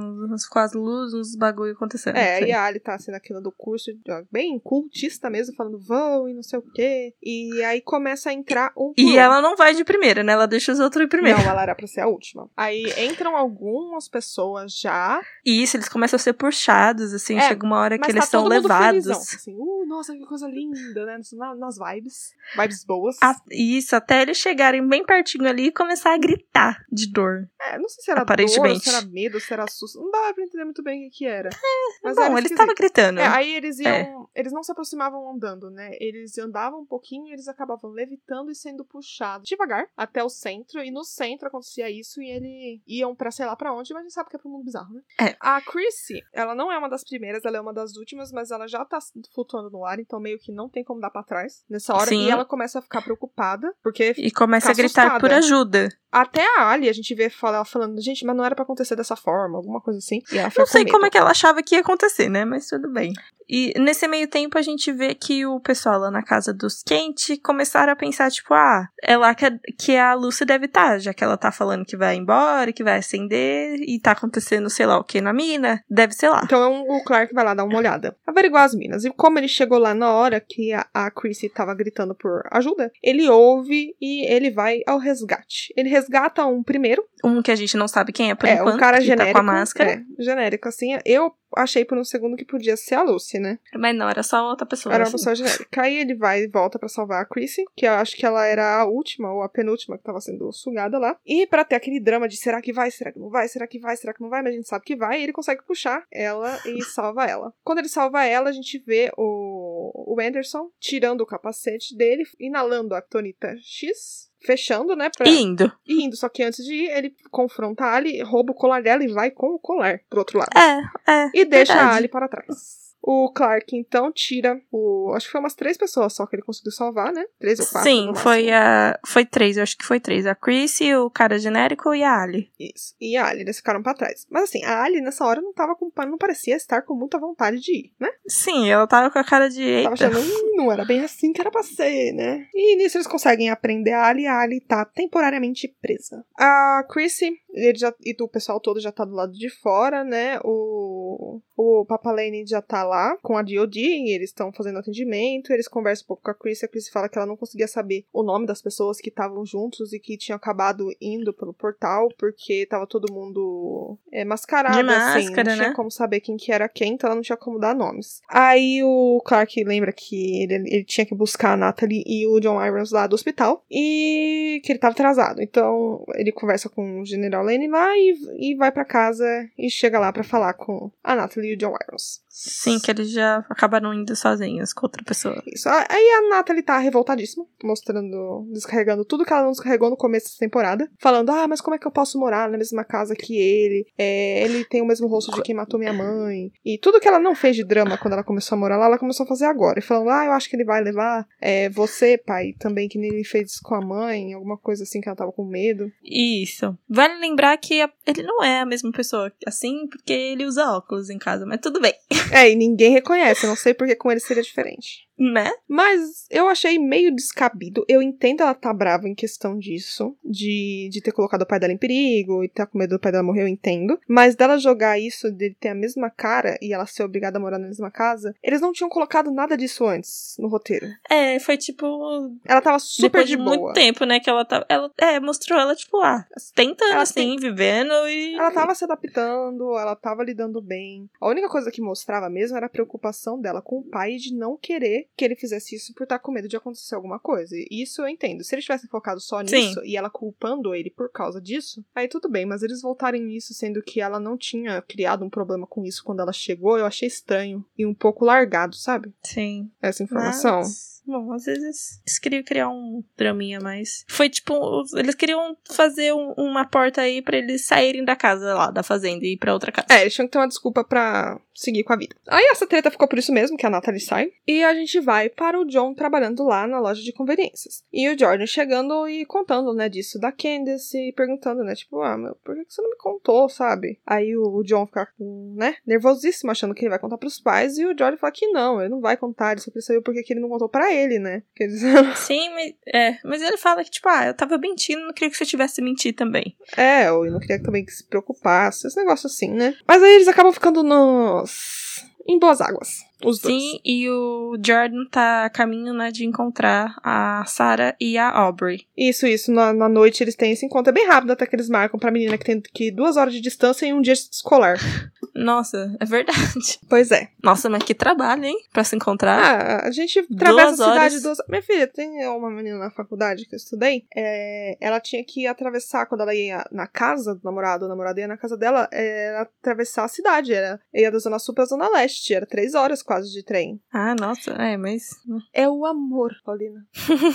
com 0.51 0.59
as 0.59 0.73
luzes, 0.73 1.15
uns 1.15 1.37
bagulho 1.37 1.73
acontecendo. 1.73 2.17
É, 2.17 2.43
e 2.43 2.53
a 2.53 2.65
Ali 2.65 2.79
tá 2.79 2.99
sendo 2.99 3.15
aquilo 3.15 3.41
do 3.41 3.51
curso, 3.51 3.91
bem 4.31 4.59
cultista 4.59 5.29
mesmo, 5.29 5.55
falando 5.55 5.79
vão 5.79 6.29
e 6.29 6.35
não 6.35 6.43
sei 6.43 6.59
o 6.59 6.63
quê. 6.63 7.15
E 7.23 7.63
aí 7.65 7.81
começa 7.81 8.31
a 8.31 8.33
entrar 8.33 8.73
um. 8.77 8.93
E 8.97 9.17
ela 9.17 9.41
não 9.41 9.57
vai 9.63 9.75
de 9.75 9.85
primeira, 9.85 10.23
né? 10.23 10.33
Ela 10.33 10.47
deixa 10.47 10.73
os 10.73 10.81
outros 10.81 11.05
ir 11.05 11.09
primeiro. 11.09 11.39
Não, 11.39 11.51
ela 11.51 11.63
era 11.63 11.75
pra 11.75 11.87
ser 11.87 12.01
a 12.01 12.09
última. 12.09 12.51
Aí 12.57 12.85
entram 13.09 13.37
algumas 13.37 14.09
pessoas 14.09 14.77
já. 14.77 15.21
Isso, 15.45 15.77
eles 15.77 15.89
começam 15.89 16.17
a 16.17 16.21
ser 16.21 16.33
puxados, 16.33 17.13
assim, 17.15 17.37
é, 17.37 17.49
chega 17.49 17.65
uma 17.65 17.79
hora 17.79 17.97
que 17.97 18.05
tá 18.05 18.11
eles 18.11 18.25
são 18.25 18.45
levados. 18.45 19.05
Felizão, 19.05 19.17
assim, 19.17 19.55
uh, 19.55 19.87
nossa, 19.87 20.13
que 20.13 20.25
coisa 20.25 20.49
linda, 20.49 21.07
né? 21.07 21.19
Nas 21.59 21.77
vibes. 21.79 22.33
Vibes 22.57 22.85
boas. 22.85 23.17
A, 23.23 23.35
isso, 23.51 23.95
até 23.95 24.23
eles 24.23 24.37
chegarem 24.37 24.87
bem 24.87 25.05
pertinho 25.05 25.49
ali 25.49 25.67
e 25.67 25.73
começar 25.73 26.13
a 26.15 26.19
gritar 26.19 26.85
de 26.91 27.11
dor. 27.11 27.49
É, 27.61 27.79
não 27.79 27.89
sei 27.89 28.03
se 28.03 28.11
era 28.11 28.23
Aparentemente. 28.23 28.75
dor, 28.75 28.83
se 28.83 28.97
era 28.97 29.07
medo, 29.07 29.41
se 29.41 29.53
era 29.53 29.67
susto. 29.69 30.01
Não 30.01 30.11
dava 30.11 30.35
pra 30.35 30.45
entender 30.45 30.65
muito 30.65 30.83
bem 30.83 31.07
o 31.07 31.11
que, 31.11 31.19
que 31.19 31.27
era. 31.27 31.49
É, 31.49 31.99
Mas 32.03 32.17
bom, 32.17 32.37
eles 32.37 32.51
estavam 32.51 32.75
gritando. 32.75 33.21
É, 33.21 33.27
aí 33.27 33.55
eles 33.55 33.79
iam. 33.79 33.91
É. 33.91 34.15
Eles 34.35 34.53
não 34.53 34.63
se 34.63 34.73
aproximavam 34.73 35.31
andando, 35.31 35.71
né? 35.71 35.91
Eles 36.01 36.37
andavam 36.39 36.81
um 36.81 36.87
pouquinho 36.87 37.29
e 37.29 37.33
eles 37.33 37.47
acabavam 37.47 37.91
levitando 37.91 38.51
e 38.51 38.55
sendo 38.55 38.85
puxados 38.85 39.52
devagar 39.55 39.87
até 39.97 40.23
o 40.23 40.29
centro. 40.29 40.83
E 40.83 40.91
no 40.91 41.05
centro 41.05 41.49
acontecia 41.49 41.91
isso 41.91 42.21
e 42.23 42.31
eles 42.31 42.81
iam 42.87 43.15
pra 43.15 43.31
sei 43.31 43.47
lá 43.47 43.57
pra 43.57 43.73
onde, 43.73 43.93
mas 43.93 44.01
a 44.01 44.05
gente 44.05 44.15
sabe 44.15 44.31
que 44.31 44.37
é 44.37 44.39
pro 44.39 44.51
mundo 44.51 44.65
bizarro, 44.65 44.93
né? 44.95 45.03
É. 45.21 45.37
A 45.41 45.61
Chrissy, 45.61 46.21
ela 46.33 46.55
não 46.55 46.71
é 46.73 46.79
uma 46.79 46.89
das 46.89 47.05
primeiras, 47.05 47.45
ela 47.45 47.57
é 47.57 47.61
uma 47.61 47.73
das 47.73 47.97
últimas, 47.97 48.33
mas 48.33 48.51
ela 48.51 48.67
já 48.67 48.85
tá 48.85 48.99
flutuando 49.35 49.71
no 49.71 49.85
ar, 49.85 49.99
então 49.99 50.21
meio 50.21 50.39
que 50.39 50.53
não 50.53 50.69
tem 50.69 50.85
como 50.85 51.01
dar 51.01 51.11
pra 51.11 51.23
trás 51.23 51.65
nessa 51.69 51.95
hora. 51.95 52.07
Sim. 52.07 52.27
E 52.27 52.31
ela 52.31 52.45
começa 52.45 52.79
a 52.79 52.83
ficar 52.83 53.03
preocupada, 53.03 53.73
porque. 53.83 54.15
E 54.17 54.31
começa 54.31 54.71
a 54.71 54.75
gritar 54.75 55.03
assustada. 55.03 55.21
por 55.21 55.33
ajuda. 55.33 55.89
Até 56.11 56.45
a 56.59 56.71
Ali, 56.71 56.91
a 56.91 56.93
gente 56.93 57.15
vê 57.15 57.31
ela 57.43 57.65
falando, 57.65 58.01
gente, 58.01 58.25
mas 58.27 58.37
não 58.37 58.45
era 58.45 58.55
para 58.55 58.65
acontecer 58.65 58.95
dessa 58.95 59.17
forma, 59.17 59.57
alguma 59.57 59.81
coisa 59.81 59.99
assim. 59.99 60.21
não 60.57 60.67
sei 60.67 60.85
como 60.85 61.07
é 61.07 61.11
que 61.11 61.17
ela 61.17 61.31
achava 61.31 61.63
que 61.63 61.75
ia 61.75 61.81
acontecer, 61.81 62.29
né? 62.29 62.45
Mas 62.45 62.67
tudo 62.67 62.91
bem. 62.93 63.13
E 63.49 63.73
nesse 63.79 64.07
meio 64.07 64.29
tempo 64.29 64.59
a 64.59 64.63
gente 64.63 64.93
vê 64.93 65.15
que 65.15 65.45
o 65.47 65.61
pessoal 65.61 65.99
lá 65.99 66.11
na 66.11 66.23
casa 66.23 66.53
dos 66.53 66.83
Kent 66.83 67.39
começaram 67.43 67.93
a 67.93 67.97
pensar, 67.97 68.31
tipo, 68.31 68.53
ah, 68.55 68.87
é 69.03 69.17
lá 69.17 69.35
que 69.43 69.47
a, 69.47 69.59
que 69.79 69.97
a 69.97 70.15
Lucy 70.15 70.45
deve 70.45 70.67
estar, 70.67 70.93
tá, 70.93 70.99
já 70.99 71.13
que 71.13 71.25
ela 71.25 71.37
tá 71.37 71.51
falando 71.51 71.85
que 71.85 71.97
vai 71.97 72.15
embora, 72.15 72.73
que 72.73 72.85
vai 72.85 72.99
acender, 72.99 73.81
e 73.81 73.99
tá 73.99 74.13
acontecendo 74.13 74.71
sei 74.71 74.87
lá 74.87 74.99
o 74.99 75.05
que 75.05 75.21
na 75.21 75.33
mina, 75.33 75.83
deve 75.91 76.13
ser 76.13 76.29
lá. 76.29 76.43
Então 76.45 76.85
o 76.89 77.03
Clark 77.05 77.35
vai 77.35 77.45
lá 77.45 77.55
dar 77.55 77.65
uma 77.65 77.79
olhada, 77.79 78.17
averiguar 78.27 78.65
as 78.65 78.75
minas. 78.75 79.05
E 79.05 79.11
como 79.11 79.39
ele 79.39 79.49
chegou 79.49 79.79
lá 79.79 79.95
na 79.95 80.13
hora 80.13 80.41
que 80.41 80.73
a, 80.73 80.87
a 80.95 81.11
Chrissy 81.11 81.49
tava 81.49 81.75
gritando 81.75 82.15
por 82.15 82.43
ajuda, 82.51 82.91
ele 83.03 83.29
ouve 83.29 83.95
e 84.01 84.25
ele 84.27 84.51
vai 84.51 84.81
ao 84.87 84.99
resgate. 84.99 85.73
Ele 85.77 85.89
resgata 85.89 86.45
um 86.47 86.63
primeiro. 86.63 87.05
Um 87.25 87.43
que 87.43 87.51
a 87.51 87.57
gente 87.57 87.77
não 87.77 87.89
sabe 87.89 88.13
quem 88.13 88.31
é 88.31 88.35
por 88.35 88.49
é, 88.49 88.55
enquanto. 88.55 88.75
um 88.75 88.79
cara 88.79 89.01
genérico. 89.01 89.27
Tá 89.27 89.33
com 89.33 89.51
a 89.51 89.53
máscara. 89.53 89.91
É, 89.93 90.23
genérico, 90.23 90.69
assim. 90.69 90.99
Eu 91.05 91.33
achei 91.57 91.85
por 91.85 91.99
um 91.99 92.05
segundo 92.05 92.37
que 92.37 92.45
podia 92.45 92.77
ser 92.77 92.95
a 92.95 93.03
Lucy, 93.03 93.39
né? 93.39 93.59
Mas 93.75 93.97
não, 93.97 94.09
era 94.09 94.23
só 94.23 94.45
outra 94.49 94.67
pessoa. 94.67 94.95
Era 94.95 95.05
uma 95.05 95.09
assim. 95.09 95.17
pessoa 95.17 95.35
genérica. 95.35 95.83
Aí 95.83 95.99
ele 95.99 96.15
vai 96.15 96.43
e 96.43 96.49
volta 96.49 96.79
para 96.79 96.89
salvar 96.89 97.23
a 97.23 97.25
Chrissy, 97.25 97.65
que 97.77 97.87
eu 97.87 97.93
acho 97.93 98.17
que 98.17 98.25
ela 98.25 98.47
era 98.47 98.81
a 98.81 98.85
última 98.85 99.33
ou 99.33 99.43
a 99.43 99.49
penúltima 99.49 99.97
que 99.99 100.05
tava 100.05 100.21
sendo 100.21 100.53
sugada 100.53 100.99
lá. 100.99 101.17
E 101.27 101.47
para 101.47 101.65
ter 101.65 101.77
aquele 101.77 102.01
drama 102.01 102.29
de 102.29 102.37
será 102.37 102.61
que 102.61 102.73
vai, 102.73 102.91
será 102.91 103.13
que 103.13 103.19
não 103.19 103.29
vai, 103.29 103.49
será 103.49 103.67
que 103.67 103.79
vai, 103.79 103.97
será 103.97 104.15
que 104.15 104.21
não 104.21 104.31
vai, 104.31 104.43
mas 104.43 104.53
a 104.53 104.57
gente 104.57 104.69
sabe 104.69 104.85
que 104.85 104.97
vai, 104.97 105.23
ele 105.23 105.33
consegue 105.33 105.63
puxar 105.63 106.05
ela 106.11 106.59
e 106.67 106.83
salva 106.83 107.25
ela. 107.25 107.53
Quando 107.65 107.79
ele 107.79 107.89
salva 107.89 108.25
ela, 108.25 108.49
a 108.49 108.53
gente 108.53 108.79
vê 108.79 109.13
o, 109.17 109.52
o 109.95 110.21
Anderson 110.21 110.71
tirando 110.81 111.21
o 111.21 111.27
capacete 111.27 111.97
dele, 111.97 112.25
inalando 112.39 112.95
a 112.95 113.03
Tonita 113.03 113.55
X, 113.63 114.31
fechando, 114.45 114.97
né? 114.97 115.11
Pra... 115.17 115.29
E 115.29 115.41
indo. 115.41 115.73
Indo. 115.87 116.17
Só 116.17 116.29
que 116.29 116.43
antes 116.43 116.65
de 116.65 116.75
ir, 116.75 116.91
ele 116.91 117.15
confronta 117.31 117.85
a 117.85 117.95
Ali, 117.95 118.23
rouba 118.23 118.53
o 118.53 118.57
colar 118.57 118.83
dela 118.83 119.05
e 119.05 119.09
vai 119.09 119.31
com 119.31 119.55
o 119.55 119.59
colar 119.59 120.01
pro 120.09 120.21
outro 120.21 120.39
lado. 120.39 120.51
É, 120.57 120.81
é. 121.11 121.31
E 121.35 121.45
deixa 121.45 121.75
verdade. 121.75 121.95
a 121.95 121.97
Ali 121.97 122.09
para 122.09 122.29
trás. 122.29 122.82
O 123.03 123.33
Clark, 123.33 123.77
então, 123.77 124.13
tira 124.13 124.61
o. 124.71 125.13
Acho 125.15 125.27
que 125.27 125.33
foi 125.33 125.41
umas 125.41 125.55
três 125.55 125.77
pessoas 125.77 126.13
só 126.15 126.25
que 126.25 126.37
ele 126.37 126.43
conseguiu 126.43 126.71
salvar, 126.71 127.13
né? 127.13 127.25
Três 127.41 127.59
ou 127.59 127.67
quatro. 127.67 127.91
Sim, 127.91 128.13
foi 128.15 128.51
a. 128.51 128.99
Foi 129.05 129.27
três, 129.27 129.57
eu 129.57 129.65
acho 129.65 129.77
que 129.77 129.85
foi 129.85 129.99
três. 129.99 130.27
A 130.27 130.35
Chris, 130.35 130.79
o 130.97 131.11
cara 131.11 131.39
genérico 131.39 131.93
e 131.95 132.03
a 132.05 132.23
Ali. 132.23 132.51
Isso. 132.59 132.95
E 133.01 133.17
a 133.17 133.27
Ali, 133.27 133.41
eles 133.41 133.57
ficaram 133.57 133.83
pra 133.83 133.95
trás. 133.95 134.27
Mas 134.31 134.45
assim, 134.45 134.65
a 134.65 134.83
Ali 134.83 135.01
nessa 135.01 135.25
hora 135.25 135.41
não 135.41 135.53
tava 135.53 135.75
com. 135.75 135.91
Não 136.07 136.19
parecia 136.19 136.57
estar 136.57 136.83
com 136.83 136.95
muita 136.95 137.19
vontade 137.19 137.59
de 137.59 137.73
ir, 137.73 137.93
né? 137.99 138.09
Sim, 138.27 138.71
ela 138.71 138.87
tava 138.87 139.11
com 139.11 139.19
a 139.19 139.25
cara 139.25 139.49
de. 139.49 139.63
Eita. 139.63 139.91
Tava 139.91 139.95
achando, 139.95 140.19
hum, 140.21 140.57
não 140.57 140.71
era 140.71 140.85
bem 140.85 141.01
assim 141.01 141.33
que 141.33 141.41
era 141.41 141.51
pra 141.51 141.63
ser, 141.63 142.13
né? 142.13 142.47
E 142.55 142.77
nisso 142.77 142.99
eles 142.99 143.07
conseguem 143.07 143.51
aprender 143.51 143.93
a 143.93 144.07
Ali. 144.07 144.27
A 144.27 144.39
Ali 144.39 144.61
tá 144.61 144.85
temporariamente 144.85 145.69
presa. 145.81 146.25
A 146.39 146.85
Chrissy, 146.89 147.33
ele 147.53 147.79
já, 147.79 147.95
e 148.05 148.17
o 148.21 148.29
pessoal 148.29 148.59
todo 148.59 148.81
já 148.81 148.91
tá 148.91 149.05
do 149.05 149.15
lado 149.15 149.33
de 149.33 149.51
fora, 149.51 150.03
né? 150.03 150.39
O, 150.43 151.41
o 151.57 151.85
Papalene 151.85 152.47
já 152.47 152.63
tá 152.63 152.83
lá 152.83 153.17
com 153.23 153.37
a 153.37 153.43
DOD, 153.43 153.79
e 153.79 154.15
eles 154.15 154.31
estão 154.31 154.53
fazendo 154.53 154.79
atendimento, 154.79 155.53
eles 155.53 155.69
conversam 155.69 156.05
um 156.05 156.09
pouco 156.09 156.23
com 156.23 156.31
a 156.31 156.35
Chris, 156.35 156.65
a 156.65 156.69
Chris 156.69 156.89
fala 156.89 157.09
que 157.09 157.19
ela 157.19 157.27
não 157.27 157.37
conseguia 157.37 157.69
saber 157.69 158.05
o 158.13 158.23
nome 158.23 158.47
das 158.47 158.63
pessoas 158.63 158.99
que 158.99 159.11
estavam 159.11 159.45
juntos 159.45 159.93
e 159.93 159.99
que 159.99 160.17
tinham 160.17 160.37
acabado 160.37 160.89
indo 161.01 161.33
pelo 161.33 161.53
portal, 161.53 162.09
porque 162.19 162.67
tava 162.67 162.87
todo 162.87 163.13
mundo 163.13 163.99
é, 164.11 164.25
mascarado, 164.25 164.77
de 164.77 164.83
máscara, 164.83 165.21
assim, 165.21 165.35
não 165.35 165.45
tinha 165.45 165.69
né? 165.69 165.75
como 165.75 165.91
saber 165.91 166.21
quem 166.21 166.37
que 166.37 166.53
era 166.53 166.69
quem, 166.69 166.95
então 166.95 167.09
ela 167.09 167.17
não 167.17 167.23
tinha 167.23 167.37
como 167.37 167.59
dar 167.59 167.75
nomes. 167.75 168.21
Aí 168.29 168.83
o 168.83 169.21
Clark 169.25 169.63
lembra 169.65 169.93
que 169.93 170.43
ele, 170.43 170.55
ele 170.55 170.85
tinha 170.85 171.05
que 171.05 171.15
buscar 171.15 171.53
a 171.53 171.57
Natalie 171.57 172.03
e 172.07 172.27
o 172.27 172.41
John 172.41 172.65
Irons 172.65 172.93
lá 172.93 173.07
do 173.07 173.15
hospital, 173.15 173.65
e 173.71 174.61
que 174.65 174.73
ele 174.73 174.79
tava 174.79 174.93
atrasado, 174.93 175.43
então 175.43 176.05
ele 176.15 176.33
conversa 176.33 176.69
com 176.69 177.01
o 177.01 177.05
General 177.05 177.42
Lane 177.43 177.69
lá 177.69 177.97
e, 177.97 178.15
e 178.39 178.55
vai 178.55 178.73
para 178.73 178.85
casa 178.85 179.27
e 179.59 179.71
chega 179.71 179.99
lá 179.99 180.13
para 180.13 180.25
falar 180.25 180.55
com 180.55 180.91
a 181.03 181.15
Natalie 181.15 181.53
e 181.53 181.55
o 181.55 181.59
John 181.59 181.77
Irons. 181.89 182.22
Sim, 182.33 182.79
que 182.81 182.91
eles 182.91 183.11
já 183.11 183.45
acabaram 183.51 183.93
indo 183.93 184.17
sozinhos 184.17 184.73
com 184.73 184.87
outra 184.87 185.05
pessoa. 185.05 185.43
Isso. 185.47 185.69
Aí 185.69 186.11
a 186.11 186.29
Natalie 186.31 186.63
tá 186.63 186.79
revoltadíssima, 186.79 187.45
mostrando, 187.63 188.49
descarregando 188.51 189.05
tudo 189.05 189.25
que 189.25 189.33
ela 189.33 189.43
não 189.43 189.51
descarregou 189.51 189.91
no 189.91 189.97
começo 189.99 190.33
da 190.33 190.39
temporada. 190.39 190.91
Falando, 190.99 191.31
ah, 191.31 191.47
mas 191.47 191.61
como 191.61 191.77
é 191.77 191.79
que 191.79 191.87
eu 191.87 191.93
posso 191.93 192.19
morar 192.19 192.49
na 192.49 192.57
mesma 192.57 192.85
casa 192.85 193.15
que 193.15 193.37
ele? 193.37 193.87
É, 193.99 194.45
ele 194.45 194.65
tem 194.65 194.81
o 194.81 194.87
mesmo 194.87 195.07
rosto 195.09 195.31
de 195.33 195.43
quem 195.43 195.55
matou 195.55 195.79
minha 195.79 195.93
mãe. 195.93 196.51
E 196.65 196.79
tudo 196.79 196.99
que 196.99 197.07
ela 197.07 197.19
não 197.19 197.35
fez 197.35 197.55
de 197.55 197.65
drama 197.65 197.99
quando 197.99 198.15
ela 198.15 198.25
começou 198.25 198.57
a 198.57 198.59
morar 198.59 198.79
lá, 198.79 198.87
ela 198.87 198.99
começou 198.99 199.25
a 199.25 199.29
fazer 199.29 199.45
agora. 199.45 199.79
E 199.79 199.83
falando, 199.83 200.09
ah, 200.09 200.25
eu 200.25 200.33
acho 200.33 200.49
que 200.49 200.57
ele 200.57 200.65
vai 200.65 200.83
levar 200.83 201.27
é, 201.39 201.69
você, 201.69 202.17
pai, 202.17 202.55
também, 202.59 202.89
que 202.89 202.99
nem 202.99 203.13
ele 203.13 203.25
fez 203.25 203.61
com 203.61 203.75
a 203.75 203.81
mãe, 203.81 204.33
alguma 204.33 204.57
coisa 204.57 204.85
assim 204.85 205.03
que 205.03 205.09
ela 205.09 205.17
tava 205.17 205.33
com 205.33 205.45
medo. 205.45 205.93
Isso. 206.03 206.77
Vale 206.89 207.19
lembrar 207.19 207.57
que 207.59 207.75
ele 208.07 208.23
não 208.23 208.43
é 208.43 208.61
a 208.61 208.67
mesma 208.67 208.91
pessoa 208.91 209.31
assim, 209.47 209.87
porque 209.89 210.13
ele 210.13 210.47
usa 210.47 210.71
óculos 210.71 211.11
em 211.11 211.19
casa, 211.19 211.45
mas 211.45 211.61
tudo 211.61 211.81
bem, 211.81 211.95
É, 212.31 212.51
e 212.51 212.57
ninguém 212.57 212.93
reconhece, 212.93 213.45
eu 213.45 213.49
não 213.49 213.57
sei 213.57 213.75
porque 213.75 213.97
com 213.97 214.11
ele 214.11 214.21
seria 214.21 214.43
diferente. 214.43 215.07
Né? 215.19 215.51
Mas 215.69 216.27
eu 216.31 216.49
achei 216.49 216.79
meio 216.79 217.15
descabido. 217.15 217.85
Eu 217.89 218.01
entendo 218.01 218.43
ela 218.43 218.55
tá 218.55 218.73
brava 218.73 219.09
em 219.09 219.15
questão 219.15 219.59
disso, 219.59 220.17
de, 220.25 220.89
de 220.91 221.01
ter 221.01 221.13
colocado 221.13 221.43
o 221.43 221.47
pai 221.47 221.59
dela 221.59 221.73
em 221.73 221.79
perigo 221.79 222.45
e 222.45 222.49
tá 222.49 222.67
com 222.67 222.79
medo 222.79 222.97
do 222.97 223.01
pai 223.01 223.13
dela 223.13 223.25
morrer, 223.25 223.43
eu 223.43 223.49
entendo. 223.49 223.99
Mas 224.09 224.37
dela 224.37 224.59
jogar 224.59 224.99
isso, 224.99 225.31
dele 225.31 225.57
ter 225.59 225.69
a 225.69 225.75
mesma 225.75 226.11
cara 226.11 226.57
e 226.63 226.73
ela 226.73 226.87
ser 226.87 227.03
obrigada 227.03 227.39
a 227.39 227.41
morar 227.41 227.59
na 227.59 227.67
mesma 227.67 227.91
casa, 227.91 228.35
eles 228.43 228.61
não 228.61 228.73
tinham 228.73 228.89
colocado 228.89 229.31
nada 229.31 229.57
disso 229.57 229.85
antes 229.85 230.37
no 230.39 230.49
roteiro. 230.49 230.87
É, 231.09 231.39
foi 231.41 231.57
tipo. 231.57 232.31
Ela 232.45 232.61
tava 232.61 232.79
super 232.79 233.09
depois 233.09 233.27
de 233.27 233.33
de 233.33 233.37
boa. 233.37 233.57
muito 233.57 233.73
tempo, 233.73 234.05
né? 234.05 234.21
Que 234.21 234.31
ela 234.31 234.45
tava. 234.45 234.67
Ela, 234.69 234.91
é, 234.99 235.19
mostrou 235.19 235.59
ela, 235.59 235.75
tipo, 235.75 236.01
ah, 236.01 236.25
tentando 236.55 236.93
Ela 236.93 237.03
assim, 237.03 237.37
vivendo 237.37 237.93
e. 238.09 238.35
Ela 238.35 238.51
tava 238.51 238.75
se 238.75 238.85
adaptando, 238.85 239.79
ela 239.79 239.97
tava 239.97 240.23
lidando 240.23 240.61
bem. 240.61 241.09
A 241.21 241.29
única 241.29 241.49
coisa 241.49 241.71
que 241.71 241.81
mostrava 241.81 242.29
mesmo 242.29 242.57
era 242.57 242.67
a 242.67 242.71
preocupação 242.71 243.41
dela 243.41 243.63
com 243.63 243.79
o 243.79 243.83
pai 243.83 244.17
de 244.17 244.35
não 244.35 244.57
querer 244.57 245.02
que 245.17 245.25
ele 245.25 245.37
fizesse 245.37 245.75
isso 245.75 245.95
por 245.95 246.05
estar 246.05 246.19
com 246.19 246.33
medo 246.33 246.49
de 246.49 246.57
acontecer 246.57 246.95
alguma 246.95 247.19
coisa. 247.19 247.55
E 247.57 247.83
isso 247.83 248.03
eu 248.03 248.09
entendo. 248.09 248.43
Se 248.45 248.55
eles 248.55 248.65
tivessem 248.65 248.89
focado 248.89 249.21
só 249.21 249.45
Sim. 249.47 249.57
nisso 249.57 249.85
e 249.85 249.97
ela 249.97 250.11
culpando 250.11 250.75
ele 250.75 250.91
por 250.91 251.11
causa 251.11 251.41
disso, 251.41 251.85
aí 251.95 252.09
tudo 252.09 252.29
bem. 252.29 252.47
Mas 252.47 252.63
eles 252.63 252.83
voltarem 252.83 253.23
nisso 253.23 253.55
sendo 253.55 253.83
que 253.83 254.01
ela 254.01 254.19
não 254.19 254.37
tinha 254.37 254.83
criado 254.83 255.25
um 255.25 255.31
problema 255.31 255.67
com 255.67 255.85
isso 255.85 256.05
quando 256.05 256.21
ela 256.21 256.33
chegou, 256.33 256.79
eu 256.79 256.87
achei 256.87 257.09
estranho 257.09 257.65
e 257.77 257.87
um 257.87 257.95
pouco 257.95 258.25
largado, 258.25 258.77
sabe? 258.77 259.13
Sim. 259.23 259.71
Essa 259.81 260.03
informação. 260.03 260.59
Mas, 260.59 260.92
bom, 261.07 261.33
às 261.33 261.45
vezes 261.45 262.01
eles 262.07 262.19
queriam 262.19 262.43
criar 262.43 262.69
um 262.69 263.03
draminha, 263.17 263.59
mas. 263.61 264.05
Foi 264.09 264.29
tipo. 264.29 264.83
Eles 264.97 265.15
queriam 265.15 265.57
fazer 265.71 266.13
um- 266.13 266.35
uma 266.37 266.65
porta 266.65 267.01
aí 267.03 267.23
pra 267.23 267.37
eles 267.37 267.67
saírem 267.67 268.05
da 268.05 268.17
casa 268.17 268.55
lá, 268.55 268.71
da 268.71 268.83
fazenda 268.83 269.25
e 269.25 269.35
ir 269.35 269.37
pra 269.37 269.53
outra 269.53 269.73
casa. 269.73 269.87
É, 269.91 270.03
eles 270.03 270.15
tinham 270.15 270.27
que 270.27 270.33
ter 270.33 270.39
uma 270.39 270.49
desculpa 270.49 270.85
pra 270.85 271.41
seguir 271.55 271.85
com 271.85 271.93
a 271.93 271.97
vida. 271.97 272.17
Aí 272.29 272.45
essa 272.51 272.67
treta 272.67 272.91
ficou 272.91 273.07
por 273.07 273.19
isso 273.19 273.33
mesmo, 273.33 273.57
que 273.57 273.67
a 273.67 273.71
Natalie 273.71 274.01
sai. 274.01 274.33
E 274.47 274.65
a 274.65 274.75
gente 274.75 274.99
vai 275.01 275.29
para 275.29 275.61
o 275.61 275.65
John 275.67 275.95
trabalhando 275.95 276.43
lá 276.45 276.67
na 276.67 276.81
loja 276.81 277.03
de 277.03 277.13
conveniências. 277.13 277.85
E 277.93 278.09
o 278.09 278.19
Jordan 278.19 278.47
chegando 278.47 279.07
e 279.09 279.25
contando, 279.27 279.73
né, 279.75 279.89
disso 279.89 280.19
da 280.19 280.33
Candace 280.33 280.97
e 281.09 281.13
perguntando, 281.13 281.63
né, 281.63 281.75
tipo, 281.75 282.01
ah, 282.01 282.17
meu, 282.17 282.35
por 282.37 282.55
que 282.57 282.65
você 282.69 282.81
não 282.83 282.91
me 282.91 282.97
contou, 282.97 283.49
sabe? 283.49 284.01
Aí 284.07 284.37
o, 284.37 284.63
John 284.65 284.87
fica, 284.87 285.09
né, 285.55 285.77
nervosíssimo, 285.87 286.51
achando 286.51 286.75
que 286.75 286.83
ele 286.83 286.91
vai 286.91 286.99
contar 286.99 287.19
pros 287.19 287.39
pais. 287.39 287.77
E 287.79 287.85
o 287.85 287.97
Jordan 287.97 288.17
fala 288.17 288.33
que 288.33 288.47
não, 288.49 288.81
ele 288.81 288.89
não 288.89 289.01
vai 289.01 289.17
contar, 289.17 289.53
ele 289.53 289.61
só 289.61 289.71
queria 289.71 289.83
saber 289.83 290.01
por 290.01 290.15
que 290.15 290.33
ele 290.33 290.41
não 290.41 290.49
contou 290.49 290.69
pra 290.69 290.92
ele, 290.93 291.19
né? 291.19 291.43
Quer 291.55 291.67
dizer, 291.67 291.93
Sim, 292.17 292.51
mas, 292.51 292.73
é, 292.87 293.19
mas 293.25 293.43
ele 293.43 293.57
fala 293.57 293.83
que, 293.85 293.91
tipo, 293.91 294.09
ah, 294.09 294.27
eu 294.27 294.35
tava 294.35 294.59
mentindo, 294.59 295.05
não 295.05 295.13
queria 295.13 295.31
que 295.31 295.37
você 295.37 295.47
tivesse 295.47 295.81
mentido 295.83 296.17
também. 296.17 296.57
É, 296.77 297.11
ou 297.11 297.27
eu 297.27 297.33
não 297.33 297.41
queria 297.41 297.63
também 297.63 297.85
que 297.85 297.93
se 297.93 298.07
preocupasse, 298.07 298.87
esse 298.87 298.97
negócio 298.97 299.27
assim, 299.27 299.51
né? 299.51 299.75
Mas 299.87 300.03
aí 300.03 300.15
eles 300.15 300.29
acabam 300.29 300.53
ficando 300.53 300.83
nos. 300.83 302.05
em 302.27 302.39
boas 302.39 302.61
águas. 302.61 302.89
Os 303.25 303.39
dois. 303.41 303.55
Sim, 303.55 303.81
e 303.85 304.09
o 304.09 304.57
Jordan 304.65 305.05
tá 305.11 305.45
a 305.45 305.51
caminho, 305.51 305.93
né, 305.93 306.11
de 306.11 306.25
encontrar 306.25 306.97
a 307.03 307.45
Sarah 307.47 307.95
e 308.01 308.19
a 308.19 308.31
Aubrey. 308.31 308.87
Isso, 308.97 309.27
isso. 309.27 309.53
Na, 309.53 309.73
na 309.73 309.89
noite 309.89 310.23
eles 310.23 310.37
têm 310.37 310.53
esse 310.53 310.67
encontro. 310.67 310.91
É 310.91 310.95
bem 310.95 311.07
rápido 311.07 311.33
até 311.33 311.47
que 311.47 311.55
eles 311.57 311.69
marcam 311.69 311.99
pra 311.99 312.11
menina 312.11 312.37
que 312.39 312.45
tem 312.45 312.61
que 312.61 312.91
duas 312.91 313.17
horas 313.17 313.33
de 313.33 313.41
distância 313.41 313.87
em 313.87 313.93
um 313.93 314.01
dia 314.01 314.13
escolar. 314.13 314.79
Nossa, 315.35 315.97
é 315.99 316.05
verdade. 316.05 316.79
Pois 316.89 317.11
é. 317.11 317.29
Nossa, 317.43 317.69
mas 317.71 317.83
que 317.83 317.95
trabalho, 317.95 318.45
hein? 318.45 318.57
Pra 318.73 318.85
se 318.85 318.95
encontrar. 318.95 319.39
Ah, 319.39 319.87
a 319.87 319.91
gente 319.91 320.19
atravessa 320.19 320.77
Duas 320.77 320.81
a 320.81 320.85
cidade 320.85 321.15
horas. 321.15 321.23
duas 321.23 321.39
Minha 321.49 321.63
filha, 321.63 321.87
tem 321.87 322.27
uma 322.29 322.51
menina 322.51 322.79
na 322.79 322.91
faculdade 322.91 323.47
que 323.47 323.55
eu 323.55 323.57
estudei. 323.57 324.05
é, 324.15 324.77
ela 324.81 325.01
tinha 325.01 325.25
que 325.25 325.47
atravessar, 325.47 326.07
quando 326.07 326.21
ela 326.21 326.35
ia 326.35 326.65
na 326.71 326.87
casa 326.87 327.35
do 327.35 327.41
namorado, 327.43 327.87
o 327.87 327.89
namorado 327.89 328.21
ia 328.21 328.29
na 328.29 328.37
casa 328.37 328.57
dela, 328.57 328.89
é, 328.93 329.29
era 329.29 329.43
atravessar 329.43 330.05
a 330.05 330.09
cidade. 330.09 330.53
Era, 330.53 330.79
ia 330.93 331.11
da 331.11 331.19
Zona 331.19 331.39
Sul 331.39 331.55
pra 331.55 331.65
Zona 331.65 331.89
Leste. 331.89 332.35
Era 332.35 332.47
três 332.47 332.75
horas 332.75 333.03
quase 333.13 333.31
de 333.31 333.43
trem. 333.43 333.81
Ah, 333.93 334.15
nossa, 334.19 334.53
é, 334.53 334.77
mas. 334.77 335.11
É 335.53 335.69
o 335.69 335.85
amor, 335.85 336.33
Paulina. 336.45 336.87